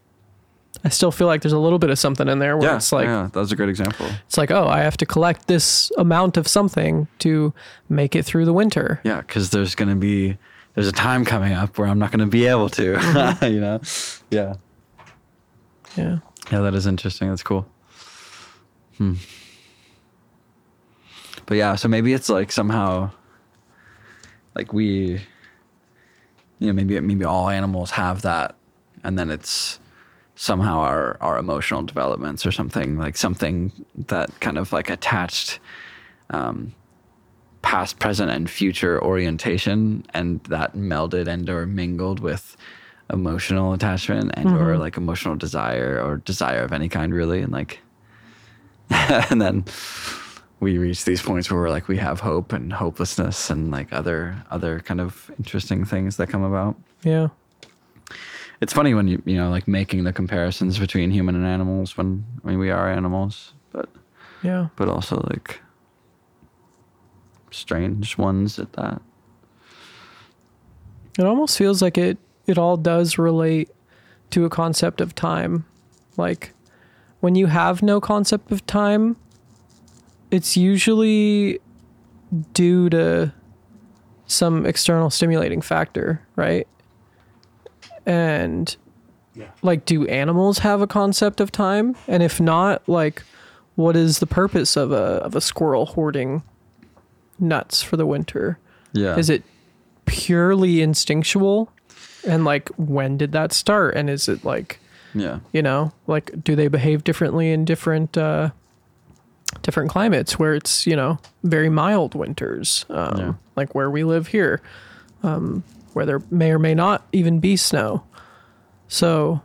i 0.86 0.90
still 0.90 1.12
feel 1.12 1.28
like 1.28 1.42
there's 1.42 1.52
a 1.54 1.60
little 1.60 1.78
bit 1.80 1.90
of 1.90 2.00
something 2.00 2.28
in 2.30 2.40
there 2.40 2.56
where 2.58 2.70
yeah 2.70 2.76
it's 2.78 2.92
like 2.94 3.06
yeah 3.06 3.30
that 3.34 3.40
was 3.40 3.52
a 3.52 3.56
great 3.56 3.70
example 3.70 4.06
it's 4.26 4.38
like 4.38 4.50
oh 4.52 4.68
i 4.68 4.80
have 4.80 4.96
to 4.98 5.06
collect 5.06 5.48
this 5.48 5.92
amount 5.98 6.38
of 6.38 6.48
something 6.48 7.08
to 7.20 7.54
make 7.90 8.16
it 8.16 8.24
through 8.24 8.46
the 8.46 8.54
winter 8.54 9.02
yeah 9.04 9.20
because 9.22 9.50
there's 9.50 9.76
gonna 9.76 9.96
be 9.96 10.38
there's 10.76 10.88
a 10.88 10.92
time 10.94 11.26
coming 11.26 11.52
up 11.52 11.78
where 11.78 11.88
i'm 11.90 12.00
not 12.00 12.12
gonna 12.12 12.26
be 12.28 12.46
able 12.46 12.70
to 12.70 12.94
Mm-hmm. 12.96 13.46
you 13.46 13.60
know 13.60 13.82
yeah 14.30 14.54
yeah 15.98 16.20
Yeah, 16.52 16.62
that 16.62 16.74
is 16.76 16.88
interesting. 16.88 17.30
That's 17.30 17.44
cool. 17.44 17.66
Hmm. 18.98 19.16
But 21.46 21.58
yeah, 21.58 21.76
so 21.76 21.88
maybe 21.88 22.14
it's 22.14 22.30
like 22.30 22.52
somehow, 22.52 23.12
like 24.56 24.74
we, 24.74 25.22
you 26.60 26.68
know, 26.68 26.74
maybe 26.74 27.00
maybe 27.00 27.26
all 27.26 27.50
animals 27.50 27.92
have 27.92 28.22
that, 28.22 28.56
and 29.04 29.18
then 29.18 29.30
it's 29.30 29.80
somehow 30.36 30.80
our 30.80 31.18
our 31.22 31.38
emotional 31.38 31.84
developments 31.84 32.46
or 32.46 32.52
something 32.52 32.98
like 32.98 33.16
something 33.16 33.72
that 34.08 34.32
kind 34.40 34.58
of 34.58 34.74
like 34.74 34.90
attached 34.90 35.60
um, 36.32 36.74
past, 37.62 38.00
present, 38.00 38.32
and 38.32 38.50
future 38.50 39.04
orientation, 39.04 40.06
and 40.14 40.44
that 40.46 40.76
melded 40.76 41.28
and 41.28 41.50
or 41.50 41.66
mingled 41.66 42.20
with 42.20 42.58
emotional 43.12 43.74
attachment 43.74 44.32
and 44.36 44.50
or 44.50 44.78
like 44.78 44.96
emotional 44.98 45.36
desire 45.36 46.02
or 46.02 46.18
desire 46.18 46.64
of 46.64 46.72
any 46.72 46.90
kind, 46.90 47.14
really, 47.14 47.42
and 47.42 47.52
like, 47.52 47.80
and 48.90 49.42
then 49.42 49.66
we 50.62 50.78
reach 50.78 51.04
these 51.06 51.22
points 51.22 51.52
where 51.52 51.60
we're 51.60 51.70
like 51.70 51.88
we 51.90 51.98
have 51.98 52.22
hope 52.22 52.54
and 52.54 52.72
hopelessness 52.72 53.50
and 53.50 53.72
like 53.72 53.92
other 53.92 54.42
other 54.50 54.80
kind 54.80 55.02
of 55.02 55.30
interesting 55.38 55.84
things 55.84 56.16
that 56.18 56.28
come 56.30 56.44
about. 56.44 56.76
yeah 57.04 57.28
It's 58.62 58.72
funny 58.72 58.94
when 58.94 59.08
you 59.08 59.22
you 59.26 59.36
know 59.36 59.50
like 59.50 59.68
making 59.68 60.06
the 60.06 60.14
comparisons 60.14 60.80
between 60.80 61.12
human 61.12 61.36
and 61.36 61.46
animals 61.46 61.98
when 61.98 62.24
I 62.46 62.48
mean 62.50 62.60
we 62.60 62.70
are 62.72 62.88
animals, 62.90 63.54
but 63.74 63.90
yeah 64.44 64.68
but 64.78 64.88
also 64.88 65.16
like 65.30 65.60
strange 67.52 68.18
ones 68.18 68.60
at 68.60 68.72
that. 68.74 69.02
It 71.20 71.26
almost 71.26 71.58
feels 71.58 71.82
like 71.82 71.98
it 71.98 72.18
it 72.46 72.58
all 72.58 72.78
does 72.78 73.18
relate 73.18 73.70
to 74.30 74.46
a 74.46 74.50
concept 74.50 75.02
of 75.02 75.14
time. 75.16 75.66
Like 76.18 76.54
when 77.20 77.36
you 77.36 77.48
have 77.48 77.82
no 77.84 78.00
concept 78.00 78.52
of 78.52 78.66
time, 78.66 79.16
it's 80.32 80.56
usually 80.58 81.60
due 82.54 82.90
to 82.90 83.32
some 84.26 84.66
external 84.66 85.10
stimulating 85.10 85.62
factor, 85.62 86.22
right? 86.36 86.66
And 88.06 88.76
Yeah. 89.36 89.46
like 89.62 89.86
do 89.86 90.06
animals 90.08 90.60
have 90.60 90.82
a 90.82 90.88
concept 90.88 91.40
of 91.40 91.52
time? 91.52 91.96
And 92.08 92.24
if 92.24 92.40
not, 92.40 92.88
like 92.88 93.24
what 93.76 93.96
is 93.96 94.20
the 94.20 94.28
purpose 94.28 94.76
of 94.76 94.92
a 94.92 94.96
of 95.26 95.36
a 95.36 95.42
squirrel 95.42 95.86
hoarding 95.86 96.44
nuts 97.40 97.82
for 97.84 97.98
the 97.98 98.06
winter? 98.06 98.58
Yeah. 98.94 99.18
Is 99.18 99.30
it 99.30 99.44
purely 100.06 100.82
instinctual? 100.82 101.72
And 102.28 102.44
like 102.46 102.70
when 102.78 103.18
did 103.18 103.32
that 103.34 103.52
start? 103.54 103.96
And 103.96 104.10
is 104.10 104.28
it 104.30 104.44
like, 104.44 104.80
Yeah. 105.14 105.40
you 105.54 105.62
know, 105.62 105.92
like 106.08 106.44
do 106.44 106.56
they 106.56 106.68
behave 106.68 107.04
differently 107.04 107.52
in 107.52 107.66
different 107.66 108.18
uh 108.18 108.52
different 109.62 109.90
climates 109.90 110.38
where 110.40 110.56
it's, 110.56 110.86
you 110.88 110.96
know, 110.96 111.20
very 111.44 111.70
mild 111.70 112.16
winters, 112.16 112.86
um 112.90 113.18
Yeah. 113.18 113.34
like 113.56 113.76
where 113.76 113.90
we 113.90 114.04
live 114.04 114.28
here. 114.28 114.62
Um 115.24 115.64
where 115.94 116.06
there 116.06 116.22
may 116.32 116.52
or 116.52 116.60
may 116.60 116.74
not 116.74 117.06
even 117.12 117.40
be 117.40 117.56
snow. 117.58 118.04
So 118.88 119.42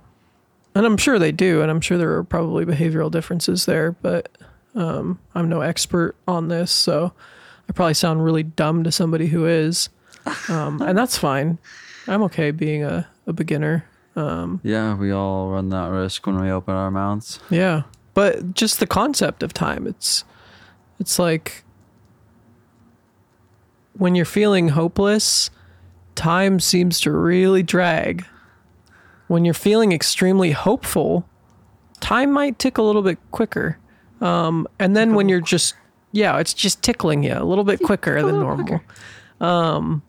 and 0.74 0.84
I'm 0.84 0.96
sure 0.98 1.18
they 1.18 1.32
do, 1.32 1.62
and 1.62 1.70
I'm 1.70 1.80
sure 1.80 1.96
there 1.96 2.12
are 2.16 2.24
probably 2.24 2.64
behavioral 2.66 3.10
differences 3.10 3.64
there, 3.64 3.92
but 3.92 4.28
um, 4.74 5.18
I'm 5.34 5.48
no 5.48 5.62
expert 5.62 6.16
on 6.28 6.48
this, 6.48 6.70
so 6.70 7.12
I 7.66 7.72
probably 7.72 7.94
sound 7.94 8.22
really 8.22 8.42
dumb 8.42 8.84
to 8.84 8.92
somebody 8.92 9.28
who 9.28 9.46
is. 9.46 9.88
Um, 10.50 10.82
and 10.82 10.98
that's 10.98 11.16
fine. 11.16 11.56
I'm 12.08 12.22
okay 12.24 12.50
being 12.50 12.82
a, 12.84 13.06
a 13.28 13.32
beginner. 13.32 13.84
Yeah, 14.16 14.94
we 14.96 15.12
all 15.12 15.48
run 15.50 15.68
that 15.70 15.86
risk 15.90 16.26
when 16.26 16.40
we 16.40 16.50
open 16.50 16.74
our 16.74 16.90
mouths. 16.90 17.38
Yeah. 17.48 17.82
But 18.16 18.54
just 18.54 18.80
the 18.80 18.86
concept 18.86 19.42
of 19.42 19.52
time, 19.52 19.86
it's 19.86 20.24
it's 20.98 21.18
like 21.18 21.64
when 23.92 24.14
you're 24.14 24.24
feeling 24.24 24.68
hopeless, 24.68 25.50
time 26.14 26.58
seems 26.58 26.98
to 27.00 27.10
really 27.10 27.62
drag. 27.62 28.24
When 29.26 29.44
you're 29.44 29.52
feeling 29.52 29.92
extremely 29.92 30.52
hopeful, 30.52 31.28
time 32.00 32.32
might 32.32 32.58
tick 32.58 32.78
a 32.78 32.82
little 32.82 33.02
bit 33.02 33.18
quicker. 33.32 33.78
Um, 34.22 34.66
and 34.78 34.96
then 34.96 35.14
when 35.14 35.28
you're 35.28 35.42
just 35.42 35.74
yeah, 36.10 36.38
it's 36.38 36.54
just 36.54 36.82
tickling 36.82 37.22
you 37.22 37.34
a 37.34 37.44
little 37.44 37.64
bit 37.64 37.82
quicker 37.82 38.22
than 38.22 38.40
normal. 38.40 38.80
Um, 39.42 40.02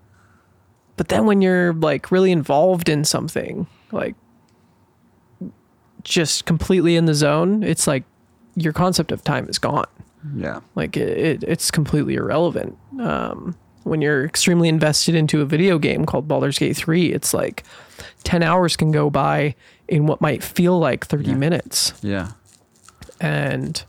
but 0.96 1.10
then 1.10 1.26
when 1.26 1.42
you're 1.42 1.74
like 1.74 2.10
really 2.10 2.32
involved 2.32 2.88
in 2.88 3.04
something, 3.04 3.68
like 3.92 4.16
just 6.08 6.46
completely 6.46 6.96
in 6.96 7.06
the 7.06 7.14
zone, 7.14 7.64
it's 7.64 7.86
like 7.88 8.04
your 8.56 8.74
concept 8.74 9.12
of 9.12 9.24
time 9.24 9.48
is 9.50 9.60
gone. 9.60 9.88
Yeah. 10.36 10.62
Like 10.76 10.98
it, 10.98 11.18
it 11.18 11.44
it's 11.44 11.70
completely 11.70 12.16
irrelevant. 12.16 12.78
Um, 13.00 13.56
when 13.84 14.02
you're 14.02 14.26
extremely 14.26 14.68
invested 14.68 15.16
into 15.16 15.42
a 15.42 15.46
video 15.46 15.78
game 15.80 16.06
called 16.06 16.28
Baldur's 16.28 16.58
Gate 16.60 16.76
3, 16.76 17.14
it's 17.14 17.34
like 17.34 17.64
10 18.24 18.44
hours 18.44 18.76
can 18.76 18.92
go 18.92 19.10
by 19.10 19.56
in 19.88 20.06
what 20.08 20.20
might 20.22 20.44
feel 20.44 20.78
like 20.80 21.06
30 21.06 21.30
Yeah. 21.30 21.36
minutes. 21.36 21.94
Yeah. 22.02 22.32
And 23.22 23.84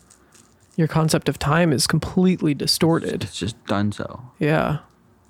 your 0.76 0.86
concept 0.88 1.28
of 1.28 1.38
time 1.38 1.72
is 1.72 1.86
completely 1.86 2.54
distorted. 2.54 3.24
It's 3.24 3.38
just 3.38 3.62
done 3.66 3.90
so. 3.92 4.22
Yeah. 4.38 4.78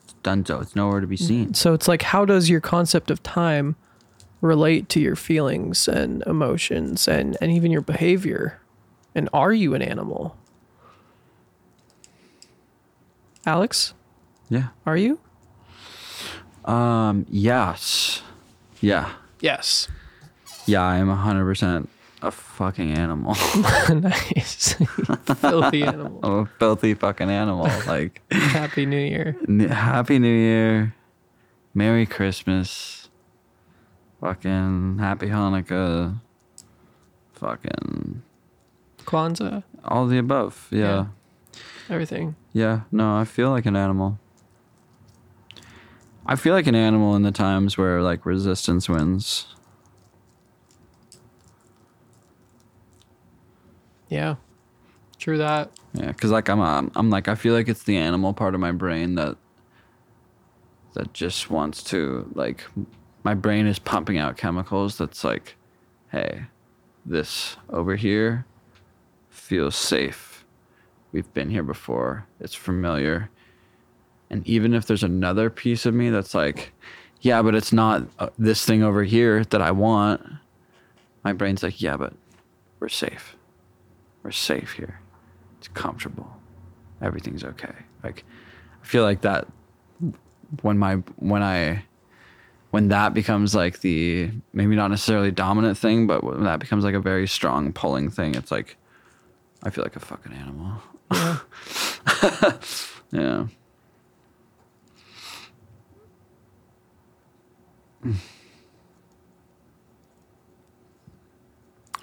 It's 0.04 0.12
done 0.22 0.44
so. 0.44 0.60
It's 0.60 0.76
nowhere 0.76 1.00
to 1.00 1.06
be 1.06 1.16
seen. 1.16 1.54
So 1.54 1.72
it's 1.72 1.88
like, 1.88 2.02
how 2.02 2.24
does 2.24 2.50
your 2.50 2.60
concept 2.60 3.10
of 3.10 3.22
time 3.22 3.76
relate 4.40 4.88
to 4.90 5.00
your 5.00 5.16
feelings 5.16 5.88
and 5.88 6.22
emotions 6.26 7.08
and, 7.08 7.36
and 7.40 7.50
even 7.52 7.70
your 7.70 7.80
behavior? 7.82 8.60
And 9.14 9.28
are 9.32 9.52
you 9.52 9.74
an 9.74 9.82
animal? 9.82 10.36
Alex, 13.46 13.94
Yeah. 14.48 14.68
are 14.86 14.96
you? 14.96 15.18
Um, 16.64 17.24
yes. 17.30 18.22
Yeah. 18.80 19.10
Yes. 19.40 19.88
Yeah, 20.66 20.82
I 20.82 20.96
am 20.98 21.08
100% 21.08 21.88
a 22.20 22.30
fucking 22.30 22.92
animal. 22.92 23.34
nice. 23.94 24.74
Filthy 25.36 25.82
animal. 25.84 26.20
I'm 26.22 26.32
a 26.40 26.46
filthy 26.58 26.92
fucking 26.94 27.30
animal. 27.30 27.70
Like, 27.86 28.20
Happy 28.30 28.84
New 28.84 28.98
Year. 28.98 29.36
n- 29.48 29.60
Happy 29.60 30.18
New 30.18 30.34
Year. 30.34 30.94
Merry 31.74 32.04
Christmas. 32.06 32.97
Fucking 34.20 34.98
Happy 34.98 35.28
Hanukkah. 35.28 36.20
Fucking 37.34 38.22
Kwanzaa. 39.04 39.62
all 39.84 40.06
the 40.06 40.18
above. 40.18 40.66
Yeah. 40.70 41.06
Everything. 41.88 42.34
Yeah. 42.52 42.80
No, 42.90 43.16
I 43.16 43.24
feel 43.24 43.50
like 43.50 43.64
an 43.64 43.76
animal. 43.76 44.18
I 46.26 46.36
feel 46.36 46.52
like 46.52 46.66
an 46.66 46.74
animal 46.74 47.16
in 47.16 47.22
the 47.22 47.30
times 47.32 47.78
where 47.78 48.02
like 48.02 48.26
resistance 48.26 48.88
wins. 48.88 49.46
Yeah. 54.08 54.36
True 55.18 55.38
that. 55.38 55.70
Yeah, 55.94 56.08
because 56.08 56.30
like 56.30 56.48
I'm, 56.48 56.60
um, 56.60 56.90
I'm 56.94 57.08
like 57.10 57.28
I 57.28 57.34
feel 57.34 57.54
like 57.54 57.68
it's 57.68 57.82
the 57.84 57.96
animal 57.96 58.34
part 58.34 58.54
of 58.54 58.60
my 58.60 58.72
brain 58.72 59.14
that 59.14 59.36
that 60.94 61.12
just 61.12 61.50
wants 61.50 61.82
to 61.84 62.30
like 62.34 62.64
my 63.24 63.34
brain 63.34 63.66
is 63.66 63.78
pumping 63.78 64.18
out 64.18 64.36
chemicals 64.36 64.98
that's 64.98 65.24
like, 65.24 65.56
hey, 66.10 66.46
this 67.04 67.56
over 67.70 67.96
here 67.96 68.46
feels 69.28 69.76
safe. 69.76 70.44
We've 71.12 71.32
been 71.32 71.50
here 71.50 71.62
before. 71.62 72.26
It's 72.40 72.54
familiar. 72.54 73.30
And 74.30 74.46
even 74.46 74.74
if 74.74 74.86
there's 74.86 75.02
another 75.02 75.48
piece 75.48 75.86
of 75.86 75.94
me 75.94 76.10
that's 76.10 76.34
like, 76.34 76.72
yeah, 77.20 77.42
but 77.42 77.54
it's 77.54 77.72
not 77.72 78.06
uh, 78.18 78.28
this 78.38 78.64
thing 78.64 78.82
over 78.82 79.02
here 79.02 79.44
that 79.44 79.62
I 79.62 79.70
want. 79.70 80.20
My 81.24 81.32
brain's 81.32 81.62
like, 81.62 81.80
yeah, 81.80 81.96
but 81.96 82.12
we're 82.78 82.88
safe. 82.88 83.36
We're 84.22 84.30
safe 84.30 84.72
here. 84.72 85.00
It's 85.58 85.68
comfortable. 85.68 86.36
Everything's 87.00 87.44
okay. 87.44 87.72
Like 88.04 88.24
I 88.82 88.86
feel 88.86 89.02
like 89.02 89.22
that 89.22 89.48
when 90.62 90.78
my 90.78 90.96
when 91.16 91.42
I 91.42 91.84
when 92.78 92.86
that 92.86 93.12
becomes 93.12 93.56
like 93.56 93.80
the 93.80 94.30
maybe 94.52 94.76
not 94.76 94.86
necessarily 94.86 95.32
dominant 95.32 95.76
thing, 95.76 96.06
but 96.06 96.22
when 96.22 96.44
that 96.44 96.60
becomes 96.60 96.84
like 96.84 96.94
a 96.94 97.00
very 97.00 97.26
strong 97.26 97.72
pulling 97.72 98.08
thing, 98.08 98.36
it's 98.36 98.52
like 98.52 98.76
I 99.64 99.70
feel 99.70 99.82
like 99.82 99.96
a 99.96 100.00
fucking 100.00 100.32
animal. 100.32 100.80
Yeah. 101.12 101.38
Yeah. 103.10 103.46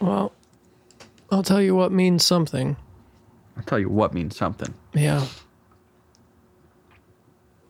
well, 0.02 0.34
I'll 1.32 1.44
tell 1.44 1.62
you 1.62 1.76
what 1.76 1.92
means 1.92 2.26
something. 2.26 2.76
I'll 3.56 3.64
tell 3.64 3.80
you 3.80 3.88
what 3.88 4.14
means 4.14 4.36
something. 4.36 4.74
Yeah. 4.94 5.26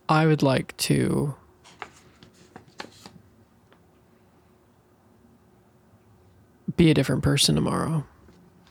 I 0.08 0.26
would 0.26 0.42
like 0.42 0.74
to 0.78 1.36
be 6.76 6.90
a 6.90 6.94
different 6.94 7.22
person 7.22 7.54
tomorrow. 7.54 8.04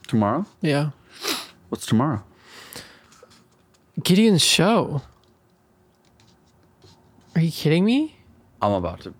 Tomorrow? 0.07 0.45
Yeah. 0.61 0.91
What's 1.69 1.85
tomorrow? 1.85 2.23
Gideon's 4.03 4.43
show. 4.43 5.01
Are 7.35 7.41
you 7.41 7.51
kidding 7.51 7.83
me? 7.85 8.15
I'm 8.61 8.71
about 8.71 9.01
to 9.01 9.13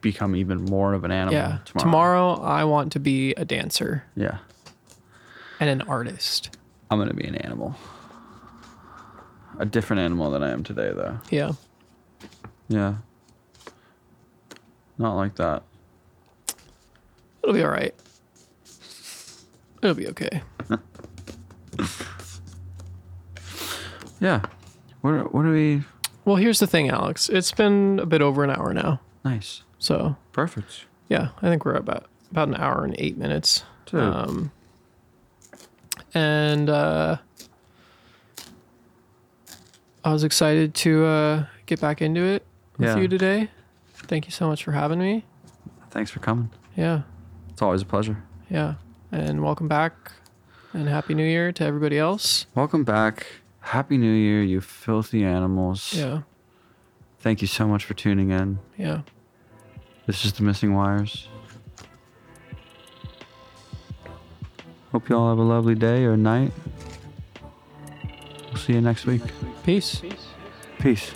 become 0.00 0.36
even 0.36 0.64
more 0.64 0.94
of 0.94 1.04
an 1.04 1.10
animal 1.10 1.34
yeah. 1.34 1.58
tomorrow. 1.64 1.84
Tomorrow 1.84 2.42
I 2.42 2.64
want 2.64 2.92
to 2.92 3.00
be 3.00 3.34
a 3.34 3.44
dancer 3.44 4.04
Yeah. 4.16 4.38
and 5.60 5.70
an 5.70 5.82
artist. 5.82 6.56
I'm 6.90 6.98
gonna 6.98 7.14
be 7.14 7.26
an 7.26 7.36
animal. 7.36 7.74
A 9.58 9.66
different 9.66 10.00
animal 10.00 10.30
than 10.30 10.42
I 10.42 10.50
am 10.50 10.62
today, 10.62 10.92
though. 10.94 11.18
Yeah. 11.30 11.52
Yeah. 12.68 12.94
Not 14.98 15.14
like 15.16 15.34
that. 15.36 15.62
It'll 17.42 17.54
be 17.54 17.62
all 17.62 17.70
right. 17.70 17.94
It'll 19.82 19.94
be 19.94 20.08
okay. 20.08 20.42
Yeah. 24.20 24.42
What? 25.00 25.32
What 25.32 25.46
are 25.46 25.52
we? 25.52 25.82
Well, 26.24 26.36
here's 26.36 26.58
the 26.58 26.66
thing, 26.66 26.88
Alex. 26.90 27.28
It's 27.28 27.52
been 27.52 27.98
a 28.00 28.06
bit 28.06 28.20
over 28.20 28.42
an 28.44 28.50
hour 28.50 28.74
now. 28.74 29.00
Nice. 29.24 29.62
So, 29.78 30.16
Perfect. 30.32 30.86
yeah, 31.08 31.28
I 31.40 31.48
think 31.48 31.64
we're 31.64 31.74
about 31.74 32.06
about 32.30 32.48
an 32.48 32.56
hour 32.56 32.84
and 32.84 32.94
8 32.98 33.16
minutes. 33.16 33.62
Dude. 33.86 34.00
Um 34.02 34.50
and 36.14 36.68
uh 36.68 37.18
I 40.04 40.12
was 40.12 40.24
excited 40.24 40.74
to 40.74 41.04
uh, 41.04 41.44
get 41.66 41.80
back 41.80 42.00
into 42.02 42.22
it 42.22 42.44
with 42.78 42.88
Yeah. 42.88 42.96
you 42.96 43.08
today. 43.08 43.50
Thank 43.94 44.24
you 44.26 44.30
so 44.32 44.48
much 44.48 44.64
for 44.64 44.72
having 44.72 44.98
me. 44.98 45.24
Thanks 45.90 46.10
for 46.10 46.20
coming. 46.20 46.50
Yeah, 46.76 47.02
It's 47.50 47.60
always 47.62 47.82
a 47.82 47.84
pleasure. 47.86 48.22
yeah, 48.48 48.74
and 49.12 49.42
welcome 49.42 49.68
back, 49.68 50.12
and 50.72 50.88
happy 50.88 51.14
New 51.14 51.24
Year 51.24 51.52
to 51.52 51.64
everybody 51.64 51.98
else. 51.98 52.46
Welcome 52.54 52.84
back. 52.84 53.26
Happy 53.60 53.96
New 53.98 54.12
Year, 54.12 54.42
you 54.42 54.60
filthy 54.60 55.24
animals. 55.24 55.92
Yeah, 55.94 56.22
Thank 57.20 57.42
you 57.42 57.48
so 57.48 57.66
much 57.66 57.84
for 57.84 57.94
tuning 57.94 58.30
in. 58.30 58.58
yeah. 58.76 59.00
This 60.06 60.24
is 60.24 60.32
the 60.32 60.42
Missing 60.42 60.72
Wires. 60.74 61.28
Hope 64.92 65.08
you 65.10 65.16
all 65.16 65.28
have 65.28 65.38
a 65.38 65.42
lovely 65.42 65.74
day 65.74 66.04
or 66.04 66.16
night. 66.16 66.50
We'll 68.46 68.56
see 68.56 68.72
you 68.72 68.80
next 68.80 69.04
week. 69.04 69.20
Peace. 69.64 70.00
Peace. 70.78 71.12